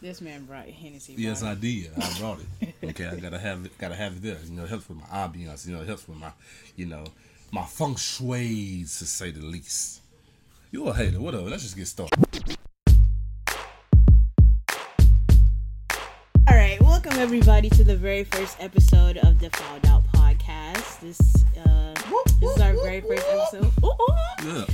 [0.00, 1.14] This man brought Hennessy.
[1.16, 1.42] Yes.
[1.42, 1.90] I did.
[2.00, 2.74] I brought it.
[2.84, 3.76] Okay, I gotta have it.
[3.78, 4.38] Gotta have it there.
[4.44, 5.66] You know, it helps with my ambiance.
[5.66, 6.30] You know, it helps with my,
[6.76, 7.04] you know,
[7.50, 10.02] my feng shui, to say the least.
[10.70, 11.20] You a hater?
[11.20, 11.50] Whatever.
[11.50, 12.16] Let's just get started.
[16.46, 20.04] All right, welcome everybody to the very first episode of the Fouled Out
[20.48, 21.00] Podcast.
[21.00, 21.94] This, uh,
[22.40, 23.70] this is our very first episode.
[24.44, 24.64] Yeah.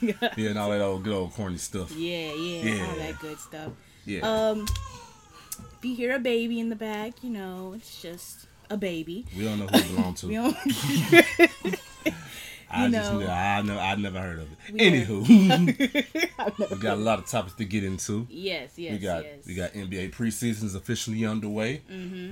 [0.00, 1.90] yeah, Yeah, and all that old good old corny stuff.
[1.92, 2.86] yeah, Yeah.
[2.86, 3.72] all that good stuff.
[4.04, 4.20] Yeah.
[4.20, 4.66] Um,
[5.78, 9.26] if you hear a baby in the back, you know it's just a baby.
[9.36, 11.76] we don't know who it belong to.
[12.72, 13.26] I you just know.
[13.26, 14.74] I never I never heard of it.
[14.76, 18.26] Anywho, we got a lot of topics to get into.
[18.30, 19.32] yes, yes, We got yes.
[19.40, 19.48] Mm-hmm.
[19.48, 21.82] we got NBA preseasons officially underway.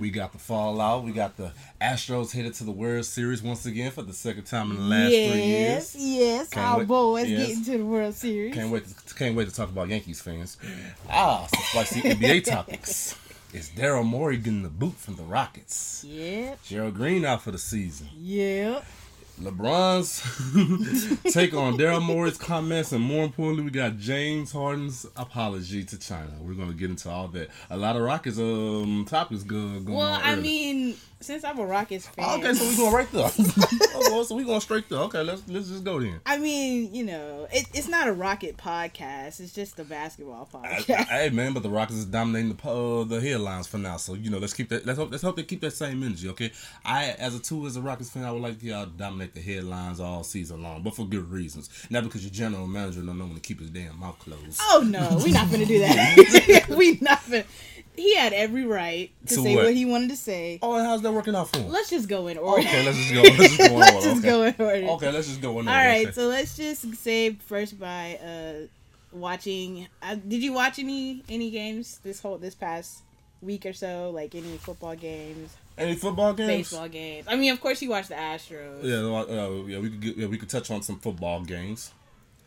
[0.00, 1.04] We got the fallout.
[1.04, 4.70] We got the Astros headed to the World Series once again for the second time
[4.70, 5.96] in the last yes, three years.
[5.96, 7.46] yes, Can't our wait- boys yes.
[7.48, 8.54] getting to the World Series.
[8.54, 10.56] Can't wait to, can't wait to talk about Yankees fans.
[11.10, 13.14] Ah, some spicy NBA topics.
[13.52, 16.04] Is Daryl Morey getting the boot from the Rockets?
[16.06, 18.08] Yep, Gerald Green out for the season.
[18.16, 18.84] yep.
[19.40, 20.20] LeBron's
[21.32, 26.32] take on Daryl Morey's comments, and more importantly, we got James Harden's apology to China.
[26.40, 27.48] We're gonna get into all that.
[27.70, 30.20] A lot of Rockets um topics go going Well.
[30.22, 30.42] I early.
[30.42, 33.24] mean, since I'm a Rockets fan, okay, so we're going right there.
[33.96, 35.00] okay, so we going straight there.
[35.00, 36.20] Okay, let's let's just go then.
[36.26, 39.40] I mean, you know, it, it's not a Rocket podcast.
[39.40, 41.06] It's just a basketball podcast.
[41.06, 43.96] hey man, but the Rockets is dominating the uh, the headlines for now.
[43.96, 44.84] So you know, let's keep that.
[44.86, 46.28] Let's hope let's hope they keep that same energy.
[46.30, 46.52] Okay,
[46.84, 50.00] I as a two as a Rockets fan, I would like y'all dominate the headlines
[50.00, 51.68] all season long, but for good reasons.
[51.90, 54.58] Not because your general manager don't know when to keep his damn mouth closed.
[54.62, 56.66] oh no, we not gonna do that.
[56.76, 57.44] we not gonna.
[57.96, 59.64] He had every right to To say what?
[59.66, 59.74] what?
[59.74, 60.58] he wanted to say.
[60.62, 61.68] Oh, and how's that working out for him?
[61.68, 62.62] Let's just go in order.
[62.62, 63.22] Okay, let's just go.
[63.22, 63.64] Let's just go.
[63.74, 64.28] in Let's order, just okay.
[64.28, 64.92] go in order.
[64.94, 66.12] Okay, let's just go in order, right, okay.
[66.12, 68.66] so let's just say first by uh
[69.12, 69.86] watching.
[70.02, 73.02] Uh, did you watch any any games this whole this past
[73.42, 74.10] week or so?
[74.14, 76.48] Like any football games, Any football games?
[76.70, 77.26] baseball games?
[77.28, 78.82] I mean, of course you watch the Astros.
[78.82, 81.92] Yeah, uh, yeah, we could get, yeah, we could touch on some football games.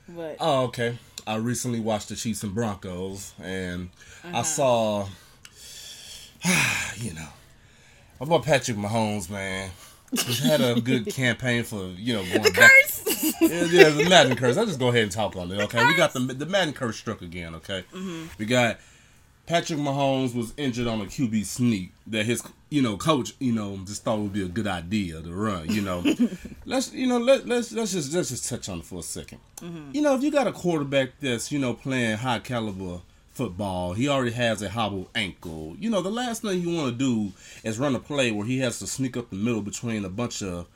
[0.07, 0.97] But Oh, okay.
[1.25, 3.89] I recently watched the Chiefs and Broncos, and
[4.23, 4.38] Uh-huh.
[4.39, 5.07] I saw,
[6.97, 7.27] you know,
[8.19, 9.71] about Patrick Mahomes, man.
[10.11, 12.69] He's had a good campaign for you know going the back.
[12.83, 13.33] curse.
[13.41, 14.57] Yeah, yeah, the Madden curse.
[14.57, 15.59] I'll just go ahead and talk on it.
[15.63, 17.55] Okay, we got the the Madden curse struck again.
[17.55, 18.25] Okay, Mm-hmm.
[18.38, 18.77] we got
[19.45, 23.77] Patrick Mahomes was injured on a QB sneak that his you know coach you know
[23.85, 25.69] just thought would be a good idea to run.
[25.69, 26.03] You know,
[26.65, 29.37] let's you know let let's let's just let's just touch on it for a 2nd
[29.61, 29.91] mm-hmm.
[29.91, 33.01] You know, if you got a quarterback that's you know playing high caliber
[33.31, 35.75] football, he already has a hobbled ankle.
[35.79, 37.33] You know, the last thing you want to do
[37.63, 40.41] is run a play where he has to sneak up the middle between a bunch
[40.43, 40.67] of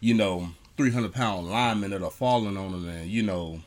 [0.00, 3.60] you know, 300 pound linemen that are falling on him and, you know,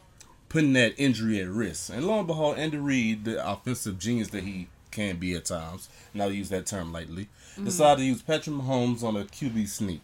[0.50, 1.92] putting that injury at risk.
[1.94, 5.88] And lo and behold, Andy Reid, the offensive genius that he can be at times,
[6.14, 7.66] and I'll use that term lightly, mm-hmm.
[7.66, 10.02] decided to use Patrick Mahomes on a QB sneak.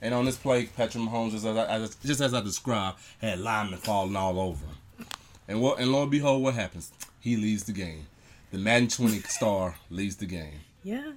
[0.00, 3.40] And on this play, Patrick Mahomes, just as I, as- just as I described, had
[3.40, 5.06] linemen falling all over him.
[5.46, 5.78] And what?
[5.80, 6.92] And lo and behold, what happens?
[7.18, 8.06] He leads the game.
[8.50, 10.60] The Madden 20 star leads the game.
[10.82, 11.12] yeah.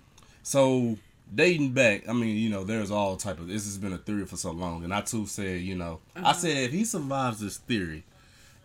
[0.45, 0.97] So
[1.33, 4.25] dating back, I mean, you know, there's all type of this has been a theory
[4.25, 6.33] for so long, and I too said, you know, I uh-huh.
[6.33, 8.03] said if he survives this theory,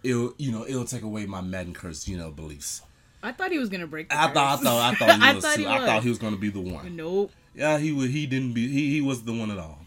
[0.02, 2.82] it'll you know it'll take away my Madden curse, you know, beliefs.
[3.22, 4.08] I thought he was gonna break.
[4.10, 6.04] The I thought I thought I thought he I was thought he I thought was.
[6.04, 6.96] he was gonna be the one.
[6.96, 7.32] Nope.
[7.54, 8.10] Yeah, he would.
[8.10, 8.68] He didn't be.
[8.68, 9.80] He he was the one at all.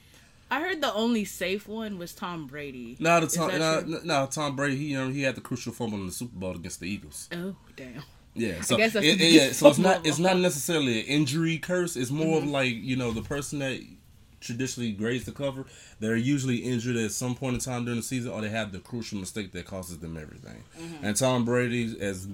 [0.50, 2.98] I heard the only safe one was Tom Brady.
[3.00, 4.76] No, the Tom, that no, no, Tom Brady.
[4.76, 7.30] He you know, he had the crucial fumble in the Super Bowl against the Eagles.
[7.32, 8.04] Oh damn.
[8.34, 11.96] Yeah, so it- it- yeah, so it's not it's not necessarily an injury curse.
[11.96, 12.48] It's more Mm-hmm.
[12.48, 13.80] of like you know the person that
[14.42, 15.66] traditionally grades the cover.
[16.00, 18.80] They're usually injured at some point in time during the season, or they have the
[18.80, 20.64] crucial mistake that causes them everything.
[20.80, 21.06] Mm-hmm.
[21.06, 22.28] And Tom Brady, as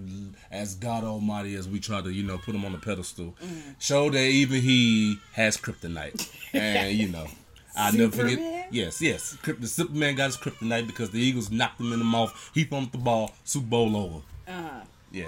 [0.50, 3.72] as God Almighty as we try to you know put him on the pedestal, Mm-hmm.
[3.79, 7.28] showed that even he has kryptonite, and you know.
[7.79, 8.69] I never forget.
[8.72, 9.38] Yes, yes.
[9.44, 12.50] The Superman got his kryptonite because the Eagles knocked him in the mouth.
[12.56, 13.35] He pumped the ball.
[13.44, 14.16] Super Bowl over.
[14.47, 14.81] Uh huh.
[15.12, 15.25] Yeah.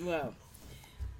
[0.00, 0.32] Well,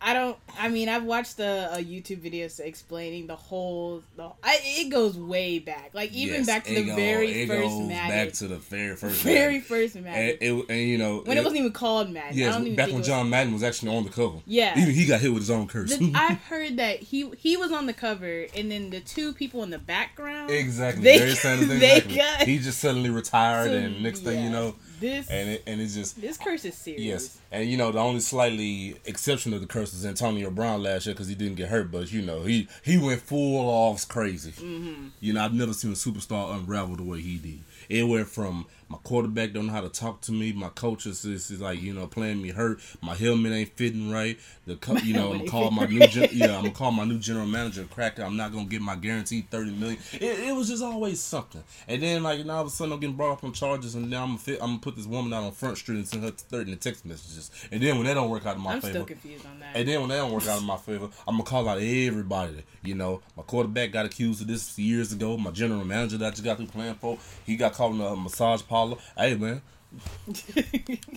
[0.04, 0.36] I don't.
[0.58, 4.02] I mean, I've watched a, a YouTube video explaining the whole.
[4.16, 7.46] The, I, it goes way back, like even Yes, back to the go- very it
[7.46, 8.08] first Madden.
[8.26, 9.22] Back to the very first.
[9.22, 9.62] very Madden.
[9.62, 10.12] first Madden.
[10.14, 12.32] And, it, and you know when it, wasn't even called Madden.
[12.32, 14.38] I Yes, don't even back when was, John Madden was actually on the cover.
[14.46, 14.78] Yeah.
[14.78, 15.96] even he got hit with his own curse.
[15.96, 19.62] The, I heard that he he was on the cover, and then the two people
[19.62, 20.50] in the background.
[20.50, 21.04] exactly.
[21.04, 22.16] They- Very Sanders, they exactly.
[22.16, 25.80] got- he just suddenly retired, So, and next thing you know, this and it, and
[25.80, 27.04] it's just this curse is serious.
[27.04, 31.04] yes, and you know the only slightly exception of the curse is Antonio Brown last
[31.04, 34.52] year because he didn't get hurt, but you know he he went full off crazy.
[34.52, 35.08] Mm-hmm.
[35.20, 37.60] You know I've never seen a superstar unravel the way he did.
[37.88, 40.52] It went from my quarterback don't know how to talk to me.
[40.52, 42.78] My coach is, is, is like you know playing me hurt.
[43.00, 44.38] My helmet ain't fitting right.
[44.66, 47.04] The co- you know I'm gonna call my new gen- yeah I'm gonna call my
[47.04, 48.22] new general manager a cracker.
[48.22, 49.98] I'm not gonna get my guaranteed thirty million.
[50.12, 51.64] It, it was just always something.
[51.88, 54.10] And then like now all of a sudden I'm getting brought up on charges, and
[54.10, 56.24] now I'm gonna fit, I'm gonna put this woman out on Front Street and send
[56.24, 57.50] her thirty in the text messages.
[57.72, 59.74] And then when that don't work out in my I'm favor, still confused on that.
[59.74, 62.62] and then when that don't work out in my favor, I'm gonna call out everybody.
[62.82, 65.38] You know, my quarterback got accused of this years ago.
[65.38, 67.16] My general manager that I just got through playing for,
[67.46, 68.81] he got caught in a massage parlor.
[69.16, 69.62] Hey man,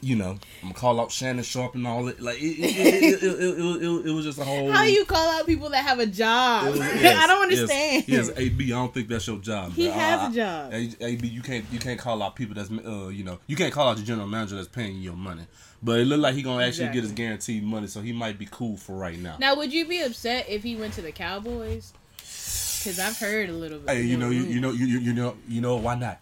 [0.02, 2.20] you know, I'm gonna call out Shannon Sharpe and all it.
[2.20, 4.72] Like it, it, it, it, was just a whole.
[4.72, 6.76] How you call out people that have a job?
[6.80, 8.04] I don't understand.
[8.08, 9.74] Yes, AB, I don't think that's your job.
[9.74, 10.74] He has a job.
[10.74, 13.88] AB, you can't you can't call out people that's uh you know you can't call
[13.88, 15.44] out your general manager that's paying you your money.
[15.82, 18.48] But it looked like he gonna actually get his guaranteed money, so he might be
[18.50, 19.38] cool for right now.
[19.40, 21.94] Now, would you be upset if he went to the Cowboys?
[22.18, 23.96] Because I've heard a little bit.
[23.96, 26.20] Hey, you know, you, you know, you you know, you know, why not?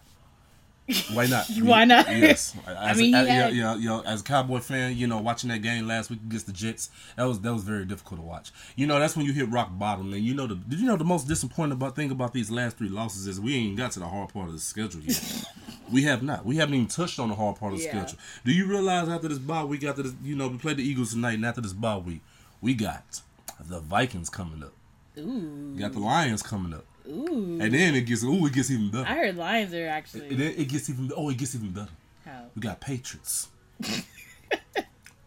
[1.14, 1.46] Why not?
[1.62, 2.06] Why not?
[2.08, 2.54] Yes.
[2.66, 5.62] As, mean, had- you know, you know, as a Cowboy fan, you know, watching that
[5.62, 8.52] game last week against the Jets, that was that was very difficult to watch.
[8.76, 10.56] You know, that's when you hit rock bottom, and you know the.
[10.56, 13.54] Did you know the most disappointing about thing about these last three losses is we
[13.56, 15.44] ain't got to the hard part of the schedule yet.
[15.92, 16.44] we have not.
[16.44, 17.90] We haven't even touched on the hard part of the Yeah.
[18.04, 18.18] schedule.
[18.44, 21.12] Do you realize after this bye week, after this, you know, we played the Eagles
[21.12, 22.20] tonight, and after this bye week,
[22.60, 23.22] we got
[23.58, 24.72] the Vikings coming up.
[25.16, 27.58] Ooh, We got the Lions coming up, ooh.
[27.60, 29.08] and then it gets ooh, it gets even better.
[29.08, 30.34] I heard Lions are And actually.
[30.34, 31.90] then it gets even oh, it gets even better.
[32.24, 32.44] How?
[32.54, 33.48] We got Patriots.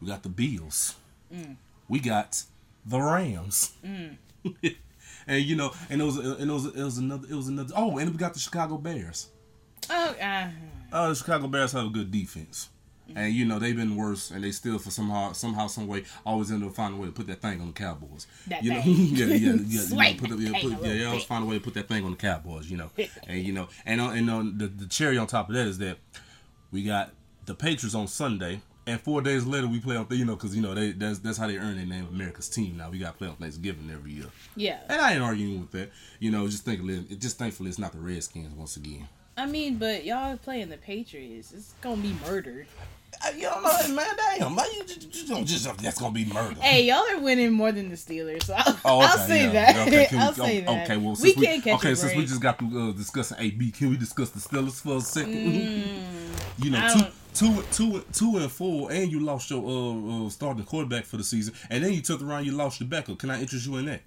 [0.01, 0.95] we got the Bills.
[1.33, 1.55] Mm.
[1.87, 2.43] We got
[2.85, 3.73] the Rams.
[3.83, 7.73] and you know, and it was and it was it was another it was another
[7.75, 9.27] oh, and we got the Chicago Bears.
[9.89, 10.47] Oh, uh,
[10.91, 12.69] Uh, the Chicago Bears have a good defense.
[13.15, 16.51] And you know they've been worse, and they still for somehow, somehow, some way, always
[16.51, 18.27] end up finding a way to put that thing on the Cowboys.
[18.47, 18.95] That you know, thing.
[18.95, 19.53] yeah, yeah, yeah.
[19.65, 21.63] You know, put the, the yeah, thing put, yeah, they always find a way to
[21.63, 22.69] put that thing on the Cowboys.
[22.69, 22.91] You know,
[23.27, 25.77] and you know, and on, and on the, the cherry on top of that is
[25.79, 25.97] that
[26.71, 27.11] we got
[27.45, 30.61] the Patriots on Sunday, and four days later we play on, you know, because you
[30.61, 32.77] know they that's that's how they earn their name, America's team.
[32.77, 34.79] Now we got to play on Thanksgiving every year, yeah.
[34.89, 35.91] and I ain't arguing with that.
[36.19, 39.07] You know, just thankfully, just thankfully it's not the Redskins once again.
[39.35, 41.53] I mean, but y'all playing the Patriots.
[41.53, 42.65] It's gonna be murder.
[43.35, 44.07] You don't know, man.
[44.37, 46.59] Damn, man, you, you, you don't just that's gonna be murder.
[46.61, 48.43] Hey, y'all are winning more than the Steelers.
[48.43, 49.51] So I'll, Oh, okay, I'll say yeah.
[49.51, 49.87] that.
[49.87, 50.83] Okay, we- I'll say oh, that.
[50.83, 53.71] Okay, well, we since can't catch Okay, since we just got to uh, discussing AB,
[53.71, 55.33] can we discuss the Steelers for a second?
[56.59, 57.11] you know, Mm.
[57.33, 61.17] Two, two, two, two and four, and you lost your uh, uh, starting quarterback for
[61.17, 63.19] the season, and then you took around, you lost your backup.
[63.19, 64.01] Can I interest you in that?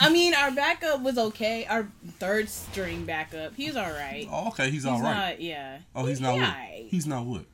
[0.00, 1.64] I mean, our backup was okay.
[1.66, 1.88] Our
[2.20, 4.28] third string backup, he's all right.
[4.30, 5.30] Oh, okay, he's, he's all right.
[5.30, 5.78] not, yeah.
[5.96, 6.54] oh, he's not what?
[6.88, 7.44] He's not what?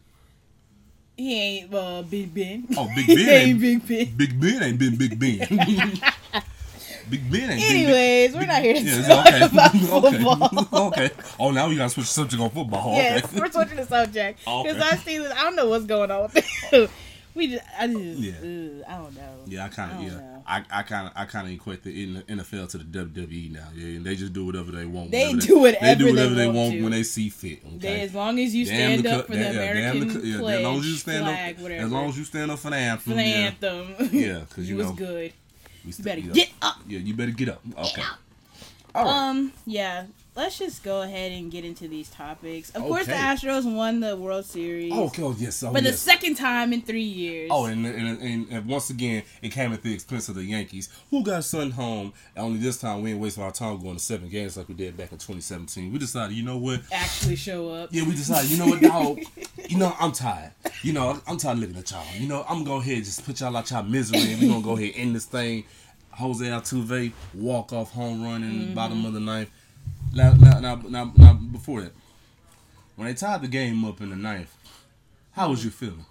[1.20, 2.66] He ain't uh, Big Ben.
[2.78, 4.16] Oh, Big Ben ain't ain't- Big Ben.
[4.16, 5.38] Big Ben ain't been Big Ben.
[7.10, 9.44] Big Ben ain't been Big- Anyways, we're not here to Yeah, talk okay.
[9.52, 9.72] about
[10.52, 10.86] football.
[10.88, 11.10] okay.
[11.38, 12.94] Oh, now we gotta switch the subject on football.
[12.94, 13.38] Yes, okay.
[13.38, 14.72] we're switching the subject Okay.
[14.72, 15.32] because see Steelers.
[15.32, 16.32] I don't know what's going on with
[16.70, 16.88] them.
[17.34, 18.32] We just, I just, Yeah.
[18.40, 19.34] ugh, I don't know.
[19.46, 20.42] Yeah, I kind of yeah, know.
[20.46, 23.68] I, I kind of I kind of equate the NFL to the WWE now.
[23.74, 25.10] Yeah, and they just do whatever they want.
[25.10, 26.82] They do whatever they do whatever they want want to.
[26.82, 27.60] when they see fit.
[27.66, 27.78] Okay.
[27.78, 30.38] They, as long as you stand the up for the damn- yeah, American the yeah,
[30.38, 31.84] pledge, as long as you stand flag, up, whatever.
[31.84, 33.12] as long as you stand up for the anthem.
[33.12, 35.32] for the yeah, because Yeah, you was know- good.
[35.84, 36.76] we st- better get up.
[36.88, 37.60] Yeah, you better get up.
[37.78, 38.02] Okay.
[38.94, 39.28] All right.
[39.30, 40.06] Um, yeah.
[40.36, 42.70] Let's just go ahead and get into these topics.
[42.70, 45.22] Of course, the Astros won the World Series oh, okay.
[45.22, 45.62] Oh, yes.
[45.62, 47.50] Oh, for the second time in three years.
[47.52, 50.88] Oh, and, and, and, and once again, it came at the expense of the Yankees,
[51.10, 52.12] who got sent home.
[52.36, 54.96] Only this time, we ain't waste our time going to seven games like we did
[54.96, 55.92] back in 2017.
[55.92, 56.80] We decided, you know what?
[56.92, 57.88] actually show up.
[57.92, 59.18] Yeah, we decided, you know what, dog?
[59.68, 60.52] you know, I'm tired.
[60.82, 62.04] You know, I'm tired of looking at y'all.
[62.16, 64.48] You know, I'm gonna go ahead and just put y'all out y'all misery and we're
[64.48, 65.64] gonna go ahead and end this thing.
[66.12, 68.74] Jose Altuve, walk off home run in the mm-hmm.
[68.74, 69.50] bottom of the ninth.
[70.12, 71.92] Now, now, now, now, now, before that,
[72.96, 74.54] when they tied the game up in the ninth,
[75.32, 76.04] how was you feeling?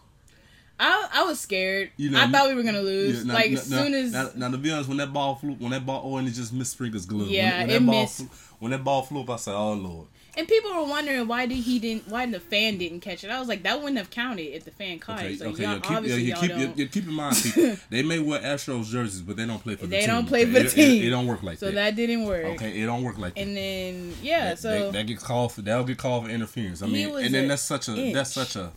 [0.79, 1.91] I, I was scared.
[1.98, 3.18] You know, I thought we were gonna lose.
[3.20, 5.36] Yeah, now- like now- as soon as now, now, to be honest, when that ball
[5.36, 7.27] flew, when that ball, oh, and it just missed Sprinkle's glove.
[7.27, 8.18] Yeah, when, when it that ball missed.
[8.18, 8.29] Flew,
[8.60, 10.08] when that ball flew up, I said, "Oh Lord."
[10.39, 13.29] And people were wondering why did he didn't why the fan didn't catch it.
[13.29, 15.39] I was like that wouldn't have counted if the fan caught Okay, it.
[15.39, 18.39] So okay, y'all, keep, obviously y'all keep, yeah, keep in mind, people, they may wear
[18.41, 20.08] Astros jerseys, but they don't play for the They team.
[20.10, 21.03] don't play for the It- it- team.
[21.03, 21.72] It, don't work like so that.
[21.72, 22.46] So that didn't work.
[22.46, 23.41] Okay, it don't work like that.
[23.41, 26.81] And then yeah, that, so that, that gets called for that'll get called for interference.
[26.81, 28.72] I mean, and then that's such a that's such a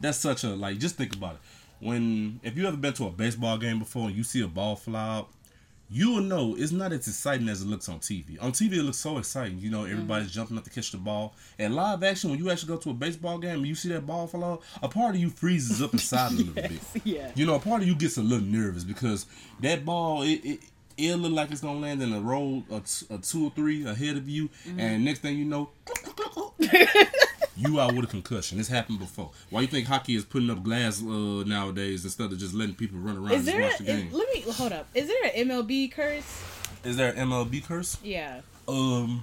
[0.00, 1.40] that's such a like just think about it.
[1.80, 4.76] When if you ever been to a baseball game before and you see a ball
[4.76, 5.28] fly out,
[5.94, 8.36] you will know it's not as exciting as it looks on TV.
[8.42, 9.58] On TV, it looks so exciting.
[9.60, 10.34] You know, everybody's Mm-hmm.
[10.34, 11.34] jumping up to catch the ball.
[11.58, 14.04] And live action, when you actually go to a baseball game and you see that
[14.06, 16.72] ball fall out, a part of you freezes up inside a little bit.
[17.04, 17.30] yeah.
[17.36, 19.26] You know, a part of you gets a little nervous because
[19.60, 20.60] that ball, it, it
[20.96, 23.86] it'll look like it's gonna land in a row, a, t- a two or three
[23.86, 24.80] ahead of you, Mm-hmm.
[24.80, 25.70] and next thing you know,
[27.56, 28.58] you out with a concussion.
[28.58, 29.30] This happened before.
[29.50, 31.06] Why you think hockey is putting up glass uh,
[31.46, 33.62] nowadays instead of just letting people run around Is and there?
[33.62, 34.86] watch A, the is, let me hold up.
[34.94, 36.42] Is there an MLB curse?
[36.84, 37.96] Is there an MLB curse?
[38.02, 38.40] Yeah.
[38.68, 39.22] Um,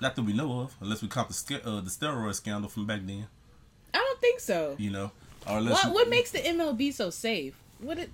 [0.00, 3.00] not that we know of, unless we count the uh, the steroid scandal from back
[3.04, 3.26] then.
[3.92, 4.74] I don't think so.
[4.78, 5.10] You know,
[5.46, 7.54] or unless What you- what makes the MLB so safe?
[7.78, 8.10] What it?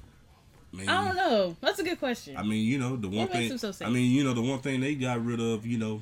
[0.73, 1.57] mean, I don't know.
[1.61, 2.37] That's a good question.
[2.37, 3.59] I mean, you know, the one What thing.
[3.59, 3.73] so?
[3.85, 6.01] I mean, you know, the one thing they got rid of, you know,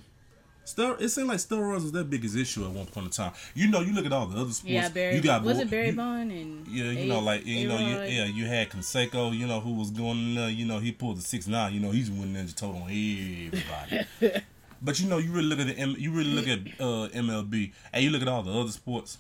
[0.69, 3.33] ster- It seemed like steroids was that biggest issue at one point in time.
[3.55, 4.65] You know, you look at all the other sports.
[4.65, 5.17] yeah, Barry.
[5.17, 6.67] You got was Bo- it Barry Bond and?
[6.69, 9.73] Yeah, you A- know, like you know, you, yeah, you had Canseco, you know, who
[9.75, 12.35] was going in there, you know, he pulled the six nine, you know, he's winning
[12.35, 14.07] ninja total on everybody.
[14.83, 17.73] but you know, you really look at the M- you really look at uh, MLB,
[17.93, 19.19] and you look at all the other sports.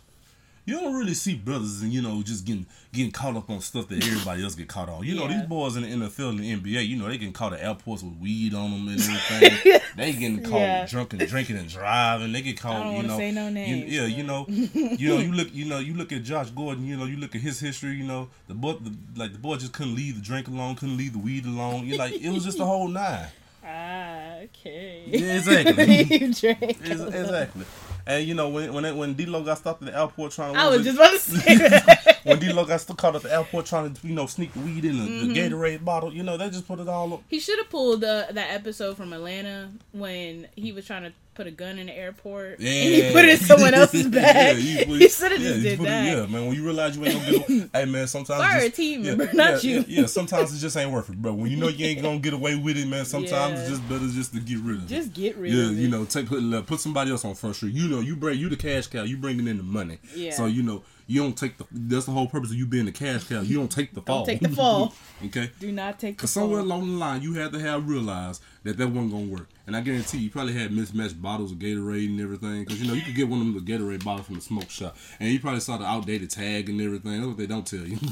[0.68, 3.88] You don't really see brothers and you know just getting getting caught up on stuff
[3.88, 5.02] that everybody else get caught on.
[5.02, 5.38] You know Yeah.
[5.38, 8.02] these boys in the NFL and the NBA, you know they getting caught at airports
[8.02, 9.80] with weed on them and everything.
[9.96, 10.86] they getting caught Yeah.
[10.86, 12.32] drunk and drinking and driving.
[12.32, 12.94] They get caught.
[12.96, 15.78] you know, say no you- names, yeah, you know, you know, you look, you know,
[15.78, 16.84] you look at Josh Gordon.
[16.86, 17.96] You know, you look at his history.
[17.96, 20.98] You know, the boy, the, like the boy just couldn't leave the drink alone, couldn't
[20.98, 21.86] leave the weed alone.
[21.86, 23.28] You like it was just a whole nine.
[23.70, 25.02] Ah, okay.
[25.08, 26.02] Yeah, exactly.
[26.04, 27.12] You drank Ex- alone.
[27.12, 27.64] exactly.
[28.08, 30.58] And you know when when it, when D-Lo got stopped at the airport trying to
[30.60, 30.84] I was it?
[30.84, 34.14] just about to say when D-Lo got still caught at the airport trying to you
[34.14, 35.28] know sneak the weed in the, Mm-hmm.
[35.34, 37.22] the Gatorade bottle, you know they just put it all up.
[37.28, 41.46] He should have pulled uh, that episode from Atlanta when he was trying to put
[41.46, 42.58] a gun in the airport.
[42.58, 44.56] Yeah, And he put it in someone else's bag.
[44.58, 46.04] Yeah, he, put- should have yeah, just did put it- that.
[46.04, 46.46] yeah, man.
[46.48, 49.14] When you realize you ain't gonna get, hey man, sometimes Fire just, a team yeah,
[49.14, 49.84] member, not you.
[49.86, 51.32] Yeah, sometimes it just ain't worth it, bro.
[51.34, 54.08] When you know you ain't gonna get away with it, man, sometimes it's just better
[54.08, 54.88] just to get rid of it.
[54.88, 55.74] Just get rid yeah, of it.
[55.74, 57.72] Yeah, you know, take put put somebody else on front street.
[57.74, 59.04] You know, you bring you the cash cow.
[59.04, 59.98] You bringing in the money.
[60.16, 60.32] Yeah.
[60.32, 61.64] So you know you don't take the.
[61.72, 63.40] That's the whole purpose of you being the cash cow.
[63.40, 64.26] You don't take the fall.
[64.26, 64.94] take the fall.
[65.24, 65.50] okay.
[65.58, 66.22] Do not take the fall.
[66.22, 66.66] Cause somewhere fall.
[66.68, 69.48] along the line, you had to have realized that that wasn't gonna work.
[69.66, 72.64] And I guarantee you probably had mismatched bottles of Gatorade and everything.
[72.66, 74.68] Cause you know you could get one of them the Gatorade bottles from the smoke
[74.68, 77.12] shop, and you probably saw the outdated tag and everything.
[77.12, 77.98] That's what they don't tell you.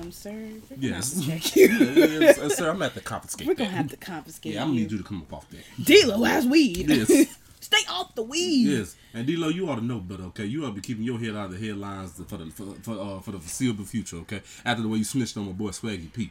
[0.00, 1.26] Um, sir, yes.
[1.26, 1.66] check you.
[1.66, 3.46] yeah, sir, I'm at the confiscate.
[3.48, 3.76] We're gonna that.
[3.76, 5.58] have to confiscate Yeah, I'm gonna need you to come up off that.
[5.84, 6.88] D-Lo has weed.
[6.88, 7.36] Yes.
[7.60, 8.68] Stay off the weed.
[8.68, 10.44] Yes, and D-Lo, you ought to know better, okay?
[10.46, 12.92] You ought to be keeping your head out of the headlines for the for, for,
[13.00, 14.42] uh, for the foreseeable future, okay?
[14.64, 16.30] After the way you snitched on my boy Swaggy P.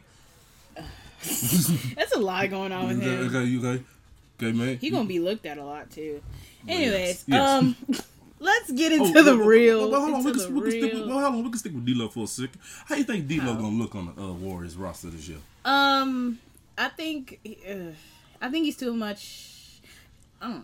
[1.96, 3.26] That's a lot going on with Okay, him.
[3.36, 3.84] okay, you okay?
[4.40, 4.78] Okay, man.
[4.78, 6.22] He gonna be looked at a lot too.
[6.66, 7.40] Anyways, yes.
[7.62, 7.76] um,
[8.38, 9.90] let's get into Oh, the well, real.
[9.90, 11.58] Well, hold on, we can, the we can stick with, well, hold on, we can
[11.58, 12.58] stick with D-Lo for a second.
[12.86, 13.54] How you think D-Lo How?
[13.54, 15.38] gonna look on the uh, Warriors roster this year?
[15.64, 16.38] Um,
[16.78, 17.92] I think, uh,
[18.40, 19.80] I think he's too much.
[20.40, 20.62] I don't know.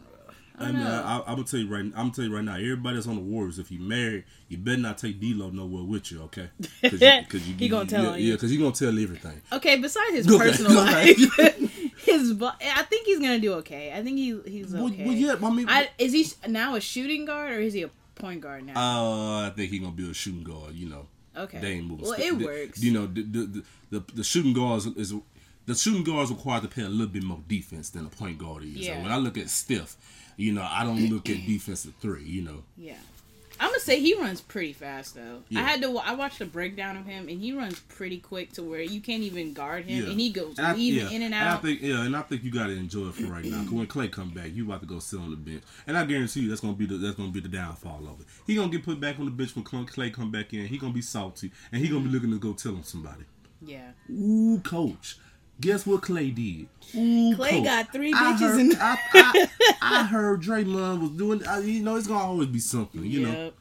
[0.58, 1.02] I man, know.
[1.04, 1.80] I, I'm gonna tell you right.
[1.80, 2.54] I'm gonna tell you right now.
[2.54, 6.10] Everybody that's on the Warriors, if you married, you better not take D-Lo nowhere with
[6.10, 6.48] you, okay?
[6.82, 6.98] Cause you,
[7.28, 9.40] cause you, He gonna tell yeah, yeah, because he gonna tell everything.
[9.52, 11.16] okay, besides his Okay, personal life,
[11.98, 12.42] his.
[12.42, 13.92] I think he's gonna do okay.
[13.92, 15.04] I think he he's okay.
[15.04, 17.90] well, yeah, I mean, I, is he now a shooting guard or is he a
[18.14, 18.74] point guard now?
[18.76, 20.74] uh, I think he gonna be a shooting guard.
[20.74, 21.58] You know, okay.
[21.58, 22.06] they ain't moving.
[22.06, 22.82] Well, it the- works.
[22.82, 25.12] You know, the the, the, the, the shooting guards is
[25.66, 28.62] the shooting guards required to play a little bit more defense than a point guard
[28.62, 28.74] is.
[28.74, 28.94] Yeah.
[28.94, 29.96] And when I look at Steph,
[30.36, 32.24] you know, I don't look at defensive three.
[32.24, 32.96] You know, Yeah.
[33.58, 35.42] I'm gonna say he runs pretty fast though.
[35.48, 35.60] Yeah.
[35.60, 35.96] I had to.
[35.96, 39.22] I watched a breakdown of him, and he runs pretty quick to where you can't
[39.22, 40.10] even guard him, Yeah.
[40.10, 41.10] and he goes And I- weaving yeah.
[41.16, 41.62] in and out I out.
[41.62, 43.62] think yeah, and I think you got to enjoy it for right now.
[43.62, 46.04] Cause when Clay come back, you about to go sit on the bench, and I
[46.04, 48.26] guarantee you that's gonna be the that's gonna be the downfall of it.
[48.46, 50.66] He gonna get put back on the bench when Clay- Clay come back in.
[50.66, 52.12] He gonna be salty, and he gonna be mm.
[52.12, 53.24] looking to go tell him somebody.
[53.64, 53.92] yeah.
[54.10, 55.16] Ooh, coach.
[55.60, 56.66] Guess what Clay did?
[56.94, 57.64] Ooh, Clay coach.
[57.64, 58.76] got three I bitches heard, in.
[58.78, 59.48] I, I,
[59.80, 61.46] I heard Draymond was doing.
[61.46, 63.04] I, you know, it's gonna always be something.
[63.04, 63.52] You know.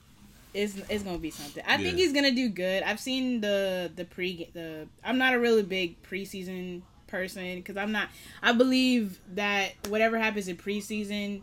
[0.53, 1.63] It's, it's gonna be something.
[1.67, 2.83] I think he's gonna do good.
[2.83, 4.87] I've seen the the pre the.
[5.03, 8.09] I'm not a really big preseason person because I'm not.
[8.41, 11.41] I believe that whatever happens in preseason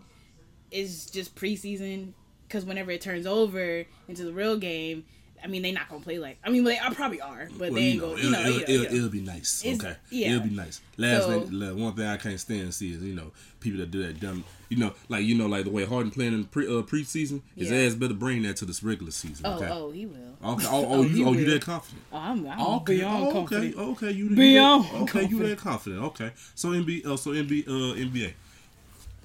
[0.71, 2.13] is just preseason
[2.47, 5.05] because whenever it turns over into the real game,
[5.45, 6.39] I mean they're not gonna play like.
[6.45, 8.19] I mean they I probably are, but Well, they you ain't know, gonna.
[8.19, 9.65] it'll, You know, it'll, you know, it'll, it'll be nice.
[9.65, 10.29] It's- okay, yeah.
[10.35, 10.81] it'll be nice.
[10.97, 13.91] Last So- thing, one thing I can't stand to see is you know people that
[13.91, 14.45] do that dumb.
[14.69, 17.43] You know, like you know, like the way Harden playing in pre uh, preseason.
[17.57, 17.79] His Yeah.
[17.79, 19.45] ass better bring that to this regular season.
[19.47, 19.69] Oh, Okay.
[19.71, 20.17] oh, he will.
[20.45, 20.67] Okay.
[20.71, 22.03] Oh, oh, Oh, you, oh, you that confident?
[22.13, 22.97] Oh, I'm, I'm Okay.
[22.97, 23.33] beyond oh, okay.
[23.39, 23.77] confident.
[23.77, 24.11] Okay.
[24.13, 25.21] You you Beyond that, okay.
[25.23, 25.49] You confident.
[25.51, 26.03] that confident?
[26.05, 26.31] Okay.
[26.55, 27.05] So NBA.
[27.07, 27.69] Uh, so NBA.
[27.69, 28.33] Uh, NBA.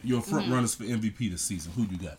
[0.03, 0.53] Your front Mm-hmm.
[0.53, 1.71] runners for MVP this season.
[1.73, 2.17] Who you got?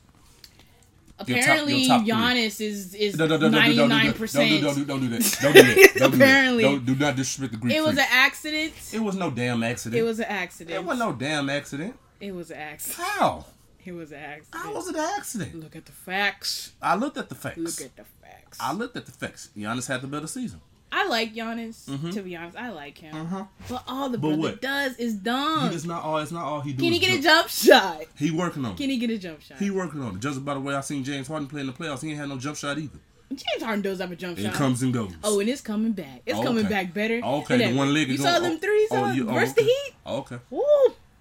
[1.26, 2.12] Your top- Apparently, your top three.
[2.12, 4.02] Giannis is is ninety don't do nine that.
[4.04, 4.50] Don't percent.
[4.50, 5.38] do, don't do, don't do that.
[5.42, 5.94] Don't do that.
[5.96, 6.62] Don't Apparently.
[6.64, 6.76] do that.
[6.76, 7.74] Don't, do not disrespect the Greek.
[7.74, 8.06] It was freak.
[8.06, 8.72] an accident.
[8.92, 9.98] It was no damn accident.
[10.00, 10.76] It was an accident.
[10.76, 11.96] It wasn't no damn accident.
[12.20, 13.00] It was an accident.
[13.08, 13.44] How?
[13.84, 14.64] It was an accident.
[14.64, 15.54] How was it an accident?
[15.54, 16.72] Look at the facts.
[16.82, 17.58] I looked at the facts.
[17.58, 18.58] Look at the facts.
[18.60, 19.50] I looked at the facts.
[19.56, 20.60] Giannis had the better season.
[20.90, 21.84] I like Giannis.
[22.14, 23.14] To be honest, I like him.
[23.14, 23.44] Uh-huh.
[23.68, 24.60] But all the But brother what?
[24.62, 25.70] does is He dumb.
[25.70, 26.18] does not all.
[26.18, 26.82] It's not all he does.
[26.82, 27.48] Can he get a jump.
[27.48, 28.00] jump shot?
[28.16, 28.78] He working on It.
[28.78, 29.58] Can he get a jump shot?
[29.58, 30.20] He working on it.
[30.20, 32.28] Just by the way I seen James Harden play in the playoffs, he ain't had
[32.28, 32.98] no jump shot either.
[33.30, 34.54] James Harden does have a jump It shot.
[34.54, 35.12] It comes and goes.
[35.22, 36.22] Oh, and it's coming back.
[36.24, 37.20] It's Oh, coming back better.
[37.22, 38.08] Okay, the one leg.
[38.08, 39.62] You saw them oh, threes oh, on you- oh, versus okay.
[39.64, 39.94] the Heat.
[40.06, 40.38] Oh, okay.
[40.48, 40.62] Woo!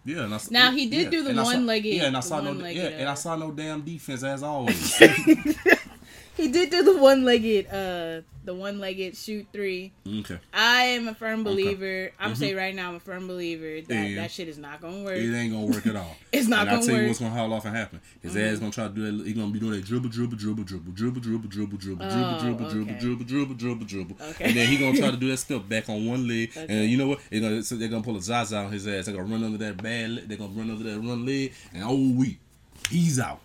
[0.06, 2.40] Yeah, and I, Now, he did yeah, do the saw- one-legged- Yeah, and I saw
[2.40, 2.54] no.
[2.66, 4.98] Yeah, and I saw no damn defense as always.
[6.38, 9.92] He did do the one-legged, uh, the one-legged shoot three.
[10.20, 10.40] okay.
[10.54, 12.12] I am a firm believer.
[12.20, 14.16] I'm gonna say right now, I'm a firm believer that Mm-hmm.
[14.16, 14.22] Yeah.
[14.22, 15.18] that shit is not gonna work.
[15.18, 16.16] It ain't gonna work at all.
[16.32, 16.88] It's not and gonna work.
[16.88, 18.00] And I tell you what's gonna haul off and happen.
[18.22, 19.28] His ass gonna try to do that.
[19.28, 22.40] He gonna be doing that dribble, dribble, dribble, dribble, dribble, dribble, dribble, dribble, Oh, dribble,
[22.40, 23.00] dribble, dribble, okay.
[23.00, 24.16] dribble, dribble, dribble, dribble.
[24.30, 24.44] Okay.
[24.46, 26.52] And then he gonna try to do that step back on one leg.
[26.56, 26.66] Okay.
[26.70, 27.20] And you know what?
[27.32, 29.06] They're gonna, so they're gonna pull a Zaza on his ass.
[29.08, 30.12] They're gonna run under that bad.
[30.12, 30.28] Leg.
[30.30, 31.54] They're gonna run under that run leg.
[31.74, 32.38] And oh, we,
[32.90, 33.40] he's out.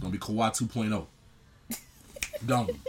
[0.00, 1.06] Gonna be Kawhi 2.0.
[2.46, 2.68] Gone.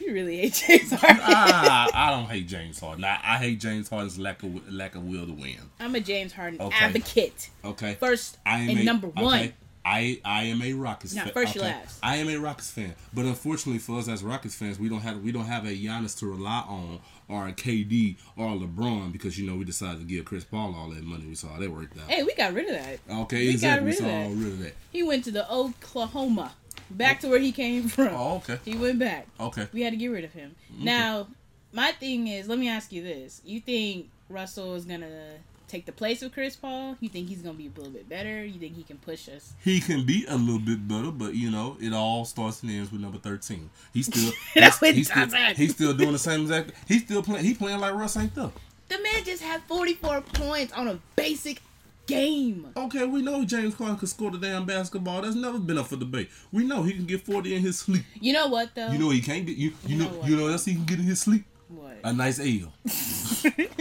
[0.00, 1.20] You really hate James Harden.
[1.22, 3.04] ah, I don't hate James Harden.
[3.04, 5.56] I, I hate James Harden's lack of lack of will to win.
[5.78, 6.84] I'm a James Harden Okay.
[6.84, 7.50] advocate.
[7.64, 7.94] Okay.
[8.00, 9.26] First I am and a, number one.
[9.34, 9.52] okay,
[9.84, 11.32] I I am a Rockets Now, fan.
[11.34, 11.70] first you okay.
[11.70, 11.98] last.
[12.02, 15.22] I am a Rockets fan, but unfortunately for us as Rockets fans, we don't have
[15.22, 19.38] we don't have a Giannis to rely on or a KD or a LeBron because
[19.38, 21.26] you know we decided to give Chris Paul all that money.
[21.26, 22.10] We saw that worked out.
[22.10, 22.98] Hey, we got rid of that.
[23.22, 23.86] okay, we got exactly.
[23.86, 24.72] We saw all rid of that.
[24.90, 26.54] He went to the Oklahoma,
[26.90, 28.08] back to where he came from.
[28.08, 29.26] Oh, okay, He went back.
[29.38, 29.68] okay.
[29.72, 30.54] We had to get rid of him.
[30.78, 31.28] Now,
[31.72, 35.34] my thing is, let me ask you this: You think Russell is gonna
[35.68, 36.96] take the place of Chris Paul?
[37.00, 38.44] You think he's gonna be a little bit better?
[38.44, 39.52] You think he can push us?
[39.62, 42.90] He can be a little bit better, but you know it all starts and ends
[42.90, 43.70] with number thirteen.
[43.94, 46.72] He's still he's, he's still, he's still doing the same exact.
[46.88, 47.44] He's still playing.
[47.44, 48.50] He playing like Russ ain't there.
[48.88, 51.62] The man just had 44 points on a basic
[52.10, 52.72] game.
[52.76, 55.22] Okay, we know James Harden could score the damn basketball.
[55.22, 56.28] That's never been up for debate.
[56.52, 58.04] We know he can get forty in his sleep.
[58.20, 58.90] You know what though?
[58.90, 59.70] You know he can't get you.
[59.86, 61.44] You, You know, know you know what else he can get in his sleep.
[61.68, 61.98] what?
[62.04, 62.72] A nice L,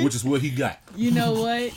[0.03, 0.79] which is what he got.
[0.95, 1.73] You know what?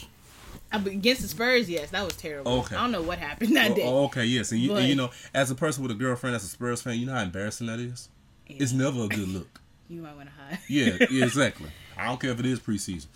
[0.73, 2.50] Against the Spurs, yes, that was terrible.
[2.61, 2.75] Okay.
[2.76, 3.82] I don't know what happened that Oh, day.
[3.85, 6.44] oh, okay, yes, and you, and you know, as a person with a girlfriend that's
[6.44, 8.09] a Spurs fan, you know how embarrassing that is.
[8.47, 9.61] It's never a good look.
[9.90, 10.59] You might want to hide.
[10.68, 11.68] Yeah, yeah, exactly.
[11.99, 13.09] I don't care if it is preseason.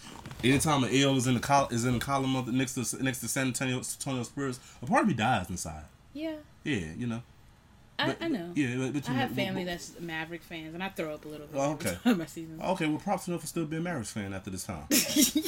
[0.51, 3.03] Anytime an L is in the col- is in the column of the next to
[3.03, 5.85] next to San Antonio, Antonio Spurs, a part of me dies inside.
[6.13, 7.23] Yeah, Yeah, you know.
[7.99, 8.53] I, But- I know.
[8.55, 11.15] Yeah, but, but I you have know, family but- that's Maverick fans, and I throw
[11.15, 11.97] up a little bit Oh, okay.
[12.05, 12.61] time I see them.
[12.61, 14.85] Okay, well, props to him for still being a Mavericks fan after this time.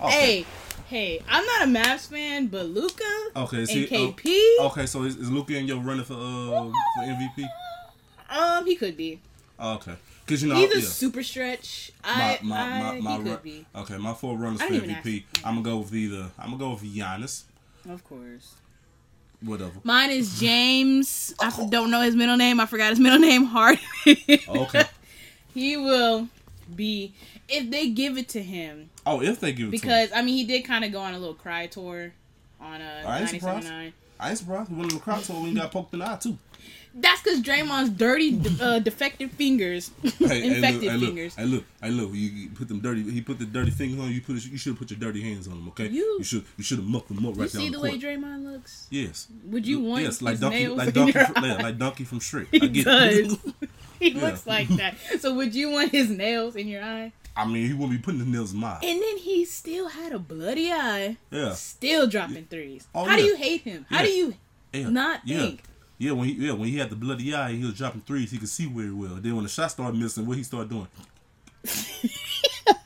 [0.00, 0.44] Hey,
[0.88, 3.04] hey, I'm not a Mavs fan, but Luka
[3.36, 6.16] Okay, and see, oh, KP, Okay, so is, is Luka in your running for uh
[6.16, 7.44] for MVP?
[8.30, 9.20] um, he could be.
[9.60, 10.86] Okay, because you know, He's a yeah.
[10.86, 11.92] super stretch.
[12.04, 13.66] my I, my I, my, my he run- could be.
[13.76, 15.24] okay, my four runners for MVP.
[15.44, 16.30] I'm gonna go with either.
[16.38, 17.44] I'm gonna go with Giannis.
[17.88, 18.54] Of course.
[19.40, 19.72] Whatever.
[19.82, 21.34] Mine is James.
[21.40, 22.60] I f- don't know his middle name.
[22.60, 23.44] I forgot his middle name.
[23.44, 23.82] Harden.
[24.06, 24.84] Okay.
[25.54, 26.28] he will
[26.74, 27.12] be
[27.48, 30.22] if they give it to him Oh, if they give it to him, because I
[30.22, 32.12] mean he did kind of go on a little cry tour
[32.60, 33.66] on uh, I ain't surprised.
[33.68, 33.92] 97.9.
[34.20, 36.38] I ain't surprised when the crowd told when he got poked in the eye too.
[36.94, 41.34] That's because Draymond's dirty, uh, defective fingers, Hey, infected hey, look, fingers.
[41.34, 42.10] hey, look, hey, look.
[42.12, 43.02] You, you put them dirty.
[43.10, 44.20] He put the dirty fingers on you.
[44.20, 45.68] Put it, you should have put your dirty hands on them.
[45.68, 45.88] Okay.
[45.88, 47.42] You- should you should have mucked them up right now.
[47.44, 47.98] You down see the the way.
[47.98, 48.86] Draymond looks?
[48.90, 49.26] yes.
[49.46, 52.18] Would you want yes, like his donkey, nails like donkey, from, yeah, like donkey from
[52.20, 52.46] Shrek.
[52.50, 53.18] He I get does.
[53.18, 53.38] It.
[53.98, 54.20] he Yeah.
[54.26, 54.96] looks like that.
[55.20, 57.12] So would you want his nails in your eye?
[57.34, 58.80] I mean, he won't be putting the nails in my eye.
[58.82, 61.16] And then he still had a bloody eye.
[61.30, 61.54] Yeah.
[61.54, 62.86] Still dropping threes.
[62.94, 63.86] Oh, How do you hate him?
[63.88, 64.34] How do you
[64.74, 65.62] not think?
[66.02, 68.32] Yeah, when he yeah when he had the bloody eye, he was dropping threes.
[68.32, 69.14] He could see very well.
[69.20, 70.88] Then when the shot started missing, what he started doing?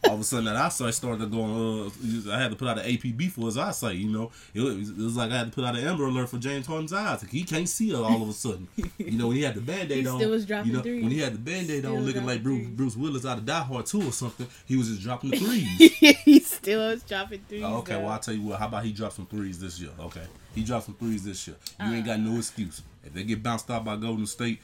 [0.04, 1.90] All of a sudden, that eyesight started going.
[2.28, 3.96] Uh, I had to put out an APB for his eyesight.
[3.96, 6.28] You know, it was, it was like I had to put out an Amber Alert
[6.28, 7.22] for James Harden's eyes.
[7.22, 8.68] He can't see all of a sudden.
[8.98, 10.82] You know, when he had the band aid He on, still was dropping you know,
[10.82, 11.02] threes.
[11.02, 12.68] when he had the band aid Still on, looking like Bruce.
[12.68, 15.38] Bruce Willis out of Die Hard Two or something, he was just dropping the
[16.18, 16.45] threes.
[16.74, 17.62] Was dropping threes.
[17.64, 18.00] Oh, okay, though.
[18.00, 18.58] well I'll tell you what.
[18.58, 19.90] How about he dropped some threes this year?
[20.00, 20.24] Okay,
[20.54, 21.56] he dropped some threes this year.
[21.84, 22.82] You ain't got no excuse.
[23.04, 24.58] If they get bounced out by Golden State,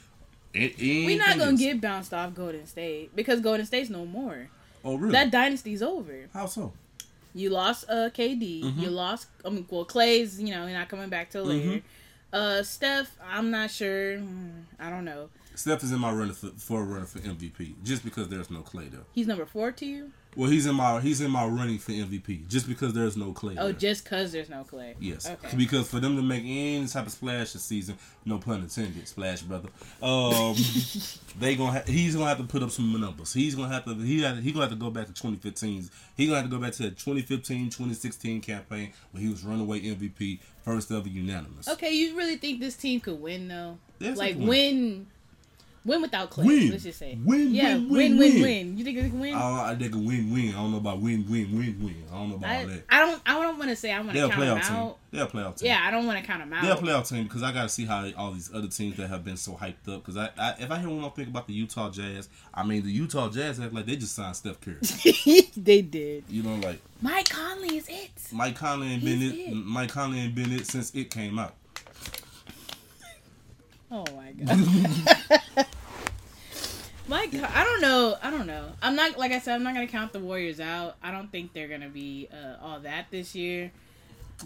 [0.55, 4.49] it, it We're not gonna get bounced off Golden State because Golden State's no more.
[4.85, 5.13] Oh really?
[5.13, 6.29] That dynasty's over.
[6.35, 6.73] How so?
[7.35, 8.63] You lost uh KD.
[8.65, 8.81] Mm-hmm.
[8.81, 11.69] You lost I mean well Clay's, you know, not coming back till later.
[11.69, 11.87] Mm-hmm.
[12.37, 14.19] Uh Steph, I'm not sure.
[14.19, 15.31] Hmm, I don't know.
[15.55, 18.89] Steph is in my runner for, for runner for MVP just because there's no Clay
[18.91, 19.05] though.
[19.13, 20.11] He's number four to you?
[20.35, 23.55] Well, he's in my he's in my running for MVP just because there's no Clay.
[23.59, 23.73] Oh, there.
[23.75, 24.95] just cause there's no Clay.
[24.99, 25.55] Yes, Okay.
[25.57, 29.43] because for them to make any type of splash this season, no pun intended, splash
[29.43, 29.69] brother.
[30.03, 30.55] Um,
[31.39, 33.33] they gonna ha- he's gonna have to put up some numbers.
[33.35, 35.91] He's gonna have to he had, he gonna have to go back to 2015's.
[36.17, 39.81] He gonna have to go back to the 2015 2016 campaign where he was runaway
[39.83, 41.69] MVP, first ever unanimous.
[41.69, 43.77] Okay, you really think this team could win though?
[43.99, 45.07] Yes, like can win.
[45.85, 46.45] Win without Clay.
[46.47, 46.71] Win.
[46.71, 47.19] Let's just say.
[47.25, 48.43] Win, Yeah, win, win, win, win, win.
[48.43, 48.79] win.
[48.79, 49.35] You think they can win?
[49.35, 50.51] I, I think a win-win.
[50.51, 52.05] I don't know about win-win, win-win.
[52.13, 52.83] I don't know about all that.
[52.89, 53.23] I don't.
[53.27, 54.77] I don't want to say I want to count them playoff team.
[54.77, 54.99] out.
[55.11, 55.67] They're a playoff team.
[55.67, 56.63] Yeah, I don't want to count them out.
[56.63, 59.09] They're a playoff team because I got to see how all these other teams that
[59.09, 60.05] have been so hyped up.
[60.07, 62.85] Because I, I, if I hear one more thing about the Utah Jazz, I mean
[62.85, 64.77] the Utah Jazz act like they just signed Steph Curry.
[65.57, 66.23] they did.
[66.29, 68.11] you know, like Mike Conley is it.
[68.31, 69.49] Mike Conley and He's Bennett.
[69.49, 69.55] it.
[69.55, 71.55] Mike Conley and Bennett since it came out.
[73.91, 74.59] Oh my god.
[77.09, 78.17] My God, I don't know.
[78.23, 78.71] I don't know.
[78.81, 79.55] I'm not like I said.
[79.57, 80.97] I'm not gonna count the Warriors out.
[81.03, 83.73] I don't think they're gonna be uh, all that this year.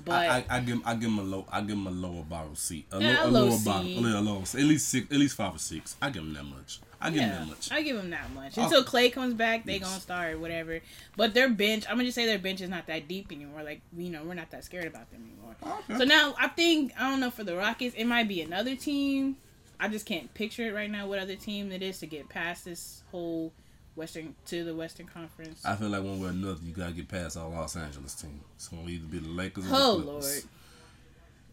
[0.05, 2.22] But I, I, I give I give them a low I give them a lower
[2.22, 2.87] bottle seat.
[2.92, 5.18] A, Yeah, low, a a low lower bottle, a little low, at least six, at
[5.18, 5.96] least five or six.
[6.01, 6.81] I give them that much.
[7.01, 7.70] I give them that much.
[7.72, 8.64] I give them that much Oh.
[8.64, 9.64] until Clay comes back.
[9.64, 9.83] They Yes.
[9.85, 10.81] gonna start whatever.
[11.16, 13.62] But their bench, I'm gonna just say their bench is not that deep anymore.
[13.62, 15.57] Like you know, we're not that scared about them anymore.
[15.88, 15.99] Okay.
[15.99, 19.37] So now I think I don't know for the Rockets, it might be another team.
[19.79, 21.07] I just can't picture it right now.
[21.07, 23.53] What other team it is to get past this whole
[23.95, 25.65] Western to the Western Conference?
[25.65, 28.41] I feel like one way or another, you gotta get past our Los Angeles team.
[28.55, 30.45] It's gonna either be the Lakers or Oh, the Clippers.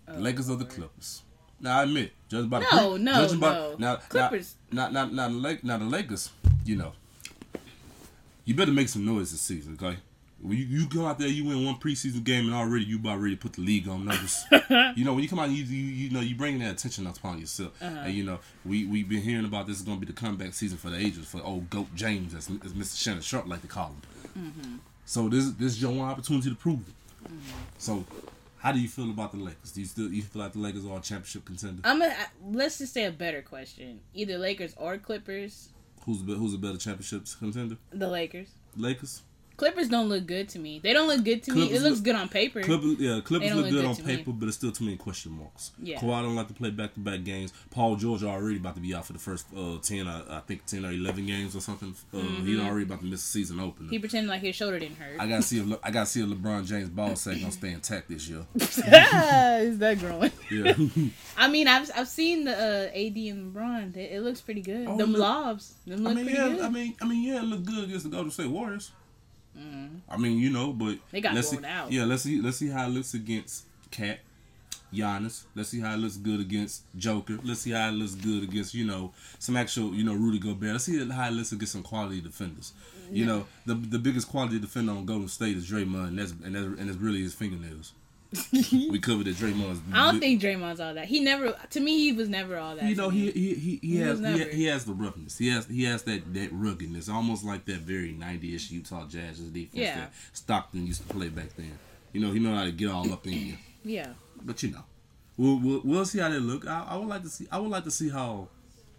[0.08, 0.18] Oh Lord.
[0.18, 1.22] The Lakers or the oh, Clippers.
[1.60, 3.76] Now I admit, judging by the No, pre- no, judging by, no.
[3.78, 4.56] Now, Clippers.
[4.72, 6.30] Now, now, now, now, the Lake, now the Lakers.
[6.66, 6.94] You know,
[8.46, 9.98] you better make some noise this season, okay?
[10.44, 13.20] When you, you go out there, you win one preseason game, and already you about
[13.22, 14.44] ready to put the league on numbers.
[14.98, 17.40] you know, when you come out, you you, you know you bringing that attention upon
[17.40, 17.96] yourself, Uh-huh.
[18.04, 20.78] and you know we we been hearing about this is gonna be the comeback season
[20.78, 23.02] for the Angels for old Goat James, as, as Mr.
[23.02, 24.02] Shannon Sharpe like to call him.
[24.38, 24.76] Mm-hmm.
[25.06, 27.30] So this this is your one opportunity to prove it.
[27.78, 28.04] So,
[28.58, 29.72] how do you feel about the Lakers?
[29.72, 31.82] Do you still you feel like the Lakers are a championship contender?
[31.86, 32.16] I'm gonna
[32.52, 34.02] let's just say a better question.
[34.14, 35.70] Either Lakers or Clippers.
[36.06, 37.78] Who's who's a better championship contender?
[37.94, 38.50] The Lakers.
[38.76, 39.22] Lakers.
[39.56, 40.80] Clippers don't look good to me.
[40.80, 41.72] They don't look good to me.
[41.72, 42.62] It looks look- good on paper.
[42.64, 44.18] Clippers, yeah, Clippers look look good good on to me.
[44.18, 45.72] paper, but it's still too many question marks.
[45.82, 46.00] Yeah.
[46.00, 47.54] Kawhi don't like to play back to back games.
[47.70, 50.66] Paul George already about to be out for the first uh, ten, uh, I think
[50.66, 51.94] ten or eleven games or something.
[52.14, 53.86] Uh, He's already about to miss the season opener.
[53.86, 53.90] Mm-hmm.
[53.94, 55.20] He pretended like his shoulder didn't hurt.
[55.20, 57.72] I gotta see if Le- I gotta see if LeBron James ball sack gonna stay
[57.72, 58.46] intact this year.
[58.56, 60.32] Is that growing?
[60.52, 60.74] Yeah,
[61.38, 63.96] I mean, I've I've seen the uh, AD and LeBron.
[63.98, 64.88] It, it looks pretty good.
[64.88, 66.62] Oh, Them look- lobs, them I mean, pretty yeah, good.
[66.62, 68.92] I mean, I mean, yeah, it looked good against the Golden State Warriors.
[69.58, 70.00] Mm.
[70.10, 71.92] I mean, you know, but They got let's blown see, out.
[71.92, 74.20] Yeah, let's see, let's see how it looks against Cat,
[74.94, 75.44] Giannis.
[75.56, 77.40] Let's see how it looks good against Joker.
[77.44, 80.72] Let's see how it looks good against you know some actual you know Rudy Gobert.
[80.72, 82.74] Let's see how it looks against some quality defenders.
[83.12, 86.56] You know, the the biggest quality defender on Golden State is Draymond, and that's and
[86.56, 87.94] that's, and it's really his fingernails.
[88.52, 89.82] we covered that Draymond's.
[89.94, 91.06] I don't think Draymond's all that.
[91.06, 92.86] He never, to me, he was never all that.
[92.86, 95.38] You know he he he, he He has he, he has the roughness.
[95.38, 99.74] He has he has that that ruggedness, almost like that very '90s Utah Jazz's defense
[99.76, 99.96] Yeah.
[99.96, 101.78] that Stockton used to play back then.
[102.12, 103.54] You know he know how to get all up in you.
[103.84, 104.10] yeah.
[104.42, 104.84] But you know,
[105.38, 106.68] we'll we'll, we'll see how they look.
[106.68, 107.48] I, I would like to see.
[107.52, 108.48] I would like to see how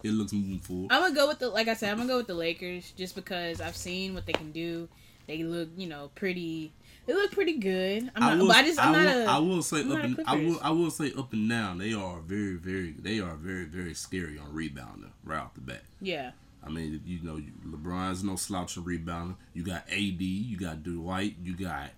[0.02, 0.92] it looks moving forward.
[0.92, 1.90] I'm gonna go with the like I said.
[1.90, 4.88] I'm gonna go with the Lakers just because I've seen what they can do.
[5.26, 6.72] They look, you know, pretty.
[7.06, 8.10] They look pretty good.
[8.16, 9.26] I'm not, will, I just I'm I not will, a.
[9.26, 11.78] I will say I'm up and I will I will say up and down.
[11.78, 15.82] They are very very they are very very scary on rebounding right off the bat.
[16.00, 16.32] yeah.
[16.66, 17.38] I mean, you know,
[17.68, 19.36] LeBron's no slouch in rebounding.
[19.52, 21.90] You got AD, you got Dwight, you got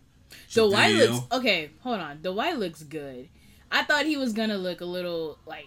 [0.52, 1.70] Dwight looks okay.
[1.82, 3.28] Hold on, Dwight looks good.
[3.70, 5.66] I thought he was gonna look a little like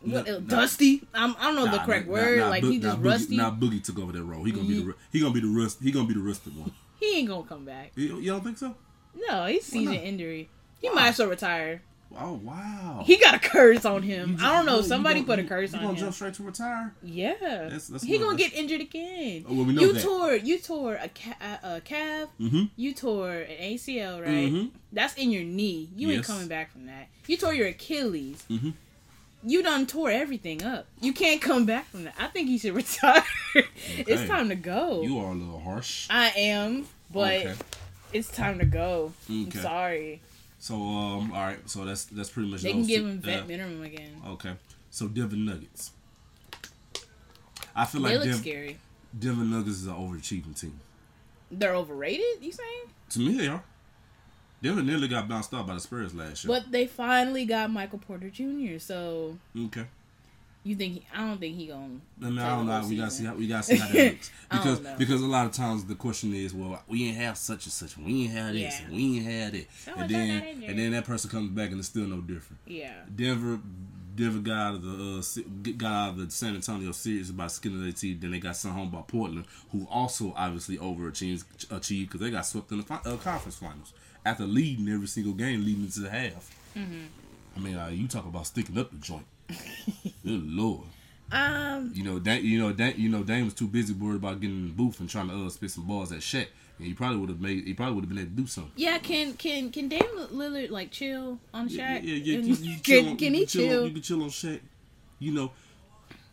[0.00, 1.02] what, dusty.
[1.12, 2.38] I'm, I don't know Nah, the correct nah, word.
[2.38, 3.36] nah, like he just Boogie, rusty.
[3.36, 4.44] Nah, Boogie took over that role.
[4.44, 5.78] He gonna be the he gonna be the rust.
[5.82, 6.72] He gonna be the rusted one.
[7.12, 7.92] He ain't gonna come back.
[7.96, 8.74] You, you don't think so?
[9.28, 10.48] No, he's season injury.
[10.80, 10.94] He Why?
[10.94, 11.82] might as well retire.
[12.16, 13.02] Oh wow.
[13.04, 14.36] He got a curse on him.
[14.40, 14.82] I don't know.
[14.82, 16.00] Somebody gonna- put a you- curse you on gonna him.
[16.04, 16.94] jump straight to retire?
[17.02, 19.44] Yeah, That's- that's he gonna that's- get injured again.
[19.48, 20.02] Oh, well, we know you that.
[20.02, 22.28] tore you tore a, ca- a, calf.
[22.40, 22.64] Mm-hmm.
[22.76, 24.52] You tore an ACL, right?
[24.52, 24.70] Mhm.
[24.92, 25.88] That's in your knee.
[25.96, 27.08] You ain't coming back from that.
[27.26, 28.44] You tore your Achilles.
[28.48, 28.74] Mhm.
[29.46, 30.86] You done tore everything up.
[31.00, 32.14] You can't come back from that.
[32.18, 33.24] I think he should retire.
[33.54, 35.02] it's time to go.
[35.02, 36.06] You are a little harsh.
[36.10, 37.54] I am, but Okay.
[38.12, 39.12] it's time to go.
[39.28, 40.20] I'm sorry.
[40.58, 41.58] So um, all right.
[41.68, 42.62] So that's that's pretty much.
[42.62, 44.20] They can give him vet uh, minimum again.
[44.28, 44.52] Okay.
[44.90, 45.92] So Denver Nuggets.
[47.76, 48.78] I feel they like look Denver, scary.
[49.18, 50.78] Denver Nuggets is an overachieving team.
[51.50, 52.24] They're overrated.
[52.40, 52.82] You saying?
[53.10, 53.62] To me, they are.
[54.62, 56.48] Denver nearly got bounced out by the Spurs last year.
[56.54, 58.78] But they finally got Michael Porter Jr.
[58.78, 59.84] So okay.
[60.64, 60.94] You think?
[60.94, 62.00] He, I don't think he gonna.
[62.22, 62.86] I mean, I don't know.
[62.88, 65.52] We gotta see how we gotta see how that looks because because a lot of
[65.52, 68.80] times the question is, well, we ain't have such and such, we ain't have this,
[68.80, 68.86] Yeah.
[68.86, 70.70] and we ain't had it, Someone and then that in there.
[70.70, 72.60] and then that person comes back and it's still no different.
[72.66, 72.92] Yeah.
[73.14, 73.60] Denver,
[74.16, 77.74] Denver got out of the uh, got out of the San Antonio series by skin
[77.74, 78.20] of their teeth.
[78.20, 82.46] Then they got sent home by Portland, who also obviously overachieved achieved because they got
[82.46, 83.92] swept in the fi- uh, conference finals
[84.24, 86.50] after leading every single game leading into the half.
[86.76, 87.00] Mm-hmm.
[87.56, 89.26] I mean, uh, you talk about sticking up the joint.
[89.48, 90.86] Good lord.
[91.32, 94.40] Um, You know, Dan, you know, Dan, you know, Dame was too busy worried about
[94.40, 96.46] getting in the booth and trying to uh, spit some balls at Shaq.
[96.78, 97.64] And he probably would have made.
[97.66, 98.72] He probably would have been able to do something.
[98.76, 100.02] yeah, can can can Dame
[100.32, 101.76] Lillard like chill on Shaq?
[101.78, 102.38] Yeah, yeah, yeah.
[102.38, 103.80] You, you can, on- can you he chill?
[103.80, 104.60] on- You can chill on Shaq.
[105.20, 105.52] You know,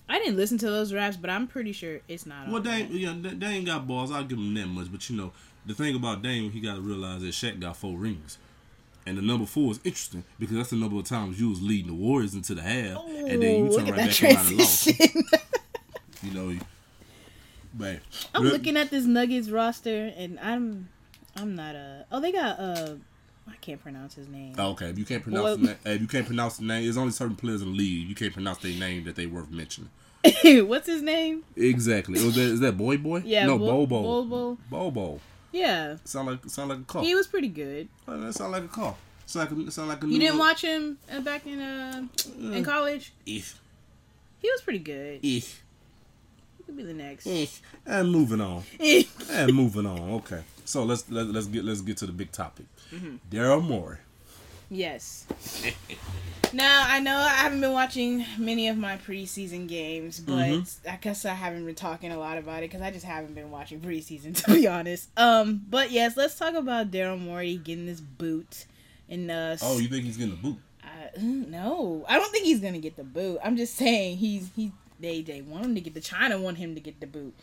[0.09, 2.49] I didn't listen to those raps, but I'm pretty sure it's not.
[2.49, 2.97] well, Dame, that.
[2.97, 4.11] yeah, Dame got balls.
[4.11, 4.91] I'll give him that much.
[4.91, 5.31] But you know,
[5.65, 8.37] the thing about Dame, he got to realize that Shaq got four rings.
[9.05, 11.87] And the number four is interesting because that's the number of times you was leading
[11.87, 14.57] the Warriors into the half, and then you Ooh, turn right back that around and
[14.59, 14.91] lost.
[16.23, 16.55] You know,
[17.73, 17.99] but
[18.35, 20.89] I'm Look- looking at this Nuggets roster, and I'm
[21.35, 22.05] I'm not a.
[22.11, 22.93] Oh, they got uh,
[23.49, 24.53] I can't pronounce his name.
[24.59, 26.97] Oh, okay, if you can't pronounce Well- na- if you can't pronounce the name, there's
[26.97, 29.89] only certain players in the league you can't pronounce their name that they worth mentioning.
[30.67, 31.43] What's his name?
[31.55, 32.19] Exactly.
[32.19, 33.23] That, is that Boy Boy?
[33.25, 34.01] Yeah, No, Bo- Bobo.
[34.03, 34.57] Bobo.
[34.69, 35.19] Bobo.
[35.51, 37.03] Yeah, Sound like sound like a car.
[37.03, 37.87] he was pretty good.
[38.07, 38.95] Oh, that sound like a car.
[39.25, 40.47] Sound like a, sound like a You didn't look.
[40.47, 42.07] watch him uh, back in uh
[42.39, 43.11] in college?
[43.25, 43.59] If
[44.39, 45.19] He was pretty good.
[45.23, 45.61] if
[46.57, 47.25] He could be the next.
[47.27, 47.61] if.
[47.85, 48.63] And moving on.
[49.31, 49.99] And moving on.
[50.21, 50.41] Okay.
[50.65, 52.65] So let's let, let's get let's get to the big topic.
[52.93, 53.15] Mm-hmm.
[53.29, 53.97] Daryl Morey.
[54.73, 55.27] Yes.
[56.53, 60.89] now I know I haven't been watching many of my preseason games, but Mm-hmm.
[60.89, 63.51] I guess I haven't been talking a lot about it because I just haven't been
[63.51, 65.09] watching preseason to be honest.
[65.17, 68.65] Um, but yes, let's talk about Daryl Morey getting this boot.
[69.09, 70.57] And uh, Oh, you think he's getting a boot?
[70.81, 73.39] I, mm, no, I don't think he's gonna get the boot.
[73.43, 76.75] I'm just saying he's he they they want him to get the China want him
[76.75, 77.33] to get the boot.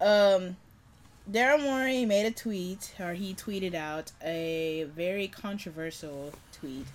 [0.00, 0.56] Um,
[1.30, 6.86] Daryl Morey made a tweet, or he tweeted out a very controversial tweet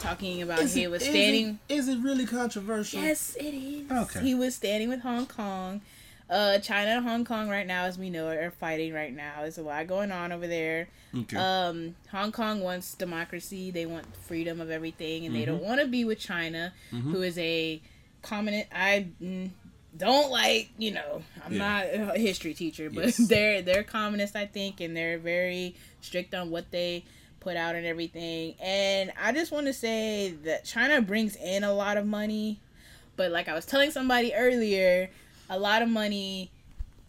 [0.00, 1.58] talking about he was standing.
[1.68, 3.00] Is it really controversial?
[3.02, 3.90] Yes, it is.
[3.90, 4.20] Okay.
[4.20, 5.80] He was standing with Hong Kong.
[6.28, 9.42] Uh, China and Hong Kong right now, as we know, are fighting right now.
[9.42, 10.88] There's a lot going on over there.
[11.16, 11.36] Okay.
[11.36, 13.70] Um, Hong Kong wants democracy.
[13.70, 15.52] They want freedom of everything, and they Mm-hmm.
[15.52, 17.80] don't want to be with China, who is a
[18.22, 18.66] communist.
[18.74, 19.50] I mm,
[19.96, 20.70] don't like.
[20.78, 21.58] You know, I'm Yeah.
[22.06, 23.16] not a history teacher, but Yes.
[23.28, 27.04] they're they're communist, I think, and they're very strict on what they
[27.40, 28.54] put out and everything.
[28.60, 32.58] And I just want to say that China brings in a lot of money,
[33.16, 35.10] but like I was telling somebody earlier,
[35.48, 36.50] a lot of money.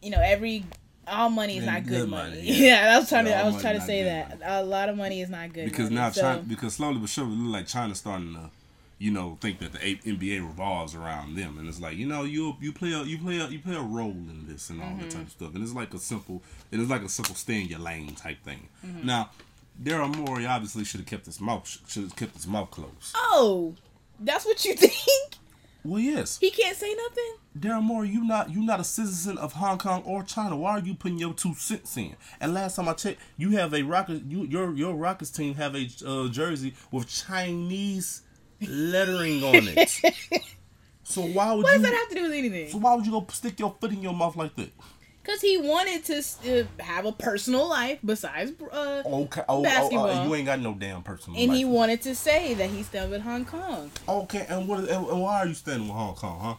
[0.02, 0.64] You know, every
[1.08, 2.36] all money is not good, good money.
[2.36, 2.86] money, Yeah.
[2.90, 2.96] yeah.
[2.96, 5.22] I was trying Yeah, to I was trying to say that a lot of money
[5.22, 5.96] is not good because money.
[5.96, 8.50] now So- China, because slowly but surely, it look like China's starting to,
[9.00, 12.56] you know, think that the NBA revolves around them, and it's like, you know, you
[12.60, 15.08] you play a you play a you play a role in this and all that
[15.08, 15.10] Mm-hmm.
[15.20, 17.68] type of stuff, and it's like a simple, and it's like a simple stay in
[17.68, 18.68] your lane type thing.
[18.86, 19.06] Mm-hmm.
[19.06, 19.30] Now,
[19.82, 23.14] Daryl Morey obviously should have kept his mouth should have kept his mouth closed.
[23.16, 23.76] Oh,
[24.20, 25.36] that's what you think?
[25.84, 27.36] Well, yes, He can't say nothing.
[27.58, 30.58] Daryl Morey, you not you not a citizen of Hong Kong or China.
[30.58, 32.16] Why are you putting your two cents in?
[32.42, 34.24] And last time I checked, you have a rocket.
[34.28, 38.24] You your your Rockets team have a uh, jersey with Chinese
[38.62, 39.90] lettering on it.
[41.04, 41.80] so why would What you?
[41.80, 42.70] does that have to do with anything?
[42.70, 44.70] so why would you go stick your foot in your mouth like that?
[45.24, 50.10] Because he wanted to uh, have a personal life besides, uh, Okay, oh, oh, Basketball.
[50.10, 51.42] uh, you ain't got no damn personal life.
[51.44, 51.58] and life.
[51.58, 53.92] he wanted to say that he's done with Hong Kong.
[54.08, 54.80] okay, and what?
[54.80, 56.56] And, and why are you standing with Hong Kong, huh?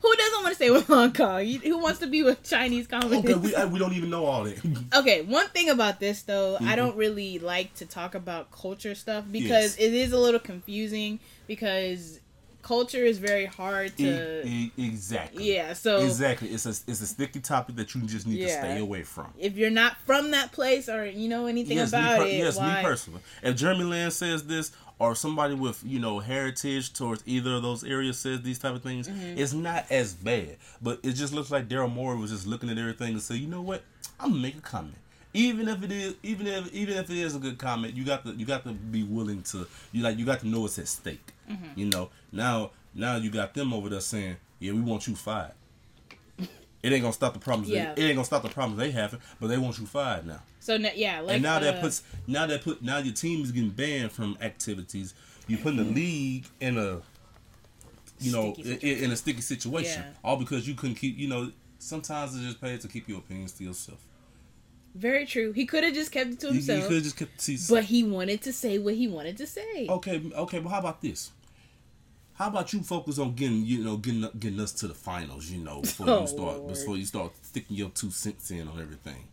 [0.00, 1.44] Who doesn't want to stay with Hong Kong?
[1.44, 3.24] Who wants to be with Chinese communists?
[3.24, 4.58] Okay, we uh, we don't even know all that.
[4.94, 6.68] Okay, one thing about this though, Mm-hmm.
[6.68, 9.88] I don't really like to talk about culture stuff because Yes.
[9.88, 12.20] it is a little confusing because
[12.62, 15.52] culture is very hard to E- e- exactly.
[15.54, 16.48] Yeah, so Exactly.
[16.48, 19.32] It's a it's a sticky topic that you just need to stay away from.
[19.38, 22.56] if you're not from that place or you know anything yes, about per- it, yes,
[22.56, 22.76] why?
[22.76, 23.20] me personally.
[23.42, 27.84] If Jeremy Lin says this, or somebody with you know heritage towards either of those
[27.84, 29.38] areas says these type of things, Mm-hmm.
[29.38, 30.56] it's not as bad.
[30.82, 33.46] But it just looks like Daryl Morey was just looking at everything and say, you
[33.48, 33.82] know what,
[34.20, 34.96] I'm gonna make a comment.
[35.36, 38.24] Even if it is, even if even if it is a good comment, you got
[38.24, 40.86] to you got to be willing to you like you got to know it's at
[40.88, 41.32] stake.
[41.50, 41.78] Mm-hmm.
[41.78, 45.50] You know now now you got them over there saying, yeah, we want you fired.
[46.84, 47.70] It ain't gonna stop the problems.
[47.70, 47.94] Yeah.
[47.94, 50.40] They, it ain't gonna stop the problems they having, but they want you fired now
[50.60, 53.42] So n- yeah, like and now that uh, puts now that put now your team
[53.42, 55.14] is getting banned from activities.
[55.46, 57.00] You putting the league in a
[58.20, 60.12] you know in, in a sticky situation, Yeah.
[60.22, 61.18] all because you couldn't keep.
[61.18, 63.98] You know, sometimes it's just paid to keep your opinions to yourself.
[64.94, 65.52] very true.
[65.52, 67.58] He could have just kept it to You, you himself, could just kept see.
[67.68, 69.86] but he wanted to say what he wanted to say.
[69.88, 71.30] okay, okay, but how about this?
[72.34, 75.50] How about you focus on getting you know getting getting us to the finals?
[75.50, 76.68] You know before Oh, you start Lord.
[76.74, 79.28] before you start sticking your two cents in on everything.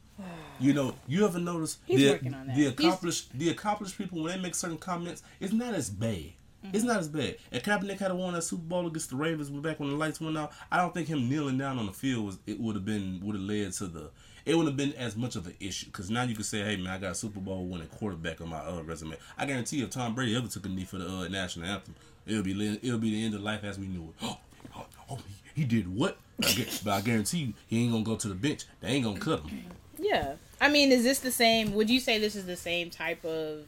[0.59, 2.55] You know, you ever notice He's the working on that.
[2.55, 6.33] the He's- accomplished the accomplished people when they make certain comments, it's not as bad.
[6.73, 7.37] It's not as bad.
[7.51, 10.37] If Kaepernick had won that Super Bowl against the Ravens back when the lights went
[10.37, 13.19] out, I don't think him kneeling down on the field was it would have been
[13.23, 14.11] would have led to the
[14.45, 16.75] it would have been as much of an issue because now you can say, hey
[16.77, 19.15] man, I got a Super Bowl winning quarterback on my uh, resume.
[19.39, 21.95] I guarantee you, if Tom Brady ever took a knee for the uh, national anthem,
[22.31, 24.15] it'll be it'll be the end of life as we knew it.
[24.23, 24.37] Oh,
[24.75, 25.17] oh, oh,
[25.55, 26.17] He did what?
[26.37, 28.65] But I, but I guarantee you, he ain't gonna go to the bench.
[28.81, 29.65] They ain't gonna cut him.
[29.99, 30.33] Yeah.
[30.59, 31.73] I mean, is this the same?
[31.73, 33.65] Would you say this is the same type of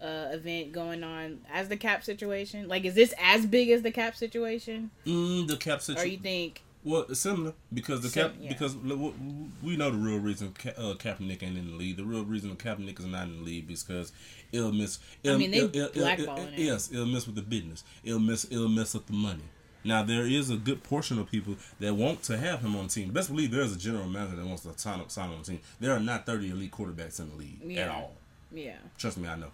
[0.00, 2.68] uh, event going on as the cap situation?
[2.68, 6.06] Like, is this as big as the cap situation, Mm, the cap situation.
[6.06, 6.62] or you think?
[6.88, 8.48] Well, similar because the cap yeah.
[8.48, 11.76] because look, w- w- we know the real reason Ka- uh, Kaepernick ain't in the
[11.76, 11.96] league.
[11.98, 14.12] The real reason Kaepernick is not in the league is because
[14.52, 14.98] it'll miss.
[15.22, 17.84] It'll, mean, they it'll- blackballing it'll- Yes, it'll mess with the business.
[18.04, 18.46] It'll mess.
[18.50, 19.42] It'll mess up the money.
[19.84, 22.90] Now there is a good portion of people that want to have him on the
[22.90, 23.10] team.
[23.10, 25.44] Best believe there is a general manager that wants to sign up sign on the
[25.44, 25.60] team.
[25.80, 28.14] There are not thirty elite quarterbacks in the league at all.
[28.52, 28.76] Yeah.
[28.96, 29.50] Trust me, I know.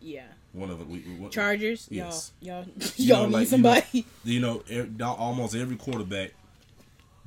[0.00, 0.22] Yeah.
[0.52, 1.86] One of the we, we, Chargers.
[1.90, 2.32] Yes.
[2.40, 2.64] Y'all.
[2.76, 2.90] Y'all.
[2.96, 4.06] You Y'all know, need like, you somebody.
[4.24, 6.30] you know, e- down- almost every quarterback.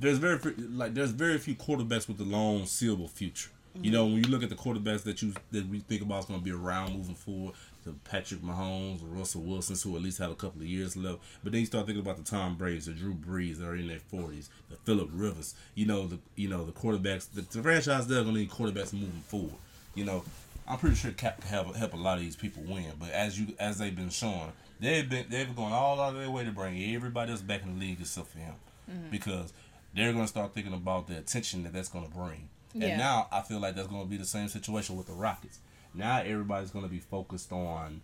[0.02, 3.50] There's very few- like there's very few quarterbacks with a long, seeable future.
[3.80, 6.24] You know, when you look at the quarterbacks that you that we think about is
[6.26, 10.30] going to be around moving forward, the Patrick Mahomes, Russell Wilsons, who at least have
[10.30, 11.20] a couple of years left.
[11.42, 13.88] But then you start thinking about the Tom Brady's, the Drew Brees that are in
[13.88, 15.54] their forties, the Philip Rivers.
[15.74, 17.28] You know, the you know the quarterbacks.
[17.32, 19.54] The, the franchise they're going to need quarterbacks moving forward.
[19.94, 20.22] You know,
[20.68, 22.92] I'm pretty sure Cap can help help a lot of these people win.
[23.00, 26.30] But as you as they've been showing, they've been they've gone all out of their
[26.30, 28.54] way to bring everybody else back in the league except for him,
[28.90, 29.10] Mm-hmm.
[29.10, 29.52] because
[29.94, 32.48] they're going to start thinking about the attention that that's going to bring.
[32.74, 32.86] Yeah.
[32.88, 35.58] And now I feel like that's going to be the same situation with the Rockets.
[35.94, 38.00] Now everybody's going to be focused on,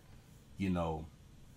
[0.59, 1.07] you know,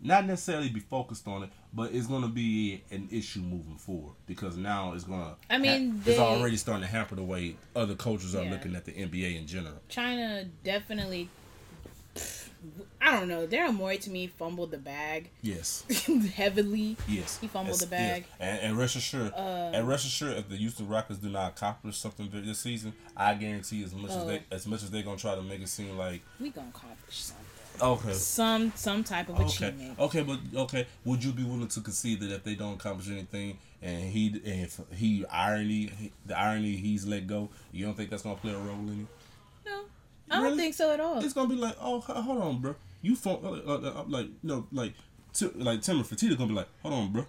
[0.04, 4.13] not necessarily be focused on it, but it's going to be an issue moving forward
[4.26, 5.36] because now it's going to.
[5.50, 8.52] I mean, it's they- already starting to hamper the way other coaches are Yeah.
[8.52, 9.80] looking at the NBA in general.
[9.89, 11.30] China definitely.
[13.02, 13.47] I don't know.
[13.47, 15.84] Daryl Morey to me fumbled the bag Yes.
[16.36, 16.95] heavily.
[17.08, 18.26] Yes, He fumbled Yes, the bag.
[18.28, 18.38] yes.
[18.39, 21.97] And, and rest assured, Uh, and rest assured, if the Houston Rockets do not accomplish
[21.97, 24.28] something this season, I guarantee as much as Oh.
[24.28, 27.17] they as much as they're gonna try to make it seem like We gonna accomplish
[27.17, 27.45] something.
[27.82, 30.00] okay, Some some type of okay, achievement.
[30.00, 33.58] okay, but okay, would you be willing to concede that if they don't accomplish anything
[33.82, 35.89] and he and if he irony
[36.28, 39.08] the irony he's let go, you don't think that's gonna play a role in it?
[40.32, 40.58] I don't Really?
[40.58, 41.20] think so at all.
[41.24, 44.94] It's gonna be like, oh, hold on, bro, you uh, uh, uh, like no, like.
[45.34, 47.26] T- like Timmy Fertitta gonna be like, hold on, bro,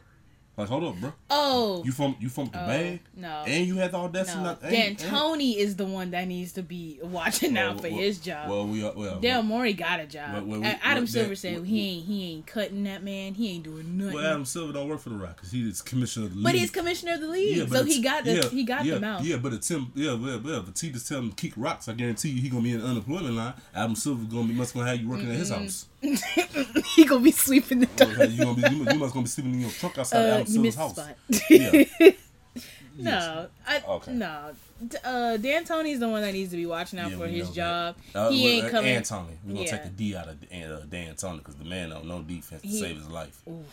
[0.57, 1.13] like hold up, bro.
[1.31, 3.01] Oh, You from you from the Oh, bag?
[3.17, 3.43] no.
[3.47, 4.45] And you had the audacity no.
[4.45, 4.63] not.
[4.63, 8.19] And- and- Tony is the one that needs to be watching out for well, his
[8.19, 8.51] job.
[8.51, 8.93] Well, we are.
[8.95, 10.35] Well, Daryl Morey got a job.
[10.35, 13.03] Well, well, we- Adam well, Silver that- said well, he ain't he ain't cutting that
[13.03, 13.33] man.
[13.35, 14.15] He ain't doing nothing.
[14.15, 15.51] well, Adam Silver don't work for the Rockets.
[15.51, 16.45] He is commissioner of the league.
[16.45, 18.95] but he's commissioner of the league, Yeah, so he got the yeah, he got yeah,
[18.95, 19.25] the mouth.
[19.25, 19.91] Yeah, but it's Tim.
[19.95, 22.43] Yeah, well, well, if the T just tell him to kick rocks, I guarantee you
[22.43, 23.55] he gonna be in the unemployment line.
[23.75, 25.87] Adam Silver gonna be must gonna have you working at his house.
[26.97, 28.25] he gonna be sweeping the Well, door.
[28.27, 30.35] you gonna be you, must- you must gonna be sleeping in your truck outside Uh,
[30.35, 30.99] Adam Silver's house.
[31.49, 31.85] Yeah.
[32.99, 34.13] No, I, Okay.
[34.13, 34.51] no.
[35.03, 37.97] Uh, D'Antoni's the one that needs to be watching out Yeah, for his job.
[38.15, 38.97] Uh, he ain't uh, coming.
[38.97, 39.71] And Tony, we gonna Yeah.
[39.73, 42.79] take the D out of uh, D'Antoni because the man don't no defense to He-
[42.81, 43.41] save his life.
[43.49, 43.65] Ooh.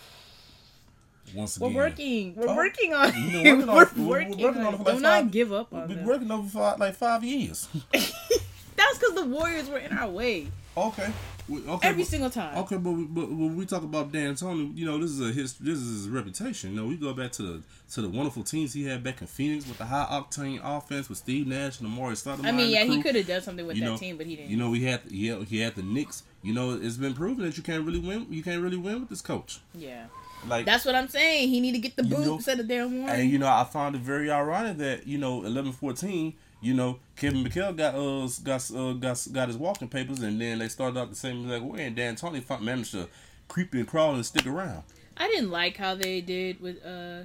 [1.36, 2.34] Once We're working.
[2.36, 3.86] We're Oh, working on you know, working on We're.
[3.96, 4.78] We're- working working on on it.
[4.78, 7.68] for like Do not five- give up We've been working over for like five years.
[7.92, 11.12] That's because the Warriors were in our way okay.
[11.52, 11.88] Okay.
[11.88, 12.56] every but- single time.
[12.60, 15.80] Okay, but, but when we talk about D'Antoni, you know, this is a his this
[15.80, 16.72] is his reputation.
[16.72, 17.62] You know, we go back to the
[17.94, 21.18] to the wonderful teams he had back in Phoenix with the high octane offense with
[21.18, 22.46] Steve Nash and Amar'e Stoudemire.
[22.46, 24.36] I mean, yeah, he could have done something with You that know, team, but he
[24.36, 24.52] didn't.
[24.52, 26.22] You know, we had he had, he had the Knicks.
[26.44, 28.28] You know, it's been proven that you can't really win.
[28.30, 29.60] You can't really win with this coach.
[29.74, 30.06] yeah,
[30.48, 31.50] Like that's what I'm saying.
[31.50, 33.12] He need to get the boot instead of Daryl Morey.
[33.22, 36.36] And you know, I found it very ironic that you know, eleven fourteen.
[36.62, 40.60] You know, Kevin McHale got uh got uh, got got his walking papers, and then
[40.60, 41.86] they started out the same exact way.
[41.86, 43.08] And D'Antoni managed to
[43.48, 44.84] creep and crawl and stick around.
[45.16, 47.24] I didn't like how they did with uh,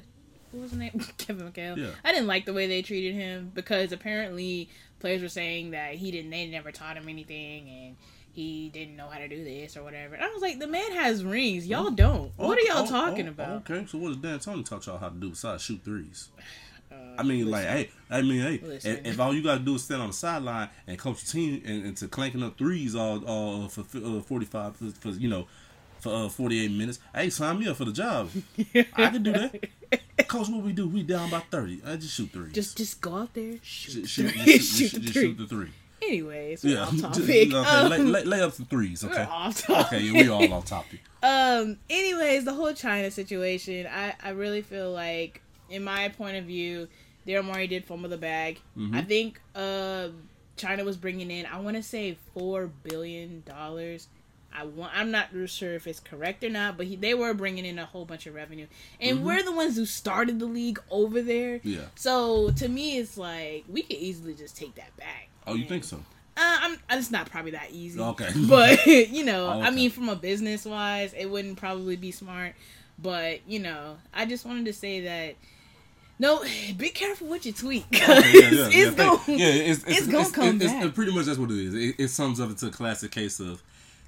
[0.52, 1.04] what was his name?
[1.18, 1.76] Kevin McHale.
[1.76, 1.90] Yeah.
[2.04, 4.68] I didn't like the way they treated him because apparently
[5.00, 6.30] players were saying that he didn't.
[6.30, 7.96] They never taught him anything, and
[8.32, 10.14] he didn't know how to do this or whatever.
[10.14, 11.66] And I was like, the man has rings.
[11.66, 12.32] Y'all don't.
[12.36, 13.70] what are Oh, y'all oh, talking oh, about?
[13.70, 16.30] Okay, so what does D'Antoni taught y'all how to do besides shoot threes?
[16.94, 18.96] Uh, I mean, like, hey, I mean, hey, Listen.
[18.98, 21.62] if, if all you gotta do is stand on the sideline and coach the team
[21.66, 25.28] and, and to clanking up threes all, all for uh, forty five for, for you
[25.28, 25.46] know
[26.00, 28.30] for uh, forty eight minutes, hey, sign me up for the job.
[28.74, 29.68] I can do that.
[30.28, 30.88] Coach, what we do?
[30.88, 31.80] We down by thirty.
[31.86, 32.52] I just shoot threes.
[32.52, 35.12] just just go out there, shoot, shoot, the shoot, three, shoot, the three.
[35.22, 35.70] shoot the three.
[36.02, 37.52] Anyways, we're Yeah, off just- topic.
[37.54, 39.04] okay, Um, lay, lay, lay up some threes.
[39.04, 41.00] Okay, off okay, yeah, we all on topic.
[41.22, 41.78] Um.
[41.88, 45.40] Anyways, the whole China situation, I I really feel like,
[45.70, 46.88] in my point of view,
[47.26, 48.60] Daryl Morey did fumble the bag.
[48.76, 48.94] Mm-hmm.
[48.94, 50.08] I think uh,
[50.56, 54.08] China was bringing in, I want to say four billion dollars.
[54.56, 54.92] I want.
[54.94, 57.86] I'm not sure if it's correct or not, but he, they were bringing in a
[57.86, 58.68] whole bunch of revenue,
[59.00, 61.58] and we're the ones who started the league over there.
[61.58, 61.70] Mm-hmm.
[61.70, 61.80] Yeah.
[61.96, 65.28] So to me, it's like we could easily just take that back.
[65.46, 65.96] Oh, you think so?
[65.96, 66.00] Uh,
[66.60, 66.78] I'm.
[66.90, 67.98] It's not probably that easy.
[68.00, 68.28] Okay.
[68.48, 72.54] But you know, Oh, I mean, from a business wise, it wouldn't probably be smart.
[72.96, 75.34] But you know, I just wanted to say that
[76.18, 76.44] No,
[76.76, 77.84] be careful what you tweet.
[77.90, 78.90] Yeah, yeah, it's yeah.
[78.90, 79.18] going.
[79.18, 80.84] Thank- yeah, it's, it's, it's gonna come it's, back.
[80.84, 81.74] It's, pretty much that's what it is.
[81.74, 83.62] It, it sums up into a classic case of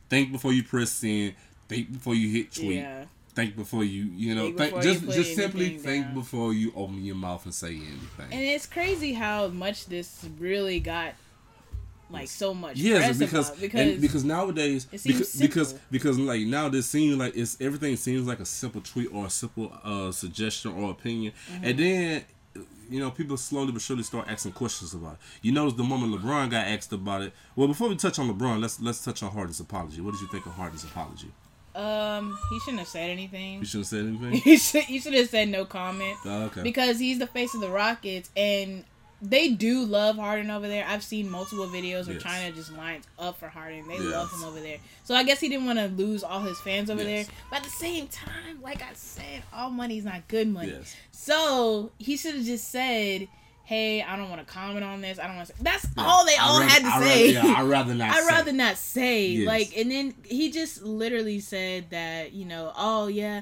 [0.08, 1.34] think before you press send,
[1.68, 3.04] think before you hit tweet, Yeah.
[3.34, 6.14] think before you you know Think think, before you just just simply anything think down.
[6.14, 8.26] before you open your mouth and say anything.
[8.32, 11.14] And it's crazy how much this really got
[12.10, 16.68] like so much Yes, because because because nowadays it seems because, because because like now
[16.68, 20.72] this seems like it's everything seems like a simple tweet or a simple uh, suggestion
[20.72, 21.64] or opinion, Mm-hmm.
[21.64, 22.24] and then
[22.88, 25.18] you know people slowly but surely start asking questions about it.
[25.42, 27.32] You notice the moment LeBron got asked about it.
[27.56, 30.00] Well, before we touch on LeBron, let's let's touch on Harden's apology.
[30.00, 31.32] What did you think of Harden's apology?
[31.74, 33.58] um he shouldn't have said anything.
[33.60, 34.32] He shouldn't have said anything.
[34.44, 36.62] He should he should have said no comment Oh, okay.
[36.62, 38.84] because he's the face of the Rockets and
[39.22, 40.84] they do love Harden over there.
[40.86, 42.22] I've seen multiple videos where Yes.
[42.22, 43.88] China just lines up for Harden.
[43.88, 44.02] They Yes.
[44.04, 44.78] love him over there.
[45.04, 47.26] So I guess he didn't want to lose all his fans over Yes.
[47.26, 47.34] there.
[47.50, 50.74] But at the same time, like I said, all money's not good money.
[51.12, 53.28] So he should have just said,
[53.64, 55.18] "Hey, I don't want to comment on this.
[55.18, 57.34] I don't want to." Say that's all they all rather- had to I'd say.
[57.36, 58.10] Rather, yeah, I'd rather not.
[58.10, 58.26] I'd say.
[58.28, 59.36] rather not say.
[59.38, 63.40] Like, and then he just literally said that, you know, oh yeah,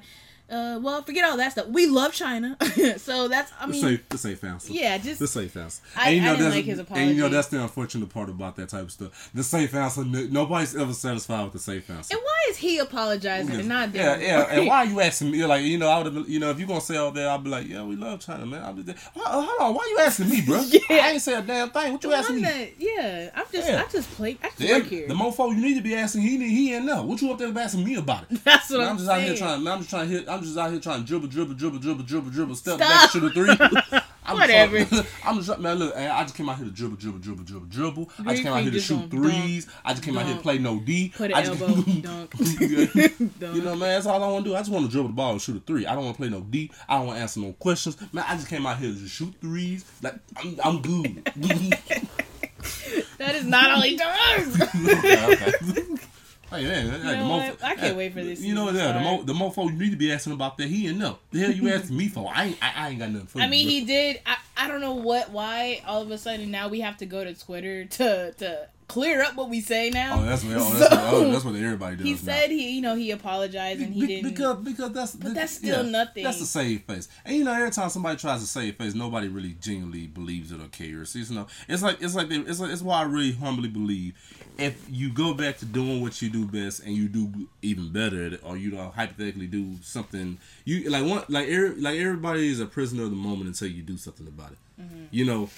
[0.55, 1.66] uh, well, forget all that stuff.
[1.68, 2.57] We love China,
[2.98, 3.52] so that's.
[3.61, 4.72] I mean, the safe answer.
[4.72, 5.82] yeah, just The safe answer.
[5.96, 8.09] I- and you I know didn't that's like his and you know that's the unfortunate
[8.11, 9.30] part about that type of stuff.
[9.34, 10.05] The safe answer.
[10.05, 12.14] Nobody's ever satisfied with the safe answer.
[12.14, 14.20] And why is he apologizing and not yeah, them?
[14.22, 14.42] yeah.
[14.50, 15.44] And why are you asking me?
[15.44, 17.38] Like, you know, I would have, you know, if you gonna say all that, I'll
[17.38, 18.62] be like, yeah, we love China, man.
[18.62, 18.96] I'll be there.
[19.14, 20.62] Hold on, hold on, why you asking me, bro?
[20.74, 20.80] Yeah.
[20.90, 21.92] I ain't say a damn thing.
[21.94, 22.74] What you asking I'm me?
[22.78, 23.82] yeah, I'm just, Yeah.
[23.86, 25.09] I just play, I just The, work here.
[25.09, 27.02] the mofo you need to be asking, he he ain't know.
[27.05, 28.44] What you up there asking me about it?
[28.44, 29.66] That's what I'm, I'm just out here trying.
[29.66, 30.28] I'm just trying to hit.
[30.28, 32.88] I'm just out here trying to dribble, dribble, dribble, dribble, dribble, dribble, step Stop.
[32.88, 34.01] back, shoot a three.
[34.26, 34.82] I'm Whatever.
[34.84, 35.78] Just, I'm just man.
[35.78, 38.11] Look, I just came out here to dribble, dribble, dribble, dribble, dribble.
[38.20, 39.66] I just came out here to shoot threes.
[39.84, 41.12] I just came out here to play no D.
[41.14, 42.61] Put I an just- elbow, dunk, dunk.
[43.55, 44.57] You know, man, that's all I want to do.
[44.57, 45.84] I just want to dribble the ball and shoot a three.
[45.86, 46.70] I don't want to play no D.
[46.88, 47.97] I don't want to answer no questions.
[48.12, 49.84] Man, I just came out here to shoot threes.
[50.01, 51.22] Like, I'm, I'm good.
[53.18, 54.61] that is not all he does.
[54.62, 56.03] okay, okay.
[56.61, 57.62] Hey, man, hey, the mofo-?
[57.62, 59.96] I can't wait for this You know, yeah, the, mo- the mofo you need to
[59.96, 60.68] be asking about that.
[60.68, 61.18] He ain't know.
[61.30, 62.30] The hell you asking me for?
[62.34, 63.50] I ain't, I, I ain't got nothing for I you.
[63.50, 63.70] mean, bro.
[63.72, 64.20] he did.
[64.26, 67.24] I, I don't know what, why all of a sudden now we have to go
[67.24, 70.20] to Twitter to to clear up what we say now.
[70.20, 70.57] Oh, that's what.
[70.57, 72.05] Oh, that's, what, oh, that's what everybody does.
[72.07, 72.18] he now.
[72.18, 74.30] said he, you know, he apologized and he Be- didn't.
[74.30, 76.24] because because that's But that's still nothing.
[76.24, 79.28] That's the save face, and you know every time somebody tries to save face, nobody
[79.28, 81.14] really genuinely believes it or cares.
[81.16, 84.14] You know, it's like it's like they, it's like, it's why I really humbly believe
[84.59, 88.38] if you go back to doing what you do best and you do even better,
[88.44, 92.66] or you know hypothetically do something you like one like every, like everybody is a
[92.66, 94.59] prisoner of the moment until you do something about it.
[94.80, 95.05] Mm-hmm.
[95.11, 95.50] You know,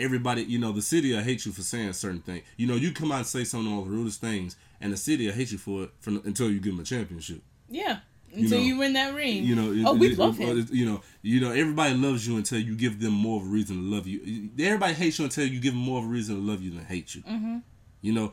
[0.00, 2.42] everybody, you know, the city I hate you for saying certain things.
[2.56, 5.28] You know, you come out and say some of the rudest things, and the city
[5.28, 7.42] I hate you for it for, until you give them a championship.
[7.68, 7.98] yeah,
[8.34, 9.44] until know, you win that ring.
[9.44, 10.66] You know, it- oh, we it- love it- him.
[10.72, 13.76] You know, you know, everybody loves you until you give them more of a reason
[13.76, 14.48] to love you.
[14.58, 16.84] Everybody hates you until you give them more of a reason to love you than
[16.86, 17.20] hate you.
[17.22, 17.58] Mm-hmm.
[18.02, 18.32] You know,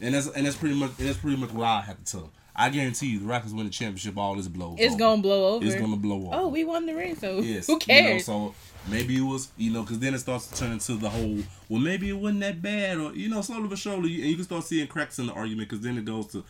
[0.00, 2.30] and that's and that's pretty much that's pretty much what I have to tell them.
[2.60, 4.78] I guarantee you, the Rockets win the championship, all this blows.
[4.80, 4.98] It's over.
[4.98, 5.64] gonna blow over.
[5.64, 6.30] It's gonna blow over.
[6.32, 7.66] Oh, we won the ring, so Yes.
[7.68, 8.24] who You know, cares?
[8.24, 8.52] so
[8.88, 11.80] maybe it was, you know, because then it starts to turn into the whole, well,
[11.80, 14.64] maybe it wasn't that bad, or, you know, slowly but surely, and you can start
[14.64, 16.42] seeing cracks in the argument because then it goes to,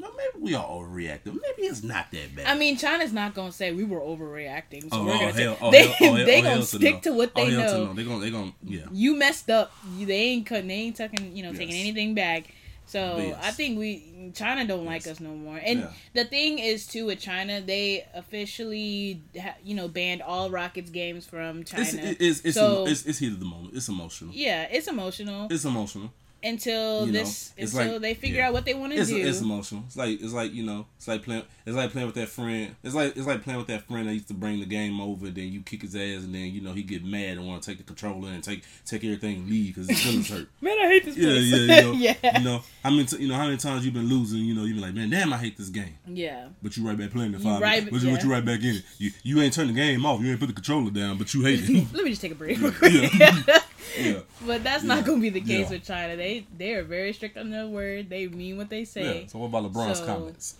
[0.00, 1.26] no, maybe we are overreacting.
[1.26, 2.46] Maybe it's not that bad.
[2.46, 5.58] I mean, China's not gonna say we were overreacting, so oh, we're oh, gonna hell,
[5.60, 7.00] oh, they hell, oh, they gonna stick no.
[7.00, 7.92] to what they to know.
[7.92, 8.86] They're gonna, they're gonna, yeah.
[8.92, 9.72] You messed up.
[9.98, 10.68] They ain't cutting.
[10.68, 12.44] They ain't taking you know taking anything back.
[12.86, 13.38] So yes.
[13.44, 15.60] I think we China don't like us no more.
[15.62, 15.92] And Yeah.
[16.14, 21.26] the thing is too with China, they officially ha- you know banned all Rockets games
[21.26, 21.84] from China.
[21.84, 23.76] It's, it's, it's, so it's, it's heat of the moment.
[23.76, 24.32] It's emotional.
[24.34, 26.10] yeah, it's emotional It's emotional.
[26.42, 28.48] Until you know, this it's until like- they figure yeah.
[28.48, 29.16] out what they want to do.
[29.16, 29.82] it's emotional.
[29.86, 30.86] It's like it's like you know.
[30.96, 31.42] It's like playing.
[31.66, 32.74] It's like playing with that friend.
[32.82, 35.30] It's like it's like playing with that friend that used to bring the game over.
[35.30, 37.70] Then you kick his ass, and then you know he get mad and want to
[37.70, 40.48] take the controller and take take everything and leave because his feelings hurt.
[40.60, 41.50] Man, I hate this Yeah, place.
[41.50, 42.38] yeah, you know, yeah.
[42.38, 44.40] You know how many t- you know how many times you've been losing.
[44.40, 45.96] You know you've been like, man, damn, I hate this game.
[46.06, 46.48] yeah.
[46.62, 47.60] But you right back playing the five.
[47.60, 47.90] right- minutes.
[47.90, 48.82] but, you, but you right back in it.
[48.98, 50.20] You you ain't turn the game off.
[50.20, 51.86] You ain't put the controller down, but you hate it.
[51.94, 52.58] Let me just take a break.
[52.82, 53.60] Yeah.
[53.98, 54.20] Yeah.
[54.46, 54.94] But that's Yeah.
[54.94, 55.70] not gonna be the case Yeah.
[55.70, 56.16] with China.
[56.16, 58.08] They they are very strict on their word.
[58.10, 59.26] They mean what they say.
[59.28, 60.54] So what about LeBron's So- comments?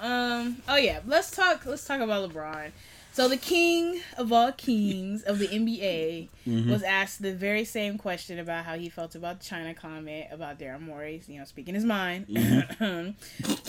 [0.00, 0.62] Um.
[0.68, 1.00] Oh yeah.
[1.06, 1.64] Let's talk.
[1.66, 2.70] Let's talk about LeBron.
[3.14, 6.72] So the king of all kings of the NBA Mm-hmm.
[6.72, 10.58] was asked the very same question about how he felt about the China comment about
[10.58, 13.10] Daryl Morey, you know, speaking his mind, Mm-hmm.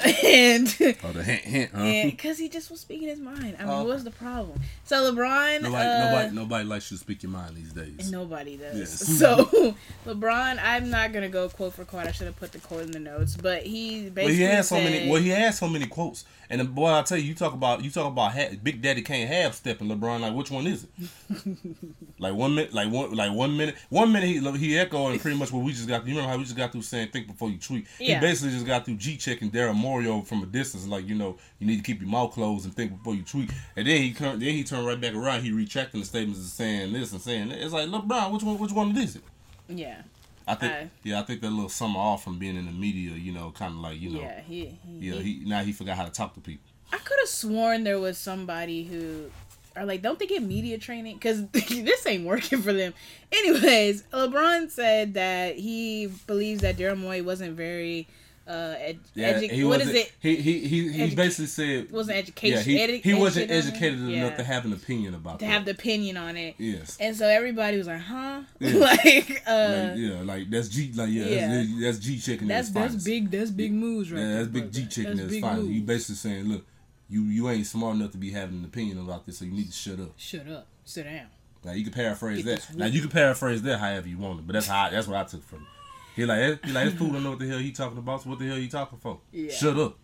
[0.26, 1.84] and Oh, the hint, hint, huh?
[2.10, 3.58] because he just was speaking his mind.
[3.60, 3.78] I mean, Oh.
[3.84, 4.60] what was the problem?
[4.86, 8.10] So LeBron, Nobody, uh, nobody, nobody likes you to speak your mind these days.
[8.12, 8.76] Nobody does.
[8.76, 9.20] Yes.
[9.20, 9.76] So
[10.08, 12.08] LeBron, I'm not gonna go quote for quote.
[12.08, 14.66] I should have put the quote in the notes, but he basically Well, he had
[14.66, 15.10] so many.
[15.12, 17.84] Well, he had so many quotes, and the boy, I tell you, you talk about
[17.84, 20.22] you talk about ha- Big Daddy Kane half stepping LeBron.
[20.22, 21.58] Like which one is it?
[22.20, 25.52] like one minute, like one, like one minute, one minute he he echoing pretty much
[25.52, 26.06] what we just got.
[26.06, 27.88] You remember how we just got through saying think before you tweet.
[28.00, 28.16] Yeah.
[28.16, 30.88] He basically just got through G checking Daryl Morey from a distance.
[30.88, 33.52] Like you know you need to keep your mouth closed and think before you tweet.
[33.76, 35.42] And then he turned then he turned right back around.
[35.42, 37.60] He retracting the statements and saying this and saying that.
[37.60, 39.24] It's like LeBron, which one which one is it?
[39.68, 40.02] Yeah.
[40.48, 43.12] I think Uh, yeah, I think that little summer off from being in the media,
[43.12, 44.42] you know, kind of like you know, Yeah.
[44.42, 44.78] He.
[44.86, 46.70] he, yeah, he now he forgot how to talk to people.
[46.92, 49.32] I could have sworn there was somebody who,
[49.76, 51.16] or like, don't they get media training?
[51.16, 52.94] Because this ain't working for them.
[53.32, 58.08] Anyways, LeBron said that he believes that Daryl Morey wasn't very,
[58.48, 60.12] uh, ed- Yeah, edu- he what it?
[60.20, 62.64] He he he, he Educa- basically said Wasn't yeah, education.
[62.64, 64.36] he, edu- he wasn't educated enough Yeah.
[64.38, 65.40] to have an opinion about it.
[65.40, 65.52] to that.
[65.52, 66.56] have the opinion on it.
[66.58, 66.98] yes.
[67.00, 68.42] And so everybody was like, huh?
[68.60, 68.74] Yeah.
[68.80, 71.48] like, uh, like, yeah, like that's G, like yeah, yeah.
[71.48, 72.48] That's, that's G checking.
[72.48, 73.06] that's that's finest.
[73.06, 73.32] big.
[73.32, 74.20] That's big moves, right?
[74.20, 74.80] Yeah, there, that's big brother.
[74.80, 75.68] G checking That's big finest.
[75.70, 76.66] You basically saying, look,
[77.10, 79.68] you you ain't smart enough to be having an opinion about this, so you need
[79.68, 80.12] to shut up.
[80.18, 80.68] Shut up.
[80.84, 81.28] Sit down.
[81.64, 82.76] Now you can paraphrase Get that.
[82.78, 85.16] Now you can paraphrase that however you want it, but that's how I, that's what
[85.18, 85.68] I took from it.
[86.16, 88.22] He like he like this fool don't know what the hell he talking about.
[88.24, 89.20] So what the hell he talking for?
[89.32, 89.52] Yeah.
[89.52, 89.98] Shut up.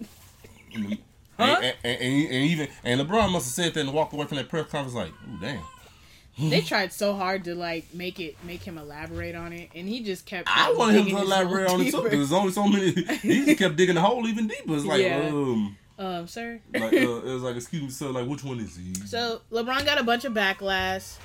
[0.74, 0.98] and,
[1.38, 1.58] Huh?
[1.62, 4.36] and, and, and, and even and LeBron must have said that and walked away from
[4.36, 6.50] that press conference like, ooh damn.
[6.50, 10.02] they tried so hard to like make it make him elaborate on it, and he
[10.02, 10.48] just kept.
[10.54, 12.90] I want him to elaborate on it too because there's only so many.
[12.92, 14.74] He just kept digging the hole even deeper.
[14.76, 15.28] It's like, Yeah.
[15.28, 16.60] um, Um, sir.
[16.74, 18.92] like uh, it was like, excuse me, sir, like which one is he?
[19.06, 21.16] So LeBron got a bunch of backlash,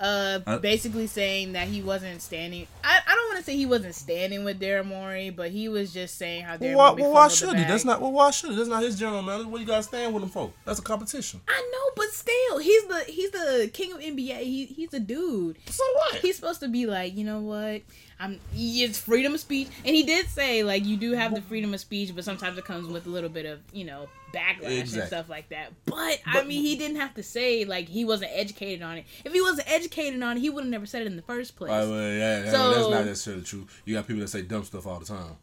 [0.00, 2.66] uh, I- basically saying that he wasn't standing.
[2.82, 5.92] I, I don't want to say he wasn't standing with Daryl Morey, but he was
[5.92, 7.64] just saying how Daryl Well, why, well, why should he?
[7.64, 8.00] That's not.
[8.00, 8.56] Well, why should he?
[8.56, 9.48] That's not his general manager.
[9.48, 10.52] What you got to stand with him for?
[10.64, 11.40] That's a competition.
[11.48, 14.38] I know, but still, he's the he's the king of NBA.
[14.40, 15.58] He he's a dude.
[15.66, 16.14] So what?
[16.16, 17.82] He's supposed to be like, you know what?
[18.20, 18.38] I'm.
[18.54, 21.80] It's freedom of speech, and he did say like you do have the freedom of
[21.80, 25.28] speech, but sometimes it comes with a little bit of you know backlash and stuff
[25.28, 25.72] like that.
[25.86, 29.04] But, I mean, he didn't have to say like he wasn't educated on it.
[29.24, 31.56] If he wasn't educated on it, he would have never said it in the first
[31.56, 31.70] place.
[31.70, 33.66] Right, well, yeah, So- that's not necessarily true.
[33.84, 35.36] You got people that say dumb stuff all the time.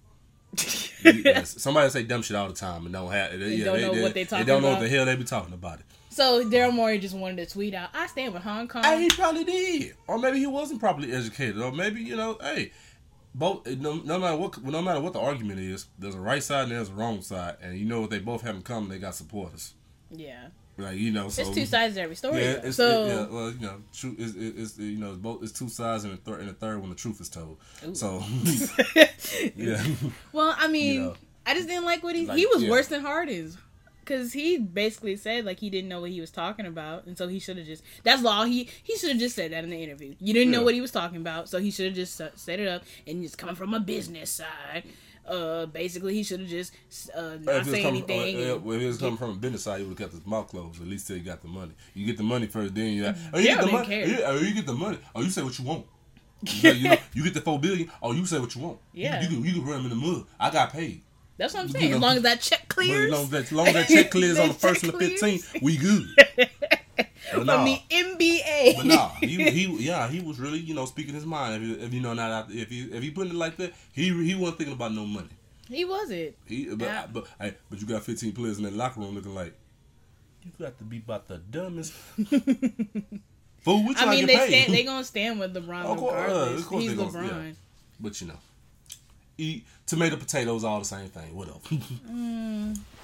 [1.03, 3.38] Yes, somebody say dumb shit all the time and don't have.
[3.39, 5.23] They, yeah, don't know what they talking They don't know what the hell they be
[5.23, 5.86] talking about it.
[6.18, 9.09] So Daryl Morey just wanted to tweet out, "I stand with Hong Kong." Hey, he
[9.09, 12.72] probably did, or maybe he wasn't properly educated, or maybe you know, hey,
[13.36, 16.63] both no, no matter what no matter what the argument is, there's a right side
[16.63, 18.89] and there's a wrong side, and you know what they both have in common.
[18.89, 19.76] They got supporters,
[20.09, 20.47] yeah,
[20.80, 21.30] like you know.
[21.30, 22.41] So it's two sides to every story.
[22.41, 22.68] Yeah, though.
[22.68, 25.51] it's, so it, yeah, well, you know, true is it's, you know, it's both it's
[25.51, 27.59] two sides and a third and a third when the truth is told.
[27.93, 28.24] So
[29.55, 29.86] yeah,
[30.34, 31.15] Well, I mean, You know.
[31.45, 32.72] I just didn't like what he Like, he was yeah.
[32.72, 33.55] worse than Harden's.
[34.07, 37.27] Cause he basically said like he didn't know what he was talking about, and so
[37.27, 37.83] he should have just.
[38.03, 40.15] That's all he he should have just said that in the interview.
[40.19, 42.67] You didn't know what he was talking about, so he should have just set it
[42.69, 44.83] up and just coming from a business side.
[45.27, 46.71] Uh, basically, he should have just
[47.13, 48.49] uh, not say coming, anything.
[48.49, 50.13] uh, uh, well, if it was coming from a business side, he would have kept
[50.13, 50.81] his mouth closed.
[50.81, 51.73] At least till you got the money.
[51.93, 53.13] You get the money first, then you.
[53.33, 53.87] Oh, you Yeah, get the money.
[53.87, 54.07] care.
[54.07, 54.99] Yeah, oh, you get the money.
[55.13, 55.85] Oh, you say what you want.
[56.43, 57.91] You, know, you, know, you get the four billion.
[58.01, 58.77] Oh, you say what you want.
[58.93, 59.21] You- Yeah.
[59.21, 60.25] you, can you can run them in the mud.
[60.39, 61.01] I got paid.
[61.38, 61.89] That's what I'm you saying.
[61.91, 63.73] know, as long as that check But as clears long as that, as long as
[63.73, 65.19] that check clears on the first of the clears.
[65.21, 66.07] fifteenth, we good.
[67.29, 67.65] But from nah.
[67.65, 68.77] the NBA.
[68.77, 71.61] But nah, he he yeah, he was really you know speaking his mind.
[71.61, 74.05] If, you- if you know not if he if he putting it like that, he
[74.23, 75.27] he wasn't thinking about no money.
[75.67, 76.35] he wasn't.
[76.45, 77.05] He but Yeah.
[77.11, 79.53] but hey, but you got 15 players in that locker room looking like
[80.43, 81.91] you got to be about the dumbest.
[83.59, 84.47] Fool, we I mean, they paid.
[84.49, 84.73] stand.
[84.73, 87.27] They gonna stand with LeBron Of course, uh, of course He's LeBron.
[87.47, 87.51] yeah.
[87.99, 88.39] but you know,
[89.38, 91.35] eat tomato potatoes all the same thing.
[91.35, 91.59] Whatever.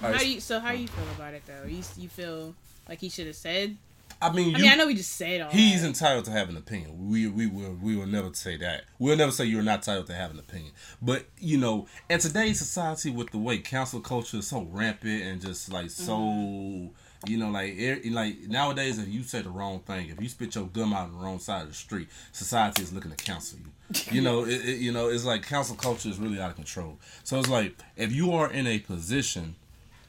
[0.00, 0.40] How you?
[0.40, 1.66] So how do you feel about it though?
[1.66, 2.54] You you feel
[2.88, 3.76] like he should have said?
[4.22, 5.50] I mean, you, I mean, I know we just said all.
[5.50, 5.88] He's that.
[5.88, 7.10] entitled to have an opinion.
[7.10, 8.84] We we will we will never say that.
[8.98, 10.72] We'll never say you're not entitled to have an opinion.
[11.02, 15.40] But you know, in today's society, with the way cancel culture is so rampant and
[15.40, 16.90] just like so,
[17.26, 20.54] you know, like er- like nowadays, if you say the wrong thing, if you spit
[20.54, 23.58] your gum out on the wrong side of the street, society is looking to cancel
[23.58, 23.72] you.
[24.10, 26.98] You know, it, it, you know, it's like cancel culture is really out of control.
[27.22, 29.56] So it's like if you are in a position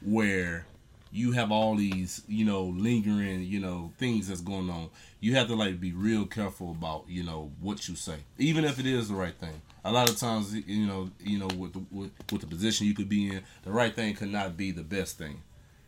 [0.04, 0.66] where
[1.16, 4.90] you have all these, you know, lingering, you know, things that's going on.
[5.20, 8.78] You have to like be real careful about, you know, what you say, even if
[8.78, 9.62] it is the right thing.
[9.84, 12.94] A lot of times, you know, you know, with the with, with the position you
[12.94, 15.42] could be in, the right thing could not be the best thing.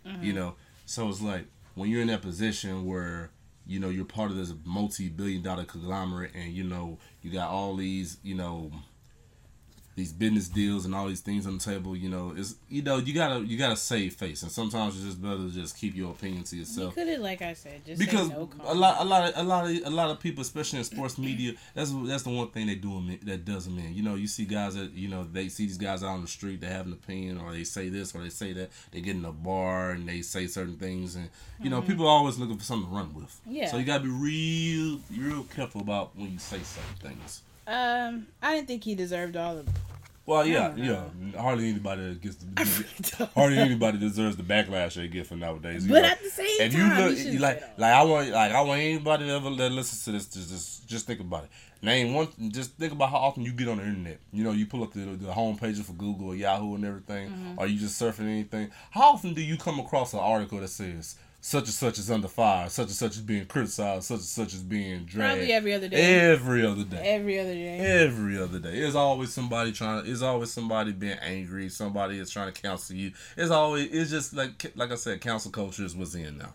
[0.04, 0.34] You mm-hmm.
[0.34, 0.54] know,
[0.86, 3.30] so it's like when you're in that position where
[3.68, 7.76] you know you're part of this multi-billion dollar conglomerate, and you know you got all
[7.76, 8.72] these, you know,
[9.98, 11.94] these business deals and all these things on the table.
[11.96, 15.20] You know, is you know you gotta you gotta save face, and sometimes it's just
[15.22, 16.94] better to just keep your opinion to You yourself.
[16.94, 19.70] could have, like I said, just Because no a lot, a lot, of, a lot
[19.70, 22.76] of, a lot of people, especially in sports media, that's that's the one thing they
[22.76, 23.94] do that does them in.
[23.94, 26.28] You know, you see guys that you know they see these guys out on the
[26.28, 28.70] street, they have an opinion, or they say this, or they say that.
[28.92, 31.28] They get in a bar and they say certain things, and
[31.60, 33.24] you know, people are always looking for something to run with.
[33.24, 33.52] Mm-hmm.
[33.52, 33.70] Yeah.
[33.70, 37.42] So you gotta be real, real careful about when you say certain things.
[37.68, 39.68] Um, I didn't think he deserved all of.
[40.24, 41.04] Well, yeah, yeah.
[41.40, 45.86] Hardly anybody gets the, hardly anybody deserves the backlash they get for nowadays.
[45.86, 46.08] But know.
[46.08, 48.52] at the same if you time, look you shouldn't you like like I want like
[48.52, 51.50] I want anybody to ever that listens to this to just just think about it.
[51.80, 52.28] Name one.
[52.50, 54.18] Just think about how often you get on the internet.
[54.32, 57.30] You know, you pull up the the home pages for Google or Yahoo and everything,
[57.30, 57.58] Mm-hmm.
[57.58, 58.70] or you just surfing anything.
[58.90, 62.28] How often do you come across an article that says such and such is under
[62.28, 65.36] fire, such and such is being criticized, such and such is being dragged?
[65.36, 66.30] Probably every other day.
[66.30, 66.96] Every other day.
[66.96, 67.78] Every other day.
[67.78, 68.80] Every other day.
[68.80, 70.04] There's always somebody trying.
[70.04, 71.68] There's always somebody being angry.
[71.68, 73.12] Somebody is trying to cancel you.
[73.36, 73.90] It's always.
[73.92, 76.54] It's just like like I said, cancel culture is what's in now.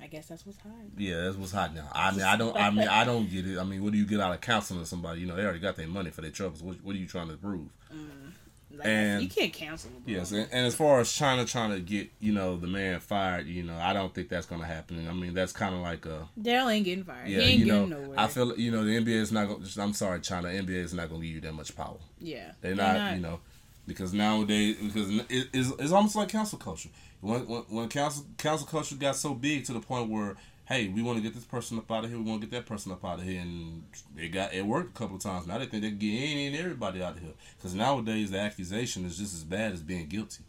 [0.00, 0.72] I guess that's what's hot.
[0.98, 1.88] Yeah, that's what's hot now.
[1.92, 2.56] I mean, I don't.
[2.56, 3.58] I mean, I don't get it.
[3.58, 5.20] I mean, what do you get out of canceling somebody?
[5.20, 6.60] You know, they already got their money for their troubles.
[6.60, 7.68] What, what are you trying to prove?
[7.94, 8.21] Mm.
[8.76, 9.90] Like, And- you can't cancel.
[9.90, 10.02] LeBron.
[10.06, 13.46] Yes, and, and as far as China trying to get you know the man fired,
[13.46, 15.06] you know, I don't think that's gonna happen.
[15.08, 17.28] I mean, that's kind of like a Daryl ain't getting fired.
[17.28, 17.86] yeah, he ain't you know.
[17.86, 18.20] getting nowhere.
[18.20, 19.62] I feel you know the NBA is not going.
[19.62, 20.48] to I'm sorry, China.
[20.48, 21.98] NBA is not gonna give you that much power.
[22.18, 23.40] yeah, They're not, you know,
[23.86, 26.88] because nowadays because it, it's, it's almost like cancel culture.
[27.20, 30.36] When when, when cancel cancel culture got so big to the point where
[30.72, 32.56] hey, we want to get this person up out of here, we want to get
[32.56, 33.84] that person up out of here, and
[34.16, 35.46] it got it worked a couple of times.
[35.46, 38.38] Now they think they can get any and everybody out of here because nowadays the
[38.38, 40.44] accusation is just as bad as being guilty.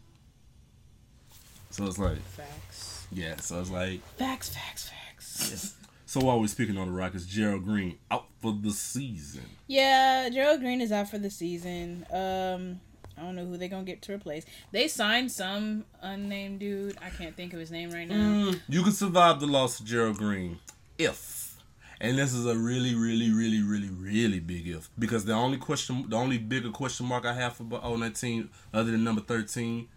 [1.70, 3.06] So it's like Facts.
[3.12, 4.48] yeah, so it's like Facts.
[4.50, 4.88] Facts.
[4.88, 5.74] Facts.
[6.06, 9.44] so while we're speaking on the Rockets, Gerald Green out for the season.
[9.66, 12.06] Yeah, Gerald Green is out for the season.
[12.12, 12.80] Um,
[13.16, 14.44] I don't know who they're gonna get to replace.
[14.72, 16.96] They signed some unnamed dude.
[17.00, 18.14] I can't think of his name right now.
[18.14, 20.58] Mm, you can survive the loss of Gerald Green
[20.98, 21.56] if,
[22.00, 26.06] and this is a really, really, really, really, really big if because the only question,
[26.08, 29.88] the only bigger question mark I have for on that team, other than number thirteen,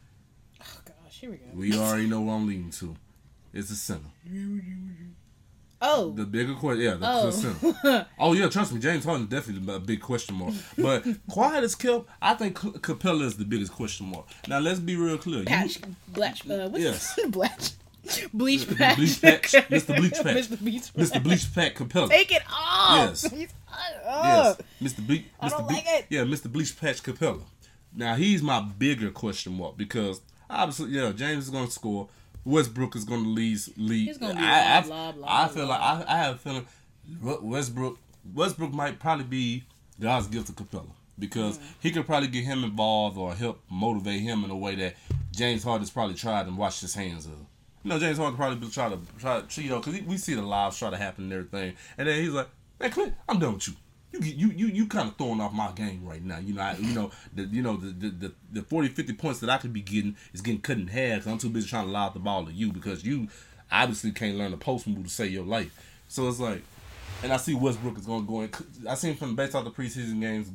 [0.62, 1.46] Oh gosh, here we go.
[1.54, 2.96] we already know where I'm leading to.
[3.54, 4.12] It's the center.
[5.82, 8.06] Oh, The bigger question, yeah, the, Oh.
[8.20, 10.54] Oh yeah, trust me, James Harden definitely a big question mark.
[10.78, 14.26] But quiet as kept, I think C- Capela is the biggest question mark.
[14.48, 15.40] Now let's be real clear.
[15.40, 15.78] You- patch,
[16.50, 17.20] uh, what's Yes.
[17.30, 17.74] bleach,
[18.34, 19.96] bleach patch, bleach patch, Mr.
[19.98, 20.24] Bleach patch.
[20.24, 20.60] Mr.
[20.60, 21.10] Bleach patch.
[21.12, 21.24] Mr.
[21.24, 22.10] Bleach Capela.
[22.10, 23.10] Take it off.
[23.10, 23.32] Yes.
[23.32, 23.54] He's-
[24.04, 24.58] Yes.
[24.82, 25.06] Mr.
[25.06, 25.26] Bleach.
[25.40, 25.52] I Mr.
[25.52, 26.06] don't Ble- like it.
[26.10, 26.52] Yeah, Mr.
[26.52, 27.42] Bleach Patch Capela.
[27.94, 32.08] Now he's my bigger question mark because obviously, yeah, James is going to score.
[32.48, 33.60] Westbrook is going to lead.
[33.78, 34.08] lead.
[34.08, 36.38] He's gonna be I, blah, I, blah, blah, I feel like I, I have a
[36.38, 36.66] feeling
[37.22, 37.98] Westbrook
[38.34, 39.64] Westbrook might probably be
[40.00, 40.90] God's gift to Capela
[41.20, 41.62] because Mm.
[41.80, 44.96] he could probably get him involved or help motivate him in a way that
[45.32, 47.34] James Harden's probably tried and washed his hands of.
[47.84, 50.34] You know, James Harden probably be try to try to you know because we see
[50.36, 53.54] the lives try to happen and everything, and then he's like, "Man, Clint, I'm done
[53.56, 53.74] with you.
[54.22, 56.40] You you you you kind of throwing off my game right now.
[56.40, 59.40] You know, I, you know the you know the, the the the 40, 50 points
[59.40, 61.24] that I could be getting is getting cut in half.
[61.24, 63.28] Cause I'm too busy trying to lob the ball to you because you
[63.72, 65.72] obviously can't learn a post move to save your life.
[66.08, 66.64] So it's like,
[67.24, 68.52] and I see Westbrook is going to go in.
[68.90, 70.50] I seen from based off the preseason games,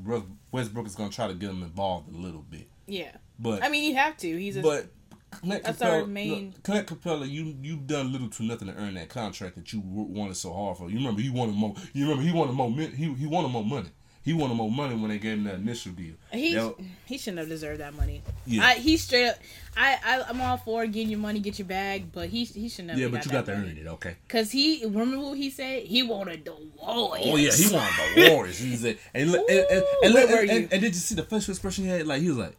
[0.50, 2.68] Westbrook is going to try to get him involved a little bit.
[2.86, 4.36] Yeah, But I mean you have to.
[4.36, 4.86] He's a but
[5.32, 8.74] Clint That's Capela, our main- look, Clint Capela, you you've done little to nothing to
[8.74, 10.90] earn that contract that you wanted so hard for.
[10.90, 11.74] You remember he wanted more.
[11.92, 12.70] You remember he wanted more.
[12.70, 13.88] He he wanted more money.
[14.24, 16.14] He wanted more money when they gave him that initial deal.
[16.30, 16.56] He
[17.06, 18.22] he shouldn't have deserved that money.
[18.46, 18.64] Yeah.
[18.64, 19.36] I, he straight up.
[19.76, 22.90] I, I I'm all for getting your money, get your bag, but he he shouldn't
[22.90, 23.00] have.
[23.00, 24.14] yeah, but you got to earn it, okay?
[24.28, 25.82] Cause he remember what he said.
[25.82, 27.26] He wanted the Warriors.
[27.26, 28.58] Oh yeah, he wanted the Warriors.
[28.58, 31.16] He said, and and, and, and, and, Ooh, where and, and, and did you see
[31.16, 32.06] the facial expression he had?
[32.06, 32.56] Like he was like,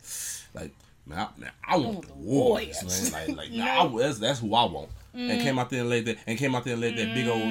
[0.54, 0.72] like
[1.06, 3.28] man, I, man, I want the Warriors, man.
[3.28, 4.90] Like like nah, I, that's that's who I want.
[5.16, 5.44] And Mm.
[5.44, 7.42] came out there and laid that, and came out there and laid that big old,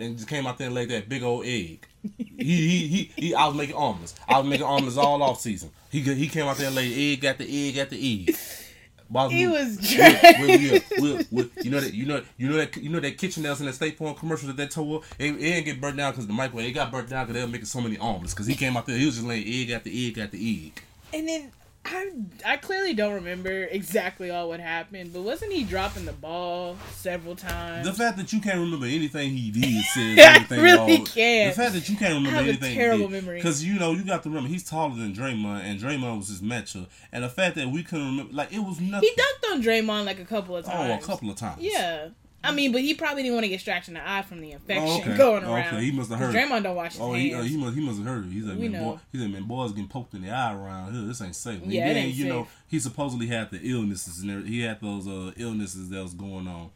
[0.00, 1.86] and just came out there and laid that big old egg.
[2.18, 3.34] he, he he he.
[3.34, 4.16] I was making omelets.
[4.28, 5.70] I was making omelets all off season.
[5.90, 8.36] He he came out there and laid egg the egg at the egg.
[9.30, 10.40] He we- was with- trash.
[10.40, 13.18] with- yeah, with- with- you know that you know you know that you know that
[13.18, 15.80] kitchen that was in the State Farm commercial that they tore it, it didn't get
[15.80, 16.66] burnt down because the microwave.
[16.70, 18.32] It got burnt down because they were making so many omelets.
[18.34, 20.82] Because he came out there, he was just laying egg after egg after egg.
[21.14, 21.52] And then
[21.84, 22.10] I
[22.46, 27.34] I clearly don't remember exactly all what happened, but wasn't he dropping the ball several
[27.34, 27.84] times?
[27.86, 31.54] The fact that you can't remember anything he did says I really all- can't.
[31.56, 32.74] The fact that you can't remember I have a anything.
[32.76, 33.38] terrible memory.
[33.38, 36.40] Because you know you got to remember he's taller than Draymond, and Draymond was his
[36.40, 36.86] matchup.
[37.10, 39.08] And the fact that we couldn't remember, like it was nothing.
[39.08, 40.90] he dunked on Draymond like a couple of times.
[40.90, 41.62] Oh, a couple of times.
[41.62, 42.08] Yeah.
[42.44, 44.50] I mean, but he probably didn't want to get scratched in the eye from the
[44.52, 45.16] infection Oh, okay.
[45.16, 45.74] going Oh, around.
[45.74, 45.84] okay.
[45.84, 46.34] He must have heard.
[46.34, 48.24] Draymond don't wash his Oh, he, uh, he must he must have heard.
[48.26, 49.00] He's like, We man, boy, know.
[49.12, 51.02] he said, man, boys getting poked in the eye around here.
[51.02, 51.62] This ain't safe.
[51.62, 54.52] And Yeah, it then, ain't you know, he supposedly had the illnesses and everything.
[54.52, 56.70] he had those uh, illnesses that was going on.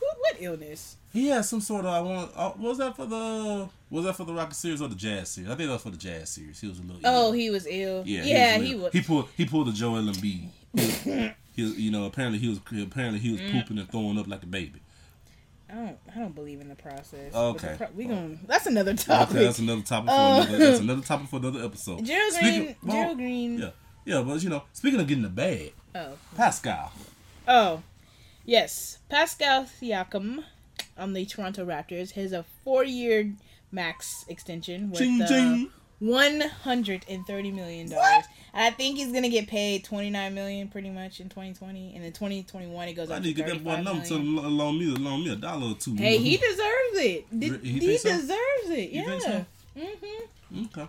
[0.00, 0.96] what, what illness?
[1.12, 2.30] He had some sort of I want.
[2.36, 5.50] Uh, was that for the was that for the Rocket series or the Jazz series?
[5.50, 6.60] I think that was for the Jazz series.
[6.60, 7.00] He was a little.
[7.04, 7.32] Oh, ill.
[7.32, 8.02] he was ill.
[8.06, 8.84] yeah, Yeah, he he was.
[8.84, 8.92] was.
[8.92, 10.48] He pulled he pulled the Joel Embiid.
[11.58, 13.50] He was, you know, apparently he was apparently he was Mm.
[13.50, 14.80] pooping and throwing up like a baby.
[15.68, 15.98] I don't.
[16.14, 17.34] I don't believe in the process.
[17.34, 17.72] Okay.
[17.72, 19.34] The pro- we gonna That's another topic.
[19.34, 20.58] Okay, that's another topic for Uh, another.
[20.58, 22.04] That's another topic for another episode.
[22.04, 22.76] Gerald Speaking- Green.
[22.84, 23.58] well, Gerald Green.
[23.58, 23.70] Yeah,
[24.04, 26.12] yeah, but you know, speaking of getting the bag, Oh.
[26.36, 26.92] Pascal.
[27.48, 27.82] Oh.
[28.44, 28.98] Yes.
[29.08, 30.44] Pascal Siakam
[30.96, 33.34] on the Toronto Raptors has a four-year
[33.72, 35.70] max extension with Ching uh, ching.
[36.00, 38.24] One hundred and thirty million dollars.
[38.54, 42.04] I think he's gonna get paid twenty nine million pretty much in twenty twenty, and
[42.04, 44.04] in twenty twenty one it goes I up need to to get that boy number
[44.06, 45.94] to loan me, loan me a dollar or two.
[45.94, 46.24] Hey, you know?
[46.24, 47.38] he deserves it.
[47.40, 48.08] Did, Re- you he so?
[48.10, 48.90] deserves it.
[48.90, 49.04] Yeah.
[49.04, 49.46] think so?
[49.76, 50.88] hmm okay.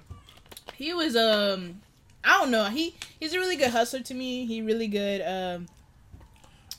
[0.75, 1.81] He was um,
[2.23, 2.65] I don't know.
[2.65, 4.45] He he's a really good hustler to me.
[4.45, 5.67] He really good um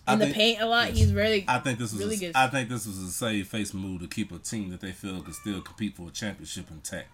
[0.06, 0.88] I in the think- paint a lot.
[0.88, 0.98] yes.
[0.98, 2.32] He's really I think this was really a, good.
[2.34, 5.20] I think this was a save face move to keep a team that they feel
[5.20, 7.08] could still compete for a championship intact.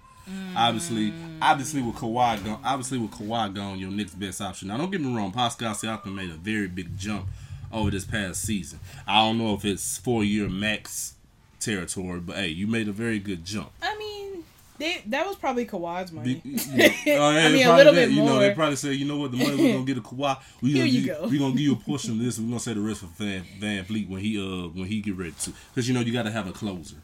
[0.56, 4.68] Obviously, obviously with Kawhi gone, obviously with Kawhi gone, your next best option.
[4.68, 7.26] Now, don't get me wrong, Pascal Siakam made a very big jump
[7.72, 8.80] over this past season.
[9.06, 11.14] I don't know if it's four year max
[11.60, 13.70] territory, but hey, you made a very good jump.
[13.82, 14.44] I mean,
[14.78, 16.40] they that was probably Kawhi's money.
[16.44, 18.08] you oh, yeah, I they mean, a probably little did.
[18.08, 20.00] bit You know, they probably say, you know what, the money we're gonna get a
[20.00, 20.38] Kawhi.
[20.60, 21.28] We Here gonna you give, go.
[21.28, 22.38] we gonna give you a portion of this.
[22.38, 25.32] We're gonna say the rest for Van VanVleet when he uh when he get ready
[25.42, 26.96] to, because you know you got to have a closer.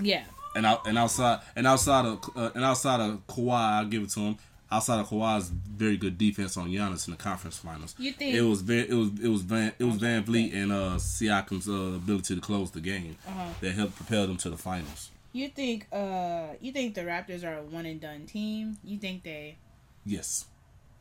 [0.00, 0.24] yeah.
[0.56, 4.10] And out and outside and outside of uh, and outside of Kawhi, I'll give it
[4.10, 4.36] to him.
[4.72, 8.40] Outside of Kawhi's very good defense on Giannis in the conference finals, You think- it
[8.42, 12.34] was very it was it was Van it was VanVleet and uh Siakam's uh, ability
[12.34, 13.50] to close the game Uh-huh.
[13.60, 15.10] that helped propel them to the finals.
[15.32, 18.78] You think uh you think the Raptors are a one and done team?
[18.82, 19.58] You think they
[20.04, 20.46] Yes,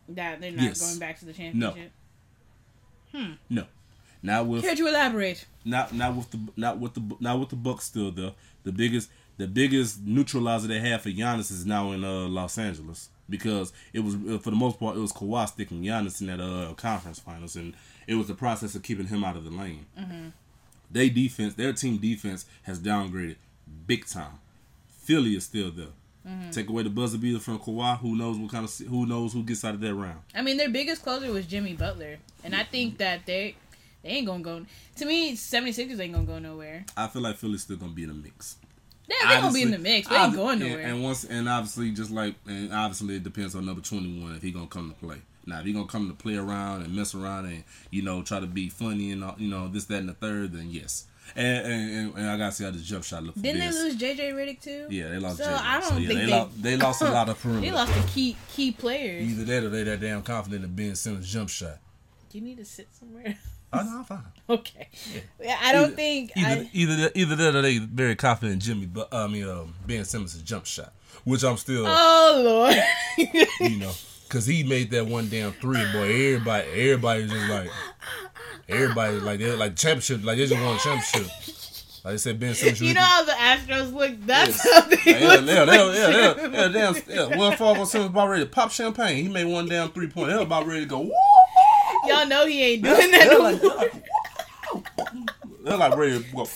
[0.09, 0.81] that they're not Yes.
[0.85, 1.91] going back to the championship?
[3.13, 3.33] no, Hmm.
[3.49, 3.65] No.
[4.21, 5.45] not with Care to elaborate?
[5.63, 8.33] not not with the not with the not with the Bucks still though.
[8.63, 13.09] The biggest the biggest neutralizer they have for Giannis is now in uh, Los Angeles
[13.29, 16.39] because it was uh, for the most part it was Kawhi sticking Giannis in that
[16.39, 17.73] uh, conference finals and
[18.07, 19.85] it was the process of keeping him out of the lane.
[20.91, 23.35] They defense their team defense has downgraded
[23.87, 24.39] big time.
[24.87, 25.87] Philly is still there.
[26.51, 27.99] Take away the buzzer beater from Kawhi.
[27.99, 30.21] Who knows what kind of who knows who gets out of that round?
[30.33, 33.55] I mean, their biggest closer was Jimmy Butler, and I think that they
[34.01, 34.65] they ain't gonna go.
[34.95, 36.85] To me, 76ers ain't gonna go nowhere.
[36.97, 38.57] I feel like Philly's still gonna be in the mix.
[39.07, 40.07] Yeah, they gonna be in the mix.
[40.07, 40.85] They ain't going and- nowhere.
[40.85, 44.41] And, once, and obviously, just like, and obviously, it depends on number twenty one if
[44.41, 45.17] he gonna come to play.
[45.45, 48.39] Now, if he gonna come to play around and mess around and you know try
[48.39, 51.05] to be funny and all, you know this, that, and the third, then yes.
[51.35, 53.35] And and, and, and I gotta see how this jump shot look.
[53.35, 54.87] Didn't they lose JJ Redick too?
[54.89, 55.37] Yeah, they lost.
[55.37, 55.53] So, JJ.
[55.59, 56.61] I don't so, yeah, think they, they- lost.
[56.63, 57.65] They lost a lot of perimeter.
[57.65, 59.23] They lost the key key players.
[59.23, 61.77] Either that or they that damn confident in Ben Simmons jump shot.
[62.31, 63.37] You need to sit somewhere.
[63.79, 64.23] Oh no, I'm fine.
[64.49, 64.89] okay.
[65.41, 66.31] Yeah, I don't Either- think.
[66.35, 69.73] Either I, either either that or they very confident in Jimmy, but I mean um,
[69.87, 71.85] Ben Simmons' jump shot, which I'm still.
[71.87, 72.75] oh lord.
[73.59, 73.91] you know,
[74.29, 76.03] cause he made that one damn three, boy.
[76.33, 77.69] Everybody, everybody just like,
[78.69, 81.31] everybody like they like championship, like they just won a championship.
[82.03, 82.81] Like I said, Ben Simmons.
[82.81, 84.11] you know how the Astros look.
[84.27, 84.73] That's Yes.
[84.75, 85.45] how they Like, yeah, look.
[85.47, 86.95] yeah, yeah, yeah, yeah, yeah, damn,
[87.31, 87.35] yeah.
[87.35, 89.25] Well, Fargo Simmons about ready to pop champagne.
[89.25, 90.27] He made one damn three point.
[90.29, 90.99] They was about ready to go.
[90.99, 91.11] Woo!
[92.07, 93.27] Y'all know he ain't doing that.
[93.29, 93.89] They're no like, more.
[95.63, 96.47] they're like ready to go.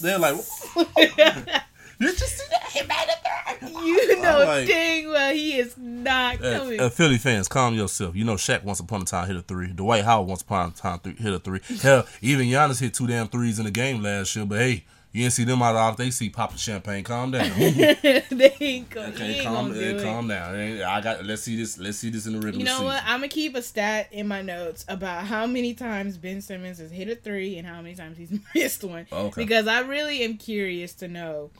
[0.00, 0.34] They're like,
[0.76, 2.68] you just see that?
[2.72, 3.70] He made it.
[3.84, 6.80] you know like- dang well he is not coming.
[6.80, 8.16] Uh, Philly fans, calm yourself.
[8.16, 9.68] You know Shaq once upon a time hit a three.
[9.68, 11.60] Dwight Howard once upon a time three, hit a three.
[11.80, 14.44] Hell, even Giannis hit two damn threes in the game last year.
[14.46, 17.04] But hey, you didn't see them out of they see popping champagne.
[17.04, 17.50] Calm down.
[17.58, 20.02] they ain't, Okay, ain't calm, gonna do uh, it.
[20.02, 20.54] calm down.
[20.82, 21.24] I got.
[21.24, 21.76] Let's see this.
[21.78, 22.86] Let's see this in the regular You know season.
[22.86, 23.02] what?
[23.04, 26.90] I'm gonna keep a stat in my notes about how many times Ben Simmons has
[26.90, 29.06] hit a three and how many times he's missed one.
[29.12, 29.42] Okay.
[29.42, 31.50] Because I really am curious to know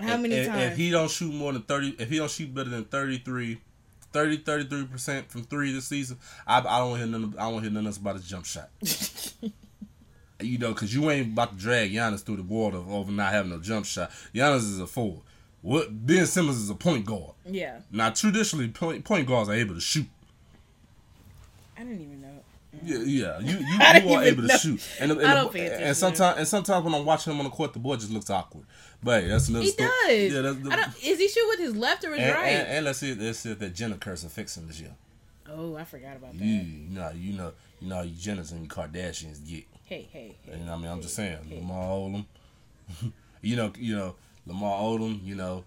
[0.00, 0.72] how many if, times.
[0.72, 3.60] If he don't shoot more than thirty, if he don't shoot better than 33,
[4.12, 7.34] 30, 33 percent from three this season, I, I don't hear nothing.
[7.38, 8.70] I don't hear nothing else about his jump shot.
[10.40, 13.50] you know, because you ain't about to drag Giannis through the water over not having
[13.50, 14.10] no jump shot.
[14.34, 15.22] Giannis is a forward.
[15.62, 17.32] What Ben Simmons is a point guard.
[17.44, 20.06] yeah, Now, traditionally, point, point guards are able to shoot.
[21.76, 22.28] I didn't even know.
[22.84, 23.66] Yeah, yeah, you you,
[24.10, 26.84] you are able to shoot, and, and, I don't pay attention and sometimes and sometimes
[26.84, 28.64] when I'm watching him on the court, the boy just looks awkward.
[29.02, 29.64] But hey, that's another.
[29.64, 29.88] He story.
[29.88, 30.32] does.
[30.32, 32.46] Yeah, that's the, is he shoot with his left or his and, right?
[32.48, 34.94] and, and let's see, let's see if that Jenner curse will fix him this year.
[35.50, 36.44] Oh, I forgot about that.
[36.44, 39.64] You, you know, you know, you know, you Jenners and Kardashians get.
[39.88, 40.52] Hey, hey, hey.
[40.58, 41.56] You know, what I mean, I'm just saying, hey.
[41.56, 42.24] Lamar Odom.
[43.42, 44.14] you know, you know,
[44.46, 45.24] Lamar Odom.
[45.24, 45.64] You know,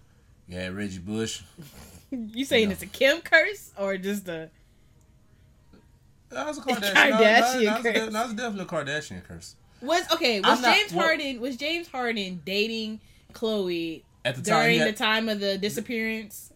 [0.48, 1.42] you had Reggie Bush.
[2.14, 2.72] You saying No.
[2.72, 4.50] it's a Kim curse or just a?
[6.28, 6.92] That was a Kardashian.
[6.94, 8.12] Kardashian no, no, curse.
[8.12, 9.56] that was definitely a Kardashian curse.
[9.80, 10.36] Was okay?
[10.36, 13.00] I'm Was not- James well- Harden was James Harden dating
[13.32, 16.52] Khloé At the time, during the time of the disappearance?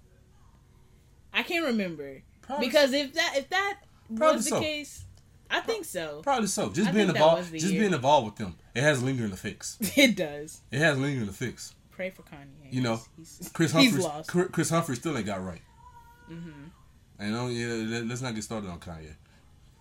[1.32, 2.20] I can't remember
[2.60, 3.78] because if that if that
[4.10, 4.60] was the so.
[4.60, 5.05] case,
[5.50, 6.20] I think so.
[6.22, 6.70] Probably so.
[6.70, 7.82] Just I being think that was involved, just year.
[7.82, 9.78] being involved with them, it has lingering effects.
[9.96, 10.60] It does.
[10.70, 11.74] It has lingering effects.
[11.90, 12.70] Pray for Kanye.
[12.70, 14.48] You know, he's, Kris he's Humphries.
[14.52, 15.62] Kris Humphries still ain't got right.
[16.30, 16.50] Mm-hmm.
[17.18, 19.14] And don't, yeah, let- let's not get started on Kanye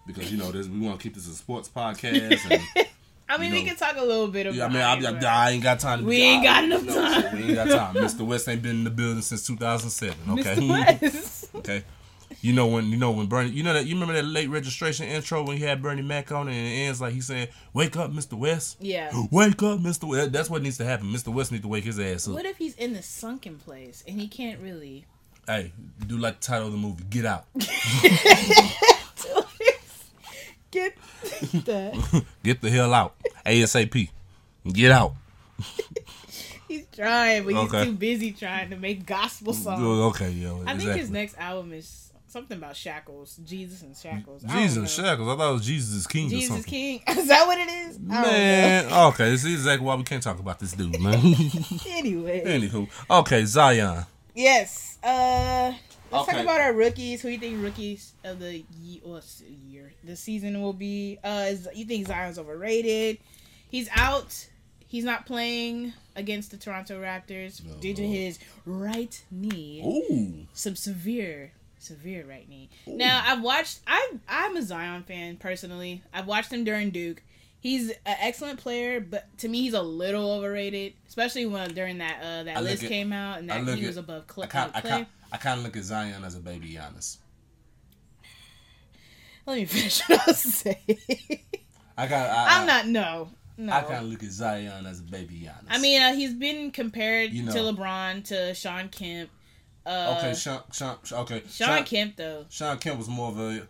[0.07, 2.49] because you know this, we want to keep this a sports podcast.
[2.49, 2.87] And,
[3.29, 4.55] I mean, you we can talk a little bit about.
[4.55, 5.99] yeah, I mean, I, but- I, I ain't got time.
[6.01, 7.35] To We ain't got enough no, time.
[7.35, 7.95] we ain't got time.
[7.95, 8.21] Mr.
[8.25, 10.15] West ain't been in the building since 2007.
[10.39, 10.55] Okay.
[10.55, 11.01] Mr.
[11.01, 11.55] West.
[11.55, 11.83] Okay.
[12.41, 15.07] You know when you know when Bernie you know that you remember that late registration
[15.07, 17.97] intro when he had Bernie Mac on it and it ends like he's saying, Wake
[17.97, 18.33] up, Mr.
[18.33, 18.77] West.
[18.79, 19.11] yeah.
[19.31, 20.03] Wake up, Mr.
[20.07, 20.31] West.
[20.31, 21.07] That's what needs to happen.
[21.11, 21.33] Mr.
[21.33, 22.33] West needs to wake his ass up.
[22.35, 25.05] What if he's in the sunken place and he can't really?
[25.47, 25.71] Hey,
[26.07, 27.45] do like the title of the movie, Get Out.
[30.71, 30.95] Get
[31.53, 32.25] the.
[32.43, 33.15] Get the hell out.
[33.45, 34.09] ASAP.
[34.71, 35.13] Get out.
[36.67, 37.85] He's trying, but he's Okay.
[37.85, 39.81] too busy trying to make gospel songs.
[40.15, 40.63] Okay, yo.
[40.65, 42.04] I think his next album is
[42.35, 44.43] something about shackles, Jesus and shackles.
[44.43, 45.29] Jesus and Shackles.
[45.29, 46.69] I thought it was Jesus is King or Jesus something.
[46.69, 47.01] King.
[47.17, 47.95] Is that what it is?
[47.95, 48.21] I don't know.
[48.31, 51.13] Man, okay, this is exactly why we can't talk about this dude, man.
[51.87, 54.05] Anyway, Anywho, okay, Zion.
[54.33, 54.97] yes.
[55.01, 55.73] Uh,
[56.11, 56.33] let's Okay.
[56.33, 57.21] talk about our rookies.
[57.21, 59.21] Who do you think rookies of the ye- or
[59.69, 61.17] year, the season will be?
[61.23, 63.17] Uh, is, you think Zion's overrated?
[63.69, 64.47] He's out.
[64.87, 69.81] He's not playing against the Toronto Raptors due to his right knee.
[69.85, 70.47] Ooh.
[70.53, 71.51] some severe
[71.85, 72.69] severe right knee.
[72.87, 76.03] Now I've watched I'm I'm a Zion fan personally.
[76.13, 77.21] I've watched him during Duke.
[77.59, 82.19] He's an excellent player, but to me he's a little overrated, especially when during that
[82.21, 84.47] uh that I list at- came out and that he at- was above Cl- I
[84.47, 84.89] kind, uh, I Clay.
[84.91, 87.17] kind, I kind of look at Zion as a baby Giannis.
[89.45, 90.99] Let me finish what I was saying.
[91.97, 92.29] I got.
[92.29, 93.29] I, I'm not no.
[93.57, 93.71] No.
[93.71, 95.67] I kind of look at Zion as a baby Giannis.
[95.69, 97.51] I mean, uh, he's been compared You know.
[97.53, 99.29] to LeBron, to Shawn Kemp.
[99.85, 102.45] Uh, okay, Shawn, Shawn, okay, Shawn, Kemp though.
[102.49, 103.67] Shawn Kemp was more of a,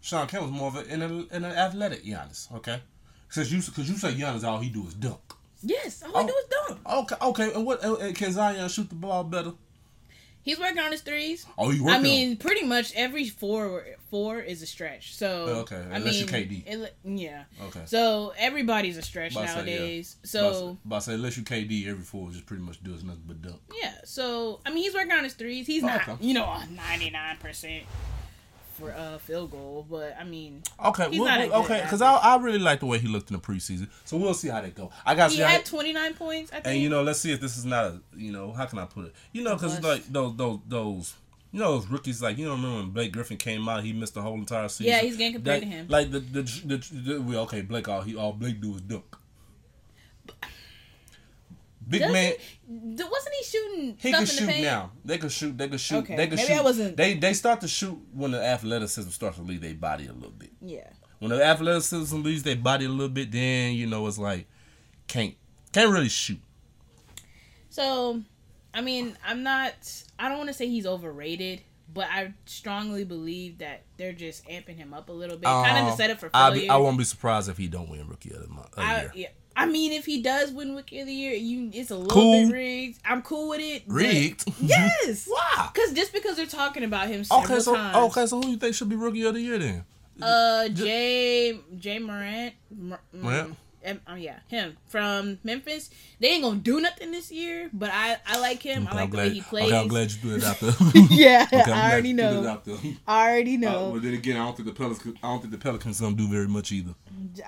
[0.00, 2.52] Shawn Kemp was more of a, in, a, in an athletic Giannis.
[2.54, 2.80] Okay,
[3.28, 5.18] since you, because you say Giannis, all he do is dunk.
[5.62, 6.20] Yes, all Oh.
[6.20, 6.88] he do is dunk.
[6.88, 9.52] Okay, okay, and what and can Zion shoot the ball better?
[10.46, 11.44] He's working on his threes.
[11.58, 11.98] Oh, he working.
[12.00, 15.14] I mean, pretty much every four four is a stretch.
[15.16, 16.66] So Oh, okay, I unless mean, you're KD.
[16.66, 17.42] it- yeah.
[17.64, 17.82] okay.
[17.86, 19.78] So everybody's a stretch About to say, yeah.
[19.78, 20.16] nowadays.
[20.22, 23.42] But So I say unless you KD, every four just pretty much does nothing but
[23.42, 23.60] dunk.
[23.82, 23.94] yeah.
[24.04, 25.66] So I mean, he's working on his threes.
[25.66, 26.24] He's Oh, not, okay.
[26.24, 27.82] you know, ninety nine percent
[28.78, 32.12] for a field goal, but I mean, Okay, He's we'll- not we'll- okay, because I,
[32.14, 33.88] I really like the way he looked in the preseason.
[34.04, 34.90] So we'll see how that go.
[35.04, 36.50] I got he had twenty nine points.
[36.52, 36.66] I think.
[36.66, 38.84] And you know, let's see if this is not a you know how can I
[38.84, 39.14] put it?
[39.32, 41.14] You know, because like those those those
[41.52, 43.92] you know those rookies like you don't know remember when Blake Griffin came out, he
[43.92, 44.92] missed the whole entire season.
[44.92, 45.86] Yeah, he's getting compared That- to him.
[45.88, 49.16] Like the the, the, the, well, okay, Blake all he all Blake do is dunk.
[51.88, 52.32] Big Doesn't- man,
[52.96, 54.90] D- wasn't he shooting he can shoot the now.
[55.04, 55.56] They can shoot.
[55.56, 55.98] They can shoot.
[55.98, 56.58] Okay, They can maybe shoot.
[56.58, 60.06] I wasn't- They they start to shoot when the athleticism starts to leave their body
[60.06, 60.50] a little bit.
[60.60, 60.88] Yeah.
[61.20, 64.46] When the athleticism leaves their body a little bit, then you know it's like
[65.06, 65.34] can't
[65.72, 66.40] can't really shoot.
[67.70, 68.22] So,
[68.74, 69.74] I mean, I'm not.
[70.18, 71.60] I don't want to say he's overrated,
[71.92, 75.92] but I strongly believe that they're just amping him up a little bit, kind of
[75.92, 76.62] to set up for failure.
[76.62, 78.72] be, I won't be surprised if he don't win rookie of the month.
[78.74, 79.12] of I, year.
[79.14, 79.28] yeah.
[79.56, 82.46] I mean, if he does win Rookie of the Year, you it's a little Cool.
[82.46, 82.98] bit rigged.
[83.04, 83.82] I'm cool with it.
[83.86, 84.44] Rigged?
[84.60, 85.26] Yes.
[85.28, 85.70] Why?
[85.72, 87.96] Because just because they're talking about him several Okay, so times.
[87.96, 89.84] okay, so who you think should be rookie of the year then?
[90.20, 92.54] Uh, Ja Ja Morant.
[92.74, 93.56] Mor- mm, Morant?
[94.08, 95.90] Oh yeah, him from Memphis.
[96.20, 98.86] They ain't gonna do nothing this year, but I I like him.
[98.90, 99.28] I like I'm the glad.
[99.28, 99.66] way he plays.
[99.66, 100.72] Okay, I'm glad you threw it out there.
[101.10, 102.96] yeah, Okay, I already you threw it know.
[103.06, 103.90] I already Uh, know.
[103.94, 105.16] but then again, I don't think the Pelicans.
[105.22, 106.94] I don't think the Pelicans gonna do very much either.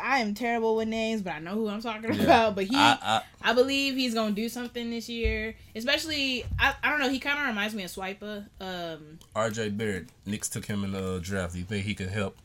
[0.01, 2.23] I am terrible with names, but I know who I'm talking Yeah.
[2.25, 2.55] about.
[2.55, 5.55] But he, I, I, I, believe he's gonna do something this year.
[5.75, 7.09] Especially, I, I don't know.
[7.09, 8.47] He kind of reminds me of Swiper.
[8.61, 9.71] Um, R.J.
[9.71, 10.09] Barrett.
[10.27, 11.53] Knicks took him in the draft.
[11.55, 12.37] Do you think he can help?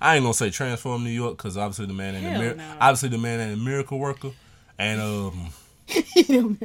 [0.00, 2.54] I ain't gonna say transform New York because obviously the man ain't a Hell mir-
[2.54, 2.76] no.
[2.80, 4.32] obviously the man ain't a miracle worker,
[4.78, 5.48] and um,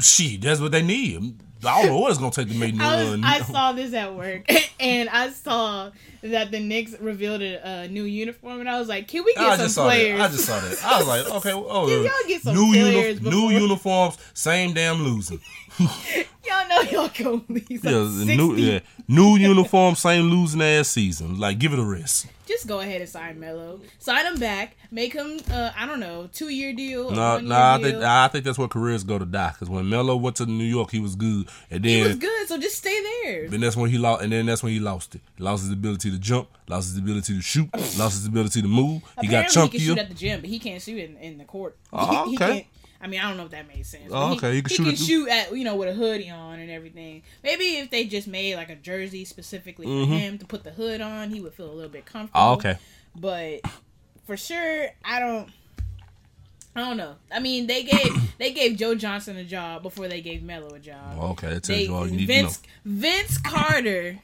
[0.00, 1.36] she that's what they need.
[1.64, 3.72] I don't know what it's gonna take to make New I, was, uh, I saw
[3.72, 4.50] this at work,
[4.80, 5.90] and I saw
[6.22, 9.66] that the Knicks revealed a, new uniform, and I was like, "Can we get I
[9.66, 10.84] some players?" I just saw that.
[10.84, 15.02] I was like, okay, oh, Can y'all get some new players new uniforms, same damn
[15.02, 15.40] losing.
[16.46, 17.64] Y'all know y'all gonna lose.
[17.70, 17.90] Yeah,
[18.24, 21.40] the new yeah, new uniform, same losing ass season.
[21.40, 22.28] Like, give it a rest.
[22.46, 23.80] Just go ahead and sign Melo.
[23.98, 24.76] Sign him back.
[24.92, 25.40] Make him.
[25.50, 27.10] Uh, I don't know, two year deal.
[27.10, 29.50] No, no, I think I think that's where careers go to die.
[29.50, 32.46] Because when Melo went to New York, he was good, and then he was good.
[32.46, 33.48] So just stay there.
[33.48, 35.22] Then that's when he lost, and then that's when he lost it.
[35.36, 37.68] He lost his ability to jump, lost his ability to shoot,
[37.98, 39.02] lost his ability to move.
[39.20, 39.72] He Apparently got chunkier.
[39.72, 41.76] He can shoot at the gym, but he can't shoot in, in the court.
[41.92, 42.52] Oh, He- he okay.
[42.52, 42.66] can't-
[43.00, 44.10] I mean, I don't know if that made sense.
[44.10, 44.50] Oh, okay.
[44.50, 46.58] He He can can, shoot shoot, at shoot at you know with a hoodie on
[46.60, 47.22] and everything.
[47.44, 51.00] Maybe if they just made like a jersey specifically for him to put the hood
[51.00, 52.40] on, he would feel a little bit comfortable.
[52.40, 52.50] Mm-hmm.
[52.50, 52.78] Oh, okay.
[53.14, 53.60] But
[54.26, 55.48] for sure, I don't.
[56.74, 57.14] I don't know.
[57.32, 60.78] I mean, they gave they gave Joe Johnson a job before they gave Melo a
[60.78, 61.16] job.
[61.18, 64.18] Oh, okay, that tells They, you all you need Vince to Vince Carter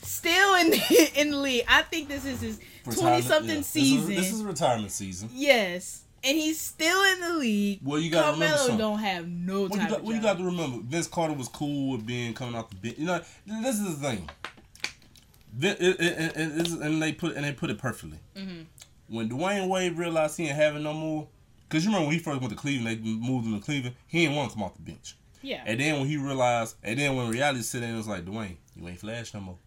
[0.00, 1.64] still in the, in the league.
[1.68, 4.14] I think this is his twenty something Yeah, this is- season.
[4.14, 5.28] This is, retirement season.
[5.32, 7.80] yes, and he's still in the league.
[7.82, 10.78] Well, you remember Carmelo don't have no What you, got, what you got to remember,
[10.84, 12.98] Vince Carter was cool with being coming out the bench.
[12.98, 14.30] You know, this is the thing.
[15.60, 18.18] It- it- it- it- and they put and they put it perfectly.
[18.36, 18.62] Mm-hmm.
[19.08, 21.28] When Dwyane Wade realized he ain't having no more,
[21.68, 23.94] because you remember when he first went to Cleveland, they moved him to Cleveland.
[24.06, 25.16] He didn't want to come off the bench.
[25.42, 28.24] yeah, And then when he realized, and then when reality set in, it was like
[28.24, 29.58] Dwyane, you ain't flash no more.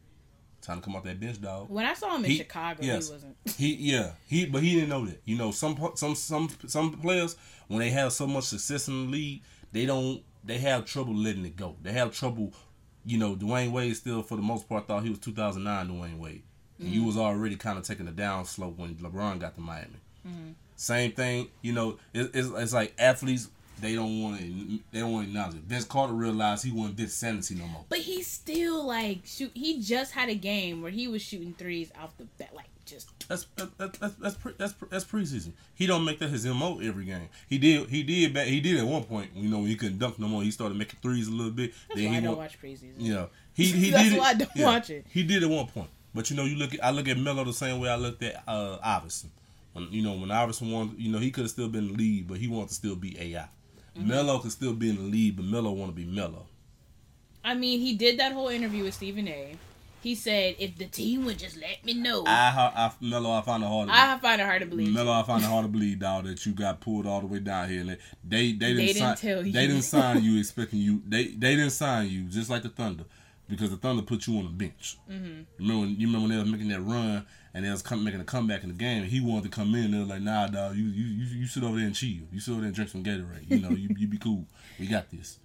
[0.65, 1.69] Time to come off that bench, dog.
[1.69, 3.07] when I saw him in He- Chicago, yes.
[3.07, 3.37] he wasn't.
[3.57, 5.21] He yeah he but he didn't know that.
[5.25, 7.35] You know some some some some players
[7.67, 9.41] when they have so much success in the league,
[9.71, 11.75] they don't they have trouble letting it go.
[11.81, 12.53] They have trouble.
[13.07, 16.41] You know, Dwyane Wade still for the most part thought he was 2009 Dwyane Wade,
[16.79, 17.05] and you mm.
[17.05, 19.99] was already kind of taking a down slope when LeBron got to Miami.
[20.27, 20.51] Mm-hmm.
[20.75, 21.49] Same thing.
[21.61, 23.49] You know, it, it's it's like athletes.
[23.81, 24.79] They don't want to.
[24.91, 25.63] They don't want to acknowledge it.
[25.63, 27.85] Vince Carter realized he wasn't Vinsanity no more.
[27.89, 29.51] But he still like shoot.
[29.53, 33.09] He just had a game where he was shooting threes off the bat, like just
[33.27, 33.47] That's
[33.77, 35.51] that's that's that's, pre, that's pre- that's preseason.
[35.73, 37.27] He don't make that his mo every game.
[37.49, 39.31] He did he did back he did at one point.
[39.35, 40.41] You know when he couldn't dunk no more.
[40.43, 41.73] He started making threes a little bit.
[41.89, 42.93] that's then why he I don't went- watch preseason.
[42.99, 44.19] You know he he That's did it.
[44.19, 45.05] why I don't yeah, watch it.
[45.09, 45.89] He did at one point.
[46.13, 48.23] But you know you look at I look at Melo the same way I looked
[48.23, 49.31] at uh Iverson.
[49.73, 52.27] When you know when Iverson wanted you know he could have still been the lead,
[52.27, 53.47] but he wanted to still be AI.
[53.97, 54.41] Mm-hmm.
[54.41, 56.47] Could still be in the lead, but Melo want to be Melo.
[57.43, 59.55] I mean, he did that whole interview with Stephen A.
[60.01, 63.41] He said, "If the team would just let me know, I, I, I Melo I
[63.41, 63.87] found it hard.
[63.87, 66.45] To find it hard to believe." Melo, I find it hard to believe, dog, that
[66.45, 67.81] you got pulled all the way down here.
[67.81, 69.51] And they they, they didn't, They didn't sign, tell you.
[69.51, 71.01] They didn't sign you expecting you.
[71.07, 73.05] They they didn't sign you just like the Thunder,
[73.47, 74.97] because the Thunder put you on the bench.
[75.09, 75.41] Mm-hmm.
[75.59, 78.21] Remember when you remember when they was making that run and they was come, making
[78.21, 79.03] a comeback in the game.
[79.03, 79.85] And he wanted to come in.
[79.85, 82.27] and They was like, Nah, dog, you you you, you sit over there and chill.
[82.31, 83.49] You sit over there and drink some Gatorade.
[83.49, 84.45] You know, you you be cool.
[84.79, 85.39] We got this.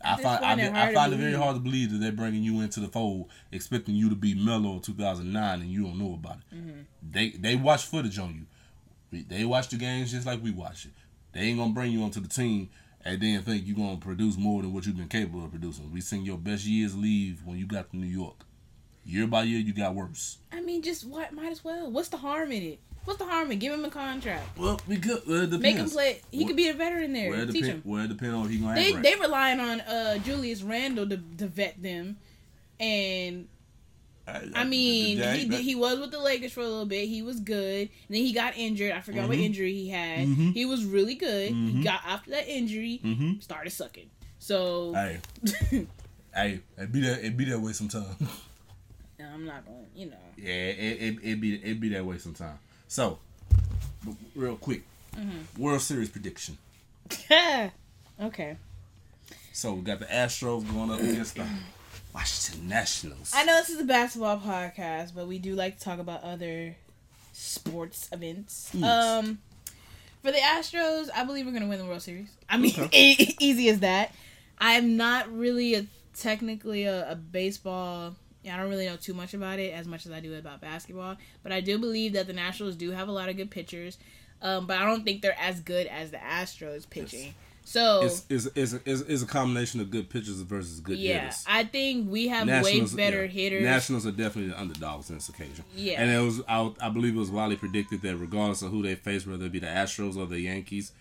[0.00, 2.78] I find, I, I find it very hard to believe that they're bringing you into
[2.78, 6.54] the fold, expecting you to be Melo in 2009, and you don't know about it.
[6.54, 6.80] Mm-hmm.
[7.02, 8.46] They they watch footage on
[9.12, 9.24] you.
[9.28, 10.92] They watch the games just like we watch it.
[11.32, 12.70] They ain't gonna bring you onto the team
[13.04, 15.92] and then think you're gonna produce more than what you've been capable of producing.
[15.92, 18.44] We seen your best years leave when you got to New York.
[19.04, 20.38] Year by year, you got worse.
[20.52, 21.32] I mean, just what?
[21.32, 21.90] Might as well.
[21.90, 22.78] What's the harm in it?
[23.04, 24.58] What's the harm in give him a contract?
[24.58, 25.22] Well, we could.
[25.26, 25.62] Well, it depends.
[25.62, 26.20] Make him play.
[26.30, 27.30] He What- could be a veteran there.
[27.30, 27.82] Well, it Teach depend.
[27.84, 27.90] him.
[27.90, 29.02] Well, it depend on he gonna They right.
[29.02, 32.18] they relying on uh Julius Randle to, to vet them,
[32.78, 33.48] and
[34.54, 37.08] I mean he he was with the Lakers for a little bit.
[37.08, 37.88] He was good.
[38.08, 38.92] And then he got injured.
[38.92, 39.42] I forgot what Mhm.
[39.42, 40.26] injury he had.
[40.28, 40.52] Mhm.
[40.52, 41.48] He was really good.
[41.50, 41.84] He Mhm.
[41.84, 43.40] got after that injury, Mm-hmm.
[43.40, 44.10] started sucking.
[44.38, 45.18] So Hey,
[46.34, 47.24] hey, it be that.
[47.24, 48.16] It be that way sometimes.
[49.20, 49.86] I'm not going.
[49.94, 50.16] You know.
[50.36, 52.58] Yeah, it, it, it be it be that way sometimes.
[52.86, 53.18] So,
[54.34, 54.82] real quick,
[55.16, 55.60] Mm-hmm.
[55.62, 56.56] World Series prediction.
[58.20, 58.56] okay.
[59.52, 61.46] So we got the Astros going up against the
[62.22, 63.30] Washington Nationals.
[63.32, 66.74] I know this is a basketball podcast, but we do like to talk about other
[67.32, 68.70] sports events.
[68.74, 69.04] Yes.
[69.24, 69.38] Um,
[70.24, 72.28] for the Astros, I believe we're gonna win the World Series.
[72.50, 73.14] I mean, Okay.
[73.20, 74.12] e- easy as that.
[74.58, 78.16] I'm not really a technically a, a baseball.
[78.50, 81.18] I don't really know too much about it as much as I do about basketball,
[81.44, 83.96] but I do believe that the Nationals do have a lot of good pitchers.
[84.42, 87.34] Um, but I don't think they're as good as the Astros pitching.
[87.68, 91.44] So It's, it's, it's, it's, it's a combination of good pitchers versus good yeah, hitters.
[91.46, 93.30] I think we have Nationals, way better yeah.
[93.30, 93.62] hitters.
[93.62, 95.64] Nationals are definitely the underdogs in this occasion.
[95.76, 96.00] Yeah.
[96.00, 98.94] and it was I, I believe it was widely predicted that regardless of who they
[98.94, 100.92] face, whether it be the Astros or the Yankees,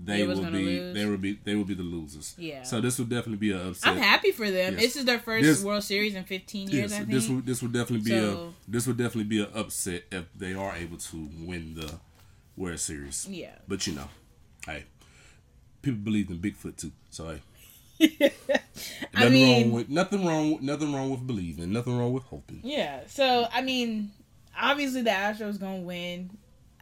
[0.00, 0.94] they will be lose.
[0.94, 2.36] they will be they will be the losers.
[2.38, 2.62] Yeah.
[2.62, 3.90] So this would definitely be an upset.
[3.90, 4.74] I'm happy for them.
[4.74, 4.82] Yes.
[4.82, 6.92] This is their first This- World Series in 15 years.
[6.92, 7.10] Yes, I think.
[7.10, 10.26] this would this would definitely be So- a this would definitely be an upset if
[10.36, 11.92] they are able to win the
[12.56, 13.26] World Series.
[13.28, 13.56] Yeah.
[13.66, 14.08] But you know,
[14.66, 14.84] hey,
[15.82, 16.92] people believe in Bigfoot too.
[17.10, 17.36] So
[17.98, 18.32] hey,
[19.14, 22.24] I nothing mean, wrong with nothing wrong with nothing wrong with believing, nothing wrong with
[22.24, 22.60] hoping.
[22.64, 23.00] yeah.
[23.06, 24.10] So I mean,
[24.58, 26.30] obviously the Astros gonna win.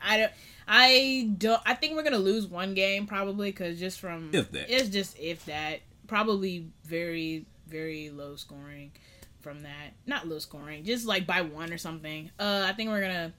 [0.02, 0.32] I don't.
[0.66, 1.60] I don't.
[1.66, 4.70] I think we're gonna lose one game probably because just from If that.
[4.70, 8.92] it's just if that probably very very low scoring
[9.40, 9.92] from that.
[10.06, 12.30] Not low scoring, just like by one or something.
[12.38, 13.32] Uh, I think we're gonna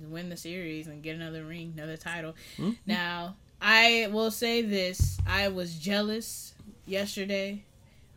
[0.00, 2.34] win the series and get another ring, another title.
[2.58, 2.72] Mm-hmm.
[2.86, 6.54] Now, I will say this: I was jealous
[6.86, 7.62] yesterday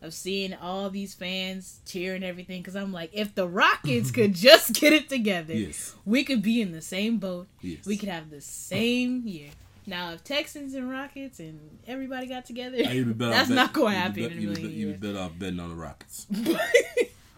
[0.02, 4.74] of seeing all these fans cheering everything because I'm like, if the Rockets could just
[4.74, 5.94] get it together, Yes.
[6.06, 7.48] we could be in the same boat.
[7.62, 7.86] Yes.
[7.86, 9.50] We could have the same year.
[9.86, 13.74] Now, if Texans and Rockets and everybody got together, Hey, you'd be better that's not
[13.74, 15.76] going to happen be in bet- a you'd be be better off betting on the
[15.76, 16.28] Rockets.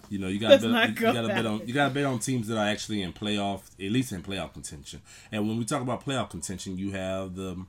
[0.10, 1.93] You know, you got to bet, you gonna got to bet on you got to
[1.93, 5.02] bet on teams that are actually in playoff, at least in playoff contention.
[5.32, 7.64] And when we talk about playoff contention, you have the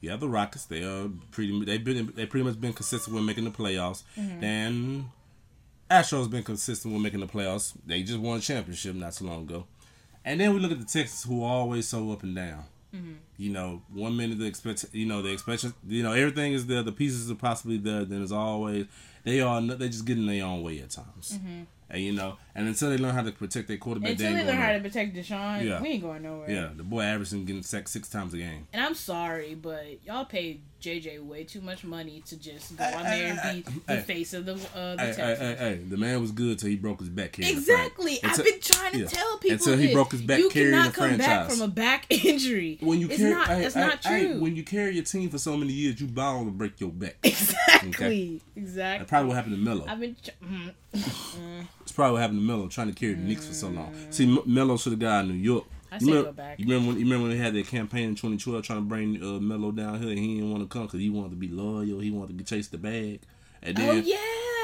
[0.00, 0.64] you have the Rockets.
[0.64, 1.64] They are pretty.
[1.64, 4.02] They've been they pretty much been consistent with making the playoffs.
[4.18, 4.44] Mm-hmm.
[4.44, 5.04] And
[5.90, 7.74] Astros been consistent with making the playoffs.
[7.84, 9.66] They just won a championship not so long ago.
[10.24, 12.64] And then we look at the Texans, who are always so up and down.
[12.94, 13.12] Mm-hmm.
[13.36, 16.82] You know, one minute the expect, you know, the expectation, you know, everything is there.
[16.82, 18.04] The pieces are possibly there.
[18.04, 18.86] Then as always,
[19.24, 21.38] they are they just get in their own way at times.
[21.90, 24.12] And you know, and until they learn how to protect their quarterback.
[24.12, 25.82] Until they they learn how to protect Deshaun, Yeah.
[25.82, 26.50] we ain't going nowhere.
[26.50, 28.68] Yeah, the boy averaging getting sacked six times a game.
[28.72, 32.94] And I'm sorry, but y'all paid JJ way too much money to just go Hey,
[32.94, 35.96] on there and be the face of the uh, the Hey, hey, hey, hey, the
[35.96, 37.32] man was good till he broke his back.
[37.32, 38.16] carrying Exactly.
[38.16, 39.06] fran- I've until- been trying to yeah.
[39.06, 39.94] tell people until he this.
[39.94, 42.78] broke his back You cannot the come back from a back injury.
[42.80, 43.48] When you it's carry, not.
[43.48, 44.40] hey, that's hey, not hey, true.
[44.40, 47.16] when you carry your team for so many years, you bound to break your back.
[47.22, 48.40] exactly.
[48.56, 48.98] Exactly.
[48.98, 49.84] That's probably what happened to Melo.
[49.86, 50.16] I've been.
[50.16, 50.74] Ch- mm.
[51.82, 53.94] It's probably what happened to Melo trying to carry the Knicks for so long.
[54.10, 55.64] See, M- Melo should have got out New York.
[55.92, 56.58] I You say remember, go back.
[56.58, 59.22] You remember when you remember when they had that campaign in 2012 trying to bring
[59.22, 61.48] uh, Melo down here, and he didn't want to come because he wanted to be
[61.48, 62.00] loyal.
[62.00, 63.20] He wanted to chase the bag.
[63.62, 64.16] And then, oh yeah.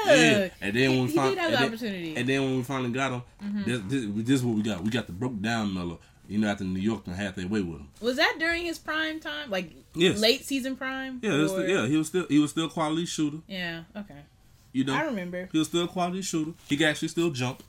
[0.07, 0.49] yeah.
[0.61, 2.09] And then when we he fin- did have and the opportunity.
[2.09, 2.17] Mm-hmm.
[2.17, 4.81] And then when we finally got him, this, this, this is what we got.
[4.83, 5.99] We got the broke down Melo.
[6.29, 7.87] You know, after New York done had their way with him.
[8.01, 10.19] was that during his prime time, like Yes.
[10.19, 11.19] late season prime?
[11.23, 13.37] Yeah, Or- still, yeah, he was still he was still a quality shooter.
[13.47, 13.83] Yeah.
[13.95, 14.21] Okay.
[14.73, 15.47] You know, I remember.
[15.51, 16.51] he was still a quality shooter.
[16.67, 17.63] He can actually still jump.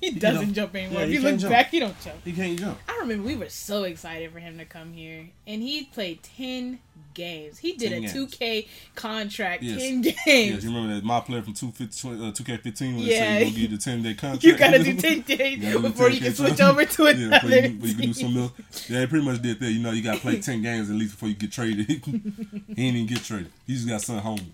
[0.00, 1.00] He doesn't jump anymore.
[1.00, 1.52] Yeah, if he you look jump.
[1.52, 2.16] back, he don't jump.
[2.24, 2.78] He can't jump.
[2.88, 6.78] I remember we were so excited for him to come here, and he played ten
[7.12, 7.58] games.
[7.58, 9.80] He did 10 a two K contract, Yes.
[9.82, 10.64] ten Yeah, games.
[10.64, 13.06] you remember that my player from 2 uh, 2K15 when Yeah.
[13.40, 14.44] they say you you the 10 day contract.
[14.44, 17.10] You gotta do ten days You do before 10 you can switch over to Yeah,
[17.10, 17.40] another.
[17.40, 18.90] before you, before you can do something else.
[18.90, 19.70] Yeah, they pretty much did that.
[19.70, 21.86] You know, you gotta play 10 games at least before you get traded.
[21.88, 23.50] he didn't even get traded.
[23.66, 24.52] He just got sent home.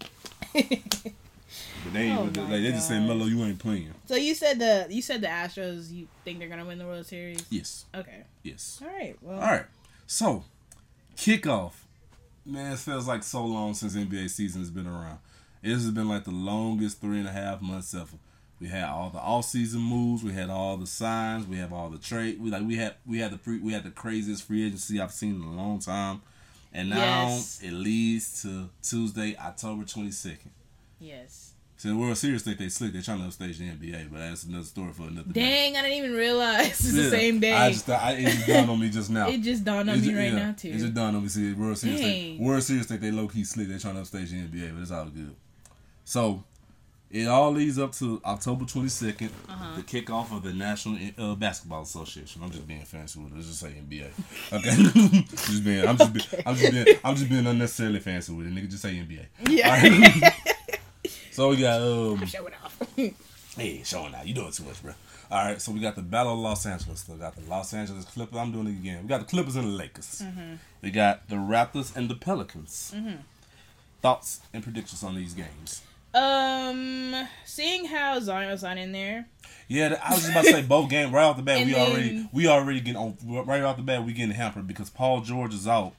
[1.87, 3.07] But they ain't, Oh like, they just say, God.
[3.09, 3.95] Melo, you ain't playing.
[4.07, 5.91] So you said the you said the Astros.
[5.93, 7.45] You think they're gonna win the World Series?
[7.51, 8.24] Yes, Okay.
[8.43, 8.80] yes.
[8.82, 9.16] All right.
[9.20, 9.37] Well.
[9.41, 9.66] All right.
[10.07, 10.45] So,
[11.16, 11.72] kickoff.
[12.45, 15.18] Man, it feels like so long since NBA season has been around.
[15.62, 18.16] It has been like the longest three and a half months ever.
[18.61, 20.22] We had all the off season moves.
[20.22, 21.47] We had all the signs.
[21.47, 22.41] We have all the trade.
[22.41, 25.12] We like we had we had the free, we had the craziest free agency I've
[25.12, 26.22] seen in a long time.
[26.72, 27.61] And now Yes.
[27.62, 30.53] it leads to Tuesday, October twenty second.
[31.01, 31.45] Yes.
[31.87, 32.93] So the World Series think they slick.
[32.93, 35.41] They're trying to upstage the NBA, but that's another story for another day.
[35.41, 37.03] Dang, I didn't even realize it's Yeah.
[37.05, 37.53] the same day.
[37.53, 39.28] I just I, it just dawned on me just now.
[39.28, 40.68] it just dawned on It's me ju- right yeah, now too.
[40.70, 41.28] It just dawned on me.
[41.28, 43.68] See, World Series, think, World Series think they low key slick.
[43.68, 45.32] They're trying to upstage the NBA, but it's all good.
[46.05, 46.43] So
[47.09, 49.76] it all leads up to October 22nd, Uh-huh.
[49.76, 52.43] the kickoff of the National uh, Basketball Association.
[52.43, 53.37] I'm just being fancy with it.
[53.37, 54.09] Let's just say NBA.
[54.53, 55.87] Okay, just being.
[55.87, 56.12] I'm just.
[56.12, 56.99] Being, I'm just being.
[57.05, 58.55] I'm just being unnecessarily fancy with it.
[58.57, 59.26] Nigga, just say NBA.
[59.51, 60.32] yeah.
[61.37, 62.24] So we got um.
[62.26, 62.80] Show it off.
[63.57, 64.26] Hey, showing out.
[64.26, 64.93] You doing too much, bro.
[65.30, 67.07] All right, so we got the Battle of Los Angeles.
[67.09, 68.37] We got the Los Angeles Clippers.
[68.37, 69.01] I'm doing it again.
[69.03, 70.22] We got the Clippers and the Lakers.
[70.82, 72.95] We got the Raptors and the Pelicans.
[74.03, 75.80] Thoughts and predictions on these games?
[76.14, 77.14] um,
[77.47, 79.26] seeing how Zion was not in there,
[79.68, 81.64] Yeah, I was just about to say both games right off the bat.
[81.64, 83.16] We then- already we already getting on
[83.47, 84.05] right off the bat.
[84.05, 85.93] We getting hampered because Paul George is out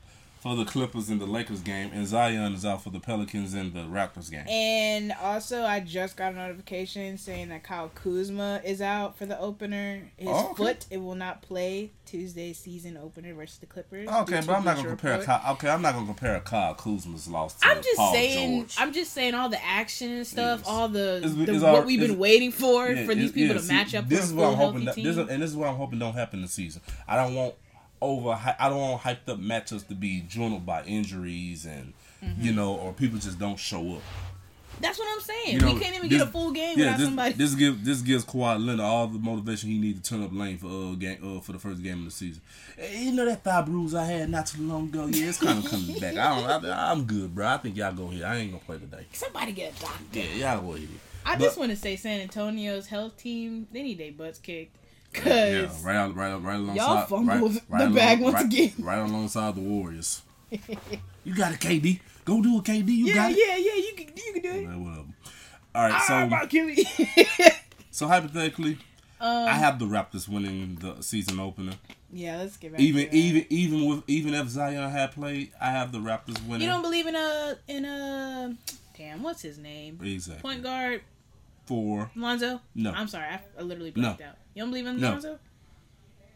[0.47, 3.73] for the Clippers and the Lakers game, and Zion is out for the Pelicans and
[3.73, 4.45] the Raptors game.
[4.47, 9.39] and also I just got a notification saying that Kyle Kuzma is out for the
[9.39, 10.09] opener.
[10.17, 10.55] His Oh, okay.
[10.63, 14.07] foot it will not play Tuesday's season opener versus the Clippers.
[14.07, 15.21] Okay, but I'm not gonna compare.
[15.23, 18.59] Kyle, okay, I'm not gonna compare Kyle Kuzma's loss to I'm just Paul saying.
[18.61, 18.75] George.
[18.79, 20.67] I'm just saying all the action and stuff, Yes.
[20.69, 23.47] all the, It's- the it's what all- we've been waiting for Yeah, for these people
[23.55, 24.85] yeah, to see, match up This is what I'm hoping.
[24.85, 26.81] That, this is, and this is what I'm hoping don't happen this season.
[27.07, 27.55] I don't want
[28.01, 28.29] over.
[28.59, 31.93] I don't want hyped up matchups to be joined by injuries and
[32.23, 32.41] Mm-hmm.
[32.41, 34.01] you know, or people just don't show up.
[34.81, 35.53] That's what I'm saying.
[35.53, 37.33] You know, we can't even this- get a full game Yeah, without this, somebody.
[37.33, 40.57] this gives this gives Kawhi Leonard all the motivation he needs to turn up lane
[40.57, 42.41] for uh game uh, for the first game of the season.
[42.79, 45.05] Eh, You know that thigh bruise I had not too long ago.
[45.05, 46.17] Yeah, it's kind of coming back.
[46.17, 46.65] I don't.
[46.65, 47.45] I, I'm good, bro.
[47.47, 48.25] I think y'all go here.
[48.25, 49.05] I ain't gonna play today.
[49.13, 50.19] somebody get a doctor.
[50.19, 50.87] Yeah, y'all go ahead.
[51.25, 54.75] I But- just want to say San Antonio's health team, they need their butts kicked.
[55.13, 56.75] Cause Yeah, right out, right out, right alongside.
[56.75, 58.73] Y'all fumbled right, the right bag along- once right, again.
[58.79, 60.21] Right alongside the Warriors.
[60.51, 61.99] you got it, KD.
[62.25, 62.87] Go do it, KD.
[62.89, 63.37] You yeah, got it.
[63.37, 64.67] yeah, yeah, you can you can do it.
[64.67, 65.07] Man, whatever.
[65.75, 66.75] All right, Ah, so Cuban.
[67.91, 68.77] so hypothetically,
[69.19, 71.73] um, I have the Raptors winning the season opener.
[72.11, 72.81] yeah, let's get back.
[72.81, 76.61] Even even even with even if Zion had played, I have the Raptors winning.
[76.67, 78.55] you don't believe in a in a
[78.97, 81.01] damn what's his name exactly point guard
[81.65, 82.09] four.
[82.15, 82.61] Lonzo.
[82.75, 82.91] No.
[82.91, 84.09] I'm sorry, I, I literally No.
[84.09, 84.21] out.
[84.57, 85.11] You don't believe in No.
[85.11, 85.37] Lonzo?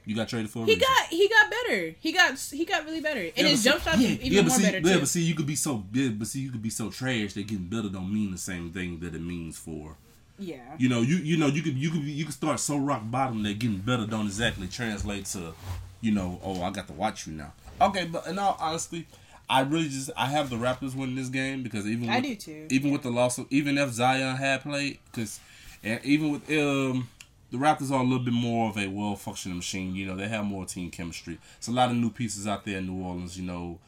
[0.05, 0.81] You got traded for He reason.
[0.87, 1.95] got he got better.
[1.99, 4.49] He got he got really better, and Yeah, his jump shots yeah, even yeah, more
[4.51, 4.99] see, better yeah, too.
[4.99, 7.47] but see, you could be so good, but see, you could be so trash that
[7.47, 9.95] getting better don't mean the same thing that it means for.
[10.37, 13.01] yeah, You know, you you know, you could you could you could start so rock
[13.05, 15.53] bottom that getting better don't exactly translate to,
[16.01, 17.53] you know, oh, I got to watch you now.
[17.79, 19.07] Okay, but in all honesty,
[19.49, 22.35] I really just I have the Raptors winning this game because even I with, do
[22.35, 22.67] too.
[22.69, 25.39] even with the loss of even if Zion had played because
[25.83, 27.09] and even with um
[27.51, 29.93] the Raptors are a little bit more of a well functioning machine.
[29.95, 31.37] You know, they have more team chemistry.
[31.57, 33.37] It's a lot of new pieces out there in New Orleans.
[33.37, 33.79] You know,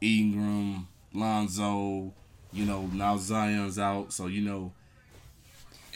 [0.00, 2.12] Ingram, Lonzo.
[2.52, 4.72] You know, now Zion's out, so you know.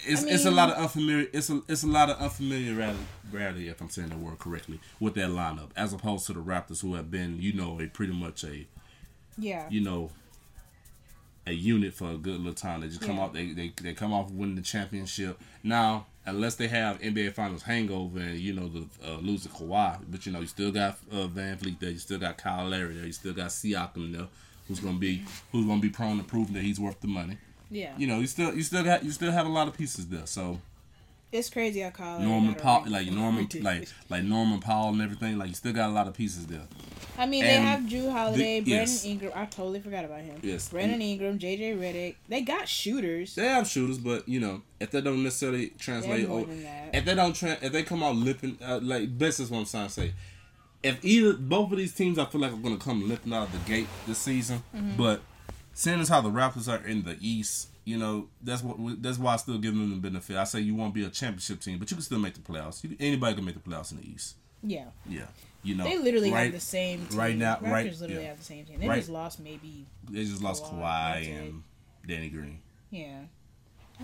[0.09, 1.27] It's, I it's a lot of unfamiliar.
[1.33, 5.31] It's a it's a lot of unfamiliarity, if I'm saying the word correctly, with that
[5.31, 8.66] lineup, as opposed to the Raptors, who have been, you know, a pretty much a
[9.37, 10.11] yeah, you know,
[11.47, 12.81] a unit for a good little time.
[12.81, 13.23] They just come Yeah.
[13.23, 15.39] off they, they they come off winning the championship.
[15.62, 20.27] Now, unless they have NBA Finals hangover and you know the uh, losing Kawhi, but
[20.27, 23.12] you know you still got uh, VanVleet there, you still got Kyle Lowry there, you
[23.12, 24.27] still got Siakam there,
[24.69, 25.23] who's gonna be
[25.53, 27.39] who's gonna be prone to proving that he's worth the money.
[27.70, 27.93] yeah.
[27.97, 30.27] You know, you still you still got you still have a lot of pieces there.
[30.27, 30.61] So
[31.32, 32.20] It's crazy how Kyle.
[32.20, 35.90] Norman a Paul, like Norman, like like Norman Powell and everything, like you still got
[35.90, 36.62] a lot of pieces there.
[37.19, 39.05] I mean, they have Jrue Holiday, the- Brandon yes.
[39.05, 39.32] Ingram.
[39.35, 40.39] I totally forgot about him.
[40.43, 40.69] Yes.
[40.69, 42.16] Brandon Ingram, JJ Redick.
[42.28, 43.35] They got shooters.
[43.35, 46.94] They have shooters, but you know, if that don't necessarily translate, than that.
[46.94, 49.65] if they don't, tra- if they come out limping, uh, like best is what I'm
[49.66, 50.12] trying to say.
[50.82, 53.48] If either both of these teams, I feel like are going to come limping out
[53.48, 54.62] of the gate this season.
[54.74, 54.97] Mm-hmm.
[54.97, 55.23] But
[55.73, 59.33] seeing as how the Raptors are in the East, you know, that's what that's why
[59.33, 60.37] I still give them the benefit.
[60.37, 62.85] I say you won't be a championship team, but you can still make the playoffs.
[62.85, 64.35] You, anybody can make the playoffs in the East.
[64.63, 65.27] Yeah, Yeah,
[65.63, 67.07] you know, they literally right, have the same.
[67.07, 67.19] Team.
[67.19, 68.29] right now- Raptors right- literally yeah.
[68.29, 68.81] have the same team.
[68.81, 68.97] They Right.
[68.97, 69.87] just lost maybe.
[70.11, 70.73] They just lost Kawhi,
[71.23, 71.63] Kawhi and
[72.07, 72.59] Danny Green.
[72.91, 73.21] Yeah.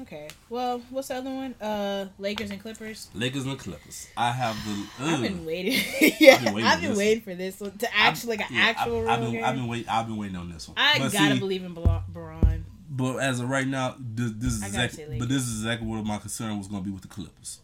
[0.03, 0.29] Okay.
[0.49, 1.55] Well, what's the other one?
[1.61, 3.09] Uh, Lakers and Clippers.
[3.15, 4.07] Lakers and Clippers.
[4.17, 5.05] I have the.
[5.05, 5.73] I've been waiting.
[6.21, 8.51] yeah, I've been waiting I've for been this waiting for this one to actually like
[8.51, 9.45] an Yeah, actual I've, I've been, game.
[9.45, 10.79] I've been wait, I've been waiting on this one.
[10.79, 12.65] I But gotta see, believe in Bron.
[12.94, 16.19] But as of right now, this, this is exactly, but this is exactly what my
[16.19, 17.60] concern was going to be with the Clippers,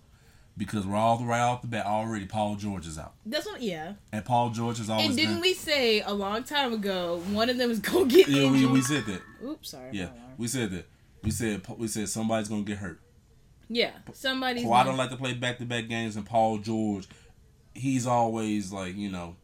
[0.57, 2.25] because we're all right off the bat already.
[2.25, 3.61] Paul George is out, That's what.
[3.61, 3.93] Yeah.
[4.11, 5.43] and Paul George is always And didn't been.
[5.43, 8.71] we say a long time ago one of them is gonna get yeah, injured?
[8.71, 9.21] we, we said that.
[9.45, 9.91] Oops, sorry.
[9.93, 10.87] Yeah, we said that.
[11.23, 13.01] We said we said somebody's going to get hurt.
[13.69, 13.91] Yeah.
[14.15, 14.65] Somebody's.
[14.65, 17.07] Kawhi don't like to play back to back games, and Paul George,
[17.75, 19.37] he's always like you know,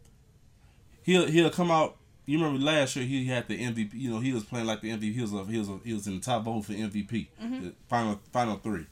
[1.02, 1.96] he'll he'll come out.
[2.26, 3.90] You remember last year he had the MVP.
[3.94, 5.12] You know he was playing like the MVP.
[5.14, 7.64] He was a, he was a, he was in the top vote for MVP, Mm-hmm.
[7.64, 8.86] the final final three,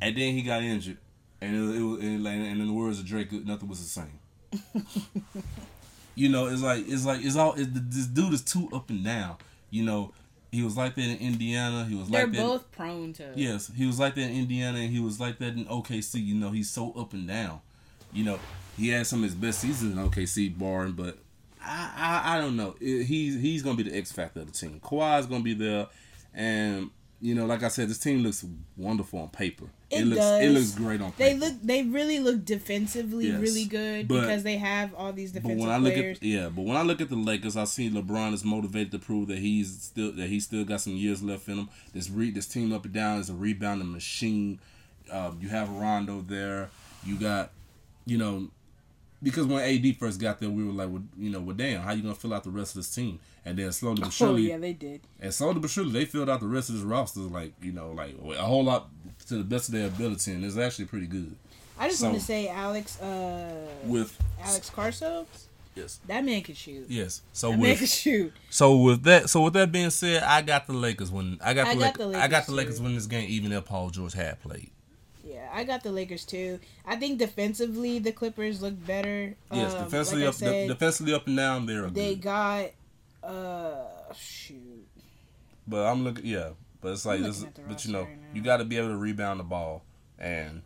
[0.00, 0.98] and then he got injured,
[1.40, 4.92] and it, it was and, and in the words of Drake, nothing was the same.
[6.14, 9.04] you know, it's like it's like it's all it, this dude is too up and
[9.04, 9.36] down.
[9.70, 10.12] You know,
[10.52, 11.84] he was like that in Indiana.
[11.84, 12.42] He was like They're like that.
[12.42, 13.32] both prone to.
[13.36, 16.24] Yes, he was like that in Indiana, and he was like that in OKC.
[16.24, 17.60] You know, he's so up and down.
[18.12, 18.38] You know,
[18.76, 21.18] he had some of his best seasons in OKC, barring, but
[21.66, 22.76] I, I, I don't know.
[22.80, 24.80] It- he's he's gonna be the X factor of the team.
[24.82, 25.88] Kawhi's gonna be there,
[26.34, 26.90] and
[27.20, 28.44] you know, like I said, this team looks
[28.76, 29.64] wonderful on paper.
[29.90, 30.42] It looks does.
[30.42, 31.24] it looks great on paper.
[31.30, 31.54] They look.
[31.62, 33.40] They really look defensively Yes.
[33.40, 36.18] really good But- because they have all these But defensive when I look players.
[36.18, 38.98] at yeah, but when I look at the Lakers, I see LeBron is motivated to
[38.98, 41.68] prove that he's still that he still got some years left in him.
[41.94, 44.58] This re this team up and down is a rebounding machine.
[45.10, 46.68] Um, you have Rondo there.
[47.04, 47.52] You got,
[48.06, 48.48] you know,
[49.22, 51.92] because when AD first got there, we were like, well, you know, well, damn, how
[51.92, 53.18] you gonna fill out the rest of this team?
[53.44, 55.00] And then slowly but oh surely, yeah, they did.
[55.20, 57.92] and slowly but surely, they filled out the rest of this roster like you know,
[57.92, 58.88] like a whole lot
[59.28, 61.34] to the best of their ability, and it's actually pretty good.
[61.78, 63.00] I just So- want to say, Alex.
[63.00, 65.26] Uh, With Alex Caruso.
[65.74, 66.86] yes, That man can shoot.
[66.88, 67.20] yes.
[67.32, 68.32] So That man with can shoot.
[68.50, 71.66] So with that, so with that being said, I got the Lakers when I got
[71.66, 72.82] the, I got Lakers, the I got Lakers the Lakers too.
[72.82, 74.70] winning this game, even if Paul George had played.
[75.36, 76.58] Yeah, I got the Lakers too.
[76.86, 79.36] I think defensively the Clippers look better.
[79.52, 82.22] Yes, Um, defensively like up, said, defensively up and down, they're they good.
[82.22, 82.70] got
[83.22, 83.84] uh
[84.14, 84.86] shoot.
[85.68, 86.50] But I'm looking, yeah.
[86.80, 88.78] But it's like this, looking at the but you know, right you got to be
[88.78, 89.82] able to rebound the ball,
[90.18, 90.62] and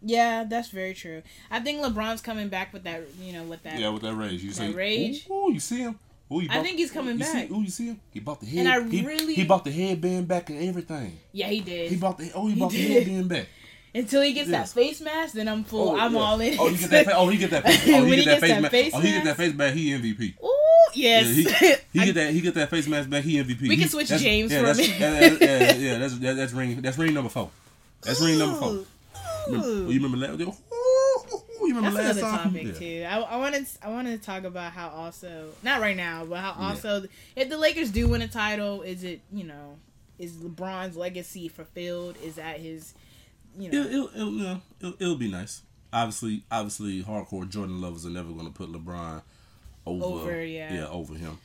[0.00, 1.22] Yeah, that's very true.
[1.50, 3.02] I think LeBron's coming back with that.
[3.20, 3.78] You know, with that.
[3.78, 5.26] yeah, with that rage, you That see, rage?
[5.28, 5.98] Ooh, ooh, you see him?
[6.32, 7.48] Ooh, I think he's coming you back.
[7.48, 8.00] See, ooh, you see him?
[8.10, 8.60] He bought the head.
[8.60, 11.18] And I he, really- he bought the headband back and everything.
[11.32, 11.90] Yeah, he did.
[11.90, 13.48] He bought the oh, he, He bought the headband back.
[13.94, 14.72] Until he gets Yes.
[14.72, 15.90] that face mask, then I'm full.
[15.90, 16.20] Oh, I'm yeah.
[16.20, 16.58] all in.
[16.58, 17.04] Oh, you get that?
[17.06, 17.62] fa- Oh, he get that.
[17.66, 19.36] Face, oh, he he get that gets face that face Oh, he get that mask.
[19.38, 19.74] face back.
[19.74, 20.34] He MVP.
[20.44, 20.50] Ooh,
[20.94, 21.26] yes.
[21.28, 23.22] Yeah, he, he get that he get that face mask back.
[23.22, 23.60] He MVP.
[23.62, 24.98] We He- can switch James yeah, for a minute.
[24.98, 27.50] that- that- yeah, yeah, that's that, that's ring that's ring number four.
[28.02, 28.78] That's ring number four.
[29.46, 29.90] Remember, Ooh.
[29.90, 30.40] you remember last?
[30.40, 31.26] Oh, oh,
[31.60, 32.52] oh, you remember That's last another time?
[32.52, 33.18] topic Yeah.
[33.18, 33.24] too.
[33.24, 36.56] I, I wanted I wanted to talk about how also not right now, but how
[36.58, 36.68] Yeah.
[36.70, 37.04] also
[37.36, 39.76] if the Lakers do win a title, is it you know
[40.18, 42.16] is LeBron's legacy fulfilled?
[42.24, 42.94] Is that his
[43.58, 45.62] you know It'll, it'll, it'll, you know, it'll, it'll be nice.
[45.92, 49.22] Obviously, obviously, hardcore Jordan lovers are never going to put LeBron
[49.86, 50.86] over, Over, yeah.
[50.90, 51.38] over him.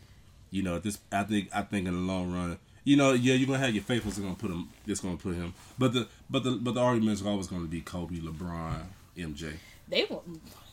[0.52, 3.46] You know, this, I think, I think in the long run, you know, yeah, you're
[3.48, 4.70] gonna have your faithfuls are gonna put him.
[4.88, 7.82] It's gonna put him, but the, but the, but the argument is always gonna be
[7.82, 8.82] Kobe, LeBron,
[9.16, 9.54] MJ.
[9.88, 10.20] they And,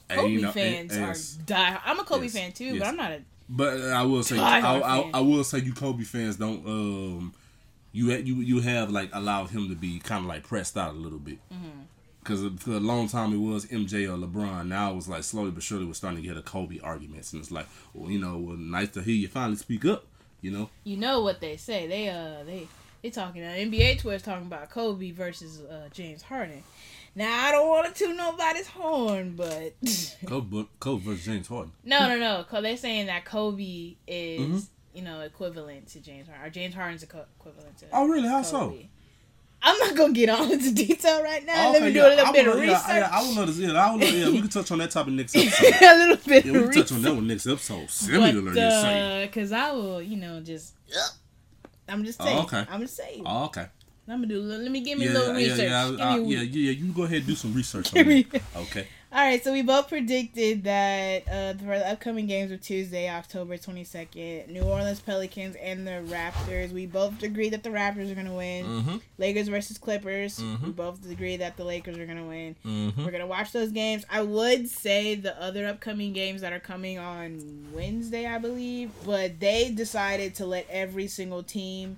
[0.08, 1.14] Kobe you know, fans and- are
[1.44, 1.78] die.
[1.84, 2.78] I'm a Kobe Yes, fan too, yes.
[2.78, 5.10] but I'm not a But I will say, I, I.
[5.14, 6.64] I will say, you Kobe fans don't.
[6.66, 7.34] Um,
[7.96, 10.98] you you you have like allowed him to be kind of like pressed out a
[10.98, 11.38] little bit.
[11.52, 11.80] Mm-hmm.
[12.20, 14.66] Because for a long time it was MJ or LeBron.
[14.66, 17.40] Now it was like slowly but surely we're starting to get a Kobe arguments, and
[17.40, 20.04] it's like, well, you know, well, nice to hear you finally speak up.
[20.42, 21.86] You know, you know what they say.
[21.86, 22.66] They uh they
[23.02, 26.62] they talking uh, NBA Twitter's talking about Kobe versus uh, James Harden.
[27.14, 29.74] Now I don't want to toot nobody's horn, but
[30.26, 31.72] Kobe, Kobe versus James Harden.
[31.84, 32.44] no, no, no.
[32.44, 34.66] Cause they're saying that Kobe is Mhm.
[34.96, 36.46] You know equivalent to James Harden.
[36.46, 37.86] Or James Harden's equivalent to.
[37.92, 38.28] Oh, really?
[38.28, 38.70] How so?
[38.70, 38.88] Kobe.
[39.62, 41.72] I'm not gonna get on into detail right now.
[41.72, 42.82] Let me do yeah, a little bit of research.
[42.88, 43.62] Yeah, I, I would love to.
[43.62, 45.74] Yeah, I would love, yeah, we can touch on that topic next episode.
[45.82, 47.90] a little bit Yeah, we can touch on that one next episode.
[47.90, 50.74] Similar, But, uh, cause I will, you know, just.
[51.88, 52.38] I'm just Oh, saying.
[52.40, 52.64] okay.
[52.70, 53.22] I'm just saying.
[53.24, 53.66] Oh, okay.
[54.08, 54.40] I'm gonna do.
[54.42, 55.70] Let me give me Yeah, a little yeah, research.
[55.70, 58.06] yeah, Give uh, me a yeah, yeah, You go ahead and do some research on
[58.06, 58.86] me- Okay.
[59.12, 63.56] All right, so we both predicted that uh, for the upcoming games of Tuesday, October
[63.56, 66.72] 22nd, New Orleans Pelicans and the Raptors.
[66.72, 68.66] We both agree that the Raptors are going to win.
[68.66, 68.96] Mm-hmm.
[69.16, 70.40] Lakers versus Clippers.
[70.40, 70.60] Mhm.
[70.60, 72.56] We both agree that the Lakers are going to win.
[72.66, 73.04] Mm-hmm.
[73.04, 74.04] We're going to watch those games.
[74.10, 79.38] I would say the other upcoming games that are coming on Wednesday, I believe, but
[79.38, 81.96] they decided to let every single team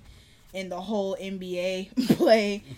[0.53, 2.63] in the whole NBA play.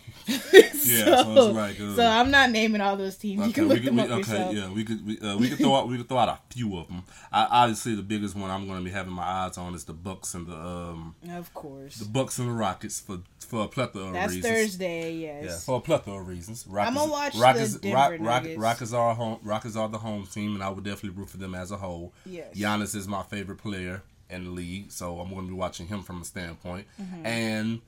[0.84, 3.38] Yeah, so it's like, uh, so I'm not naming all those teams.
[3.40, 4.56] you Okay, can we look could, them we, up okay, yourself.
[4.56, 6.76] yeah, we could, we, uh, we could throw out, we could throw out a few
[6.78, 7.04] of them.
[7.32, 9.94] I, obviously, the biggest one I'm going to be having my eyes on is the
[9.94, 11.98] Bucks and the um, Of course.
[11.98, 14.54] the Bucks and the Rockets for for a plethora of That's reasons.
[14.54, 15.44] Thursday, yes.
[15.46, 16.66] Yeah, for a plethora of reasons.
[16.68, 18.46] Rockets, I'ma watch the Rockets, Denver Rock, Rock.
[18.58, 19.40] Rockets are home.
[19.44, 22.14] Rockets are the home team, and I would definitely root for them as a whole.
[22.26, 22.56] Yes.
[22.56, 26.04] Giannis is my favorite player in the league, so I'm going to be watching him
[26.04, 26.88] from a standpoint.
[27.02, 27.26] Mm-hmm.
[27.26, 27.82] And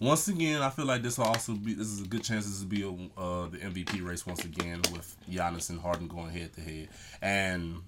[0.00, 2.60] once again, I feel like this will also be this is a good chance this
[2.60, 6.52] will be a, uh, the MVP race once again with Giannis and Harden going head
[6.54, 6.88] to head.
[7.22, 7.82] And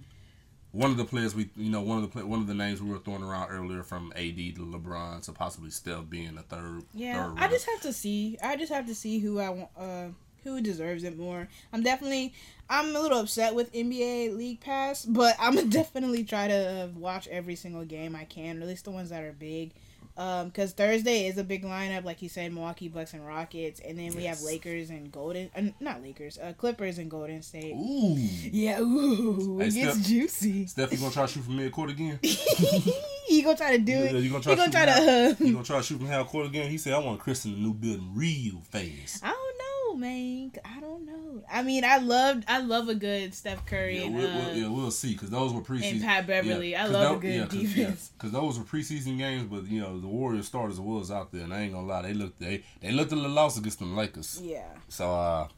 [0.72, 2.82] one of the players we you know one of the play, one of the names
[2.82, 6.84] we were throwing around earlier from AD to LeBron to possibly Steph being the third.
[6.94, 8.38] Yeah, third I just have to see.
[8.42, 9.70] I just have to see who I want.
[9.76, 10.06] Uh,
[10.44, 11.48] who deserves it more?
[11.72, 12.32] I'm definitely.
[12.70, 16.86] I'm a little upset with NBA League Pass, but I'm gonna definitely try to uh,
[16.98, 19.72] watch every single game I can, at least the ones that are big.
[20.16, 23.96] Um, because Thursday is a big lineup, like you said, Milwaukee Bucks and Rockets, and
[23.96, 27.72] then we have Lakers and Golden, uh, not Lakers, uh, Clippers and Golden State.
[27.76, 28.16] Ooh.
[28.50, 30.66] Yeah, ooh, Hey, it gets Steph- juicy.
[30.66, 32.18] Steph, you gonna try to shoot from mid court again?
[33.28, 34.12] you gonna try to do it.
[34.12, 34.92] Yeah, you gonna try he gonna try to.
[34.92, 36.68] Uh, You gonna try to shoot from half court again?
[36.68, 39.57] He said, "I want Chris in the new building real fast." I don't know,
[39.98, 40.52] man.
[40.64, 41.42] I don't know.
[41.50, 44.56] I mean, I loved, I love a good Steph Curry Yeah, and, we'll, uh, we'll,
[44.56, 45.92] yeah, we'll see because those were preseason.
[45.92, 46.70] and Pat Beverley.
[46.72, 48.10] Yeah, I love a tho- good defense.
[48.16, 51.52] Because those were preseason games, but you know the Warriors starters was out there, and
[51.52, 54.40] I ain't gonna lie, they looked they they looked a little lost against them Lakers.
[54.42, 55.48] Yeah, So uh,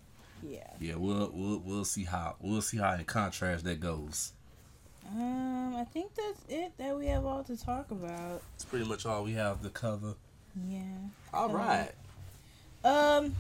[0.43, 0.67] yeah.
[0.81, 4.33] yeah, we'll we'll we'll see how we'll see how in contrast that goes.
[5.13, 8.43] Um, I think that's it that we have all to talk about.
[8.55, 10.15] It's pretty much all we have to cover.
[10.69, 10.83] Yeah.
[11.35, 11.91] All Um, right.
[12.85, 13.35] Um,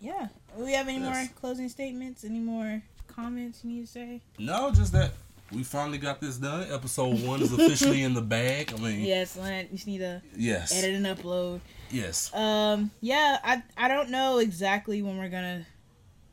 [0.00, 0.28] yeah.
[0.56, 1.14] Do we have any Yes.
[1.14, 2.24] more closing statements?
[2.24, 4.20] Any more comments you need to say?
[4.38, 5.12] No, just that
[5.52, 6.66] we finally got this done.
[6.72, 8.72] Episode one is officially in the bag.
[8.72, 9.68] I mean, Yes, Lance.
[9.70, 11.60] You just need to yes, edit and upload.
[11.90, 12.32] yes.
[12.34, 13.38] Um, yeah.
[13.42, 15.66] I I don't know exactly when we're gonna.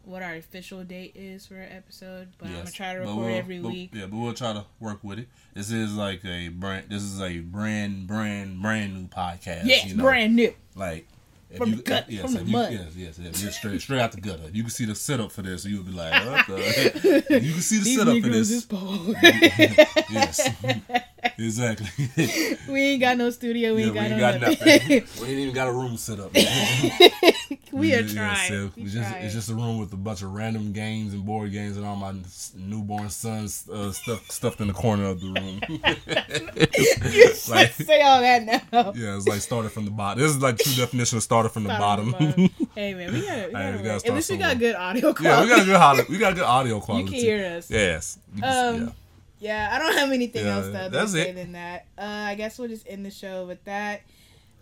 [0.04, 3.28] What our official date is for an episode, but I'm gonna try to record we'll-
[3.36, 3.92] every but- week.
[3.94, 5.28] Yeah, but we'll try to work with it.
[5.54, 6.88] This is like a brand.
[6.90, 9.66] This is a brand, brand, brand new podcast.
[9.66, 10.04] Yes, you know?
[10.04, 10.54] brand new.
[10.76, 11.08] Like
[11.58, 12.72] From you, the gut, yes, from the you, mud.
[12.74, 13.42] Yes, yes, yes.
[13.44, 14.50] You're straight, straight out the gutter.
[14.54, 15.66] You can see the setup for this.
[15.66, 17.26] You'll be like, what the?
[17.42, 18.50] you can see the These setup for this.
[18.52, 19.14] is poor.
[20.12, 20.50] yes,
[21.38, 22.10] exactly.
[22.70, 23.76] we ain't got no studio.
[23.76, 25.04] We Yeah, ain't got, we ain't no got nothing.
[25.22, 26.32] we ain't even got a room set up.
[27.72, 28.72] We are trying.
[28.76, 31.52] We it's, just, it's just a room with a bunch of random games and board
[31.52, 32.14] games and all my
[32.56, 35.62] newborn son's uh, stuff stuffed in the corner of the room.
[37.14, 38.92] you like- say all that now.
[38.96, 40.22] yeah, it's like started from the bottom.
[40.22, 42.12] This is like true definition of started from the bottom.
[42.12, 42.50] bottom.
[42.76, 44.08] hey man, we gotta, we gotta we gotta.
[44.08, 45.24] At least we got good audio quality.
[45.24, 46.06] yeah, we got good audio.
[46.10, 47.06] We got good audio quality.
[47.12, 47.70] You can hear us.
[47.70, 48.20] Yes.
[48.36, 48.90] Um, yeah.
[49.40, 51.88] yeah, I don't have anything Yeah, else to say than that.
[51.98, 54.02] Uh, I guess we'll just end the show with that.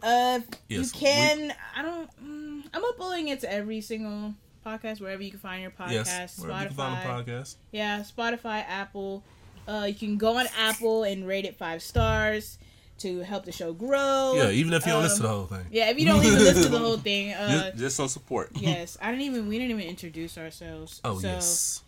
[0.04, 1.54] Uh, Yes, you can.
[1.76, 2.10] I don't.
[2.24, 4.34] Mm, I'm uploading it to every single
[4.66, 5.92] podcast wherever you can find your podcast.
[5.92, 7.04] Yes, wherever you Spotify.
[7.04, 7.56] podcast.
[7.72, 9.24] Yeah, Spotify, Apple.
[9.68, 12.58] Uh, you can go on Apple and rate it five stars
[13.00, 14.34] to help the show grow.
[14.36, 15.66] Yeah, even if you don't Um, listen to the whole thing.
[15.72, 17.34] Yeah, if you don't even listen to the whole thing.
[17.40, 18.52] Uh, just, just some support.
[18.56, 19.48] yes, I didn't even.
[19.48, 21.00] We didn't even introduce ourselves.
[21.04, 21.82] Oh so yes.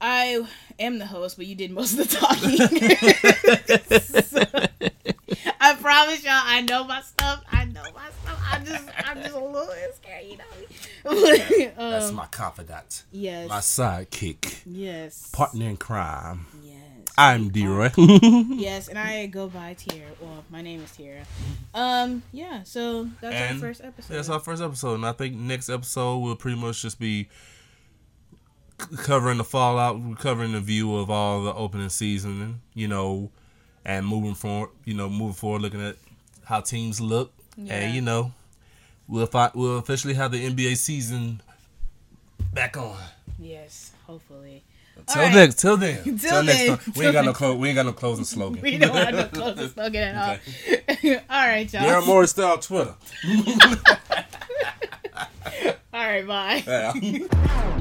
[0.00, 0.46] I
[0.78, 2.58] am the host, but you did most of the talking.
[4.26, 4.90] So,
[5.66, 7.42] I promise y'all, I know my stuff.
[7.50, 8.40] I know my stuff.
[8.52, 11.72] I just, I'm just a little scared, you know.
[11.84, 16.46] um, That's my confidant, yes, my sidekick, yes, partner in crime.
[16.62, 16.78] yes,
[17.18, 17.90] I'm D-Roy.
[17.96, 20.12] yes, and I go by Tiara.
[20.20, 21.24] Well, my name is Tiara.
[21.74, 22.62] Um, yeah.
[22.62, 24.14] So that's And our first episode.
[24.14, 27.28] That's our first episode, and I think next episode will pretty much just be
[28.98, 33.32] covering the fallout, covering the view of all the opening season, you know,
[33.86, 35.96] and moving forward, you know, moving forward, looking at
[36.44, 37.74] how teams look, Yeah.
[37.74, 38.32] and you know,
[39.08, 41.40] we'll we'll officially have the NBA season
[42.52, 42.98] back on.
[43.38, 44.62] yes, hopefully.
[45.06, 45.34] Till right.
[45.34, 46.78] next, till then, Till Till next then.
[46.78, 46.92] time.
[46.96, 48.62] We ain't got no clo- we ain't got no closing slogan.
[48.62, 50.36] We don't have no closing slogan at all.
[51.30, 51.82] all right, y'all.
[51.82, 52.94] Darren Morris style Twitter.
[55.92, 56.62] All right, bye.
[56.66, 57.80] Yeah.